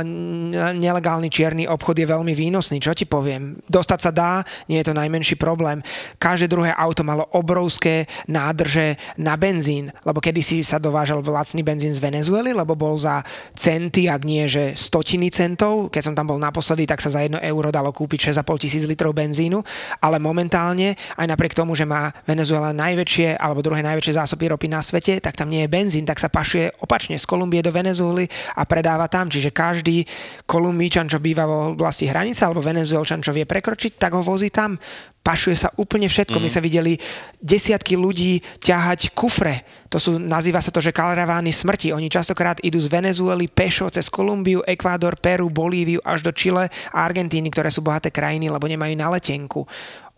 nelegálny 0.73 1.27
čierny 1.27 1.67
obchod 1.67 1.99
je 1.99 2.07
veľmi 2.07 2.31
výnosný. 2.31 2.79
Čo 2.79 2.95
ti 2.95 3.03
poviem? 3.03 3.59
Dostať 3.67 3.99
sa 3.99 4.11
dá, 4.13 4.31
nie 4.69 4.79
je 4.79 4.87
to 4.91 4.95
najmenší 4.95 5.35
problém. 5.35 5.83
Každé 6.21 6.47
druhé 6.47 6.71
auto 6.75 7.03
malo 7.03 7.27
obrovské 7.35 8.07
nádrže 8.29 8.95
na 9.19 9.35
benzín, 9.35 9.91
lebo 10.07 10.23
kedysi 10.23 10.63
sa 10.63 10.79
dovážal 10.79 11.25
lacný 11.25 11.65
benzín 11.65 11.91
z 11.91 11.99
Venezuely, 11.99 12.55
lebo 12.55 12.77
bol 12.77 12.95
za 12.95 13.25
centy, 13.57 14.07
ak 14.07 14.21
nie, 14.23 14.45
že 14.47 14.77
stotiny 14.77 15.33
centov. 15.33 15.89
Keď 15.89 16.11
som 16.11 16.15
tam 16.15 16.29
bol 16.29 16.39
naposledy, 16.39 16.85
tak 16.87 17.01
sa 17.01 17.11
za 17.11 17.25
1 17.25 17.41
euro 17.43 17.73
dalo 17.73 17.89
kúpiť 17.91 18.31
6,5 18.31 18.63
tisíc 18.63 18.83
litrov 18.85 19.11
benzínu, 19.17 19.59
ale 19.99 20.21
momentálne, 20.21 20.95
aj 21.17 21.27
napriek 21.27 21.57
tomu, 21.57 21.73
že 21.73 21.83
má 21.83 22.13
Venezuela 22.23 22.71
najväčšie 22.71 23.35
alebo 23.41 23.65
druhé 23.65 23.81
najväčšie 23.81 24.21
zásoby 24.21 24.53
ropy 24.53 24.67
na 24.69 24.79
svete, 24.79 25.17
tak 25.17 25.33
tam 25.33 25.49
nie 25.49 25.65
je 25.65 25.73
benzín, 25.73 26.05
tak 26.05 26.21
sa 26.21 26.29
pašuje 26.29 26.79
opačne 26.79 27.17
z 27.17 27.25
Kolumbie 27.25 27.65
do 27.65 27.72
Venezuely 27.73 28.29
a 28.53 28.63
predáva 28.69 29.09
tam. 29.09 29.33
Čiže 29.33 29.49
každý 29.49 30.05
Kolumbíčan, 30.45 31.09
čo 31.09 31.17
býva 31.17 31.49
vo 31.49 31.73
oblasti 31.73 32.05
hranice, 32.05 32.45
alebo 32.45 32.61
Venezuelčan, 32.61 33.25
čo 33.25 33.33
vie 33.33 33.49
prekročiť, 33.49 33.97
tak 33.97 34.13
ho 34.13 34.21
vozí 34.21 34.53
tam. 34.53 34.77
Pašuje 35.23 35.55
sa 35.55 35.71
úplne 35.79 36.11
všetko. 36.11 36.35
My 36.35 36.51
sa 36.51 36.59
videli 36.59 36.99
desiatky 37.39 37.95
ľudí 37.95 38.43
ťahať 38.59 39.15
kufre. 39.15 39.63
To 39.87 39.95
sú, 39.95 40.19
nazýva 40.19 40.59
sa 40.59 40.67
to, 40.67 40.83
že 40.83 40.91
karavány 40.91 41.55
smrti. 41.55 41.95
Oni 41.95 42.11
častokrát 42.11 42.59
idú 42.59 42.75
z 42.83 42.91
Venezuely 42.91 43.47
pešo 43.47 43.87
cez 43.87 44.11
Kolumbiu, 44.11 44.59
Ekvádor, 44.67 45.15
Peru, 45.15 45.47
Bolíviu 45.47 46.03
až 46.03 46.27
do 46.27 46.35
Chile 46.35 46.67
a 46.91 47.07
Argentíny, 47.07 47.47
ktoré 47.47 47.71
sú 47.71 47.79
bohaté 47.79 48.11
krajiny, 48.11 48.51
lebo 48.51 48.67
nemajú 48.67 48.91
na 48.99 49.07
letenku. 49.15 49.63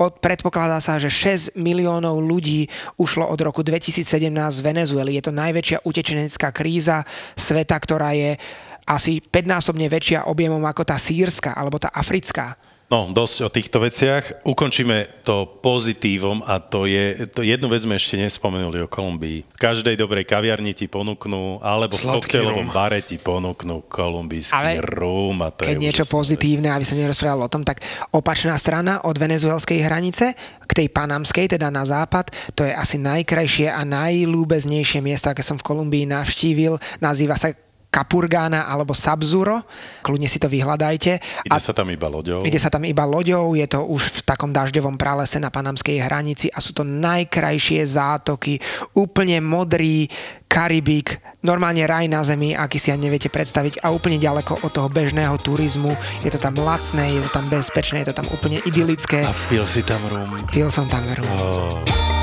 Od, 0.01 0.13
predpokladá 0.17 0.81
sa, 0.81 0.97
že 0.97 1.13
6 1.13 1.53
miliónov 1.53 2.17
ľudí 2.17 2.65
ušlo 2.97 3.29
od 3.29 3.39
roku 3.45 3.61
2017 3.61 4.09
z 4.33 4.61
Venezuely. 4.65 5.21
Je 5.21 5.23
to 5.29 5.37
najväčšia 5.37 5.85
utečenecká 5.85 6.49
kríza 6.49 7.05
sveta, 7.37 7.77
ktorá 7.77 8.17
je 8.17 8.41
asi 8.89 9.21
5-násobne 9.21 9.85
väčšia 9.85 10.25
objemom 10.25 10.65
ako 10.65 10.81
tá 10.81 10.97
sírska 10.97 11.53
alebo 11.53 11.77
tá 11.77 11.93
africká. 11.93 12.57
No, 12.85 13.09
dosť 13.09 13.35
o 13.41 13.49
týchto 13.49 13.81
veciach. 13.81 14.45
Ukončíme 14.45 15.25
to 15.25 15.49
pozitívom 15.57 16.45
a 16.45 16.61
to 16.61 16.85
je, 16.85 17.25
to 17.33 17.41
jednu 17.41 17.65
vec 17.65 17.81
sme 17.81 17.97
ešte 17.97 18.13
nespomenuli 18.13 18.77
o 18.77 18.85
Kolumbii. 18.85 19.41
V 19.41 19.57
každej 19.57 19.97
dobrej 19.97 20.29
kaviarni 20.29 20.77
ti 20.77 20.85
ponúknú, 20.85 21.65
alebo 21.65 21.97
v 21.97 22.05
Sladký 22.05 22.29
koktejlovom 22.29 22.69
rum. 22.69 22.77
bare 22.77 23.01
ti 23.01 23.17
ponúknú 23.17 23.89
kolumbijský 23.89 24.53
Ale 24.53 24.85
rum 24.85 25.41
a 25.41 25.49
to 25.49 25.65
Keď 25.65 25.73
je 25.73 25.81
niečo 25.81 26.05
úžasná 26.05 26.13
pozitívne, 26.13 26.69
aby 26.69 26.85
sa 26.85 26.93
nerozprával 26.93 27.49
o 27.49 27.49
tom, 27.49 27.65
tak 27.65 27.81
opačná 28.13 28.53
strana 28.61 29.01
od 29.01 29.17
venezuelskej 29.17 29.81
hranice 29.81 30.37
k 30.69 30.71
tej 30.71 30.87
panamskej, 30.93 31.57
teda 31.57 31.73
na 31.73 31.89
západ, 31.89 32.29
to 32.53 32.69
je 32.69 32.73
asi 32.73 33.01
najkrajšie 33.01 33.65
a 33.65 33.81
najlúbeznejšie 33.81 35.01
miesto, 35.01 35.33
aké 35.33 35.41
som 35.41 35.57
v 35.57 35.65
Kolumbii 35.65 36.05
navštívil. 36.05 36.77
Nazýva 37.01 37.33
sa 37.33 37.49
Kapurgána 37.95 38.67
alebo 38.67 38.91
Sabzuro. 38.91 39.63
Kľudne 40.03 40.27
si 40.27 40.35
to 40.35 40.51
vyhľadajte. 40.51 41.47
Ide 41.47 41.63
sa 41.63 41.71
tam 41.71 41.87
iba 41.87 42.11
loďou. 42.11 42.43
Ide 42.43 42.59
sa 42.59 42.67
tam 42.67 42.83
iba 42.83 43.07
loďou, 43.07 43.55
je 43.55 43.63
to 43.71 43.87
už 43.87 44.19
v 44.19 44.19
takom 44.27 44.51
dažďovom 44.51 44.99
pralese 44.99 45.39
na 45.39 45.47
panamskej 45.47 46.03
hranici 46.03 46.51
a 46.51 46.59
sú 46.59 46.75
to 46.75 46.83
najkrajšie 46.83 47.79
zátoky, 47.87 48.59
úplne 48.91 49.39
modrý 49.39 50.11
Karibik, 50.51 51.19
normálne 51.43 51.83
raj 51.83 52.07
na 52.07 52.23
zemi, 52.23 52.55
aký 52.55 52.79
si 52.79 52.91
ani 52.91 53.07
neviete 53.07 53.27
predstaviť 53.27 53.83
a 53.83 53.91
úplne 53.91 54.19
ďaleko 54.19 54.63
od 54.63 54.71
toho 54.71 54.87
bežného 54.87 55.35
turizmu. 55.39 55.95
Je 56.23 56.31
to 56.31 56.39
tam 56.39 56.55
lacné, 56.59 57.19
je 57.19 57.21
to 57.23 57.31
tam 57.31 57.47
bezpečné, 57.47 58.03
je 58.03 58.11
to 58.11 58.17
tam 58.23 58.27
úplne 58.31 58.59
idylické. 58.63 59.23
A 59.23 59.35
pil 59.47 59.67
si 59.67 59.83
tam 59.83 60.03
rum. 60.07 60.31
Pil 60.51 60.67
som 60.71 60.87
tam 60.87 61.03
rum. 61.11 61.27
Oh. 61.35 62.14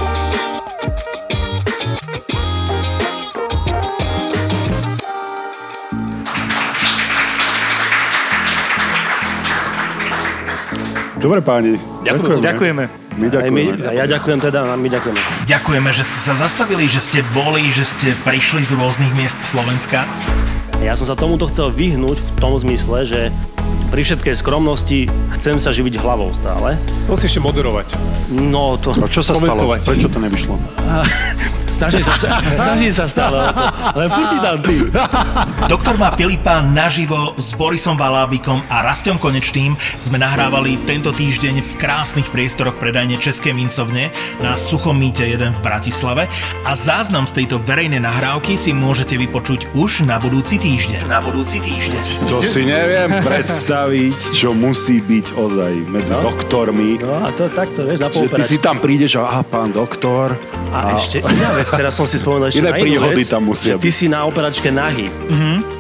Dobre 11.23 11.39
páni, 11.39 11.79
ďakujeme. 12.03 12.43
Ďakujeme. 12.43 12.85
My 13.14 13.27
Aj 13.31 13.47
my, 13.47 13.62
ďakujeme. 13.70 13.95
ja 13.95 14.05
ďakujem 14.11 14.39
teda, 14.43 14.59
a 14.66 14.75
my 14.75 14.89
ďakujeme. 14.91 15.20
Ďakujeme, 15.47 15.91
že 15.95 16.03
ste 16.03 16.18
sa 16.18 16.35
zastavili, 16.35 16.91
že 16.91 16.99
ste 16.99 17.23
boli, 17.31 17.62
že 17.70 17.87
ste 17.87 18.11
prišli 18.27 18.66
z 18.66 18.75
rôznych 18.75 19.14
miest 19.14 19.39
Slovenska. 19.39 20.03
Ja 20.83 20.99
som 20.99 21.07
sa 21.07 21.14
tomuto 21.14 21.47
chcel 21.47 21.70
vyhnúť 21.70 22.18
v 22.18 22.31
tom 22.43 22.59
zmysle, 22.59 23.07
že 23.07 23.20
pri 23.95 24.03
všetkej 24.03 24.35
skromnosti 24.35 25.07
chcem 25.39 25.62
sa 25.62 25.70
živiť 25.70 26.03
hlavou 26.03 26.35
stále. 26.35 26.75
Chcel 27.07 27.14
si 27.14 27.25
ešte 27.31 27.41
moderovať. 27.45 27.95
No 28.27 28.75
to... 28.83 28.91
No 28.91 29.07
čo 29.07 29.23
sa 29.23 29.39
stalo? 29.39 29.62
Prečo 29.79 30.11
to 30.11 30.18
nevyšlo? 30.18 30.59
Snaží 31.83 32.01
sa, 32.01 32.14
sta- 32.14 32.39
snaží 32.62 32.89
sa 32.89 33.05
stále 33.07 33.37
o 33.41 33.49
to. 33.49 33.64
Ale 33.91 34.07
furt 34.07 34.28
si 34.28 34.39
tam 34.39 34.57
ty. 34.62 34.76
Doktor 35.72 35.95
má 35.97 36.12
Filipa 36.12 36.62
naživo 36.62 37.35
s 37.35 37.51
Borisom 37.53 37.95
Valábikom 37.95 38.62
a 38.68 38.83
Rastom 38.83 39.18
Konečným 39.18 39.74
sme 39.99 40.14
nahrávali 40.16 40.78
tento 40.80 41.11
týždeň 41.11 41.59
v 41.59 41.72
krásnych 41.76 42.28
priestoroch 42.28 42.76
predajne 42.76 43.18
České 43.18 43.51
mincovne 43.51 44.11
na 44.39 44.55
Suchom 44.55 44.95
mýte 44.95 45.24
1 45.24 45.43
v 45.53 45.61
Bratislave 45.61 46.30
a 46.62 46.72
záznam 46.72 47.24
z 47.24 47.43
tejto 47.43 47.59
verejnej 47.59 47.99
nahrávky 47.99 48.55
si 48.55 48.70
môžete 48.70 49.18
vypočuť 49.18 49.74
už 49.74 50.05
na 50.05 50.18
budúci 50.18 50.57
týždeň. 50.57 51.07
Na 51.07 51.18
budúci 51.18 51.59
týždeň. 51.59 52.30
To 52.30 52.39
si 52.41 52.62
neviem 52.62 53.11
predstaviť, 53.22 54.12
čo 54.30 54.53
musí 54.53 55.03
byť 55.03 55.35
ozaj 55.35 55.72
medzi 55.85 56.12
No. 56.12 56.28
doktormi. 56.28 57.01
No 57.01 57.24
a 57.24 57.33
to 57.33 57.49
takto, 57.49 57.83
vieš, 57.83 57.99
na 57.99 58.12
ty 58.12 58.43
si 58.45 58.61
tam 58.61 58.76
prídeš 58.76 59.16
a, 59.16 59.33
a 59.33 59.43
pán 59.43 59.72
doktor. 59.72 60.37
A 60.73 60.97
ešte 60.97 61.20
iná 61.20 61.53
vec, 61.53 61.68
teraz 61.68 61.93
som 61.93 62.09
si 62.09 62.16
spomenul 62.16 62.49
ešte 62.49 62.64
Iné 62.64 62.73
na 62.73 62.81
inú 62.81 62.85
príhody 62.89 63.23
vec, 63.23 63.29
tam 63.29 63.43
musia 63.45 63.77
že 63.77 63.85
ty 63.85 63.91
si 63.93 64.09
na 64.09 64.25
operačke 64.25 64.73
nahý, 64.73 65.12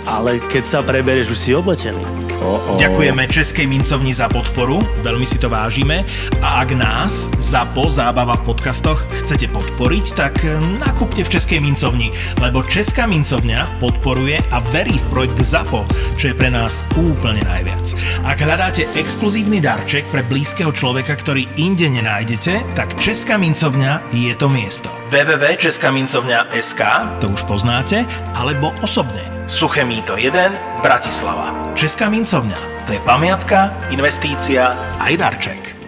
ale 0.06 0.42
keď 0.50 0.64
sa 0.64 0.78
preberieš, 0.82 1.32
už 1.34 1.38
si 1.38 1.50
oblečený. 1.54 2.22
O, 2.42 2.58
o. 2.58 2.72
Ďakujeme 2.74 3.30
Českej 3.30 3.70
mincovni 3.70 4.10
za 4.10 4.26
podporu, 4.26 4.82
veľmi 5.06 5.22
si 5.22 5.38
to 5.38 5.46
vážime 5.46 6.02
a 6.42 6.66
ak 6.66 6.74
nás, 6.74 7.30
ZAPO, 7.38 7.86
Zábava 7.86 8.34
v 8.42 8.50
podcastoch, 8.50 8.98
chcete 9.22 9.46
podporiť, 9.54 10.04
tak 10.18 10.42
nakúpte 10.82 11.22
v 11.22 11.32
Českej 11.38 11.62
mincovni, 11.62 12.10
lebo 12.42 12.66
Česká 12.66 13.06
mincovňa 13.06 13.78
podporuje 13.78 14.42
a 14.50 14.58
verí 14.74 14.98
v 14.98 15.06
projekt 15.06 15.38
ZAPO, 15.38 15.86
čo 16.18 16.34
je 16.34 16.38
pre 16.38 16.50
nás 16.50 16.82
úplne 16.98 17.46
najviac. 17.46 17.94
Ak 18.26 18.42
hľadáte 18.42 18.90
exkluzívny 18.98 19.62
darček 19.62 20.02
pre 20.10 20.26
blízkeho 20.26 20.74
človeka, 20.74 21.14
ktorý 21.14 21.46
inde 21.54 21.86
nenájdete, 21.86 22.74
tak 22.74 22.98
Česká 22.98 23.38
mincovňa 23.38 24.10
je 24.10 24.34
to 24.34 24.50
miesto. 24.50 25.01
www.českamincovňa.sk, 25.12 26.80
to 27.20 27.28
už 27.28 27.44
poznáte, 27.44 28.08
alebo 28.32 28.72
osobne. 28.80 29.20
Suché 29.44 29.84
míto 29.84 30.16
1, 30.16 30.80
Bratislava. 30.80 31.52
Česká 31.76 32.08
mincovňa, 32.08 32.88
to 32.88 32.96
je 32.96 33.00
pamiatka, 33.04 33.76
investícia 33.92 34.72
aj 35.04 35.12
darček. 35.20 35.81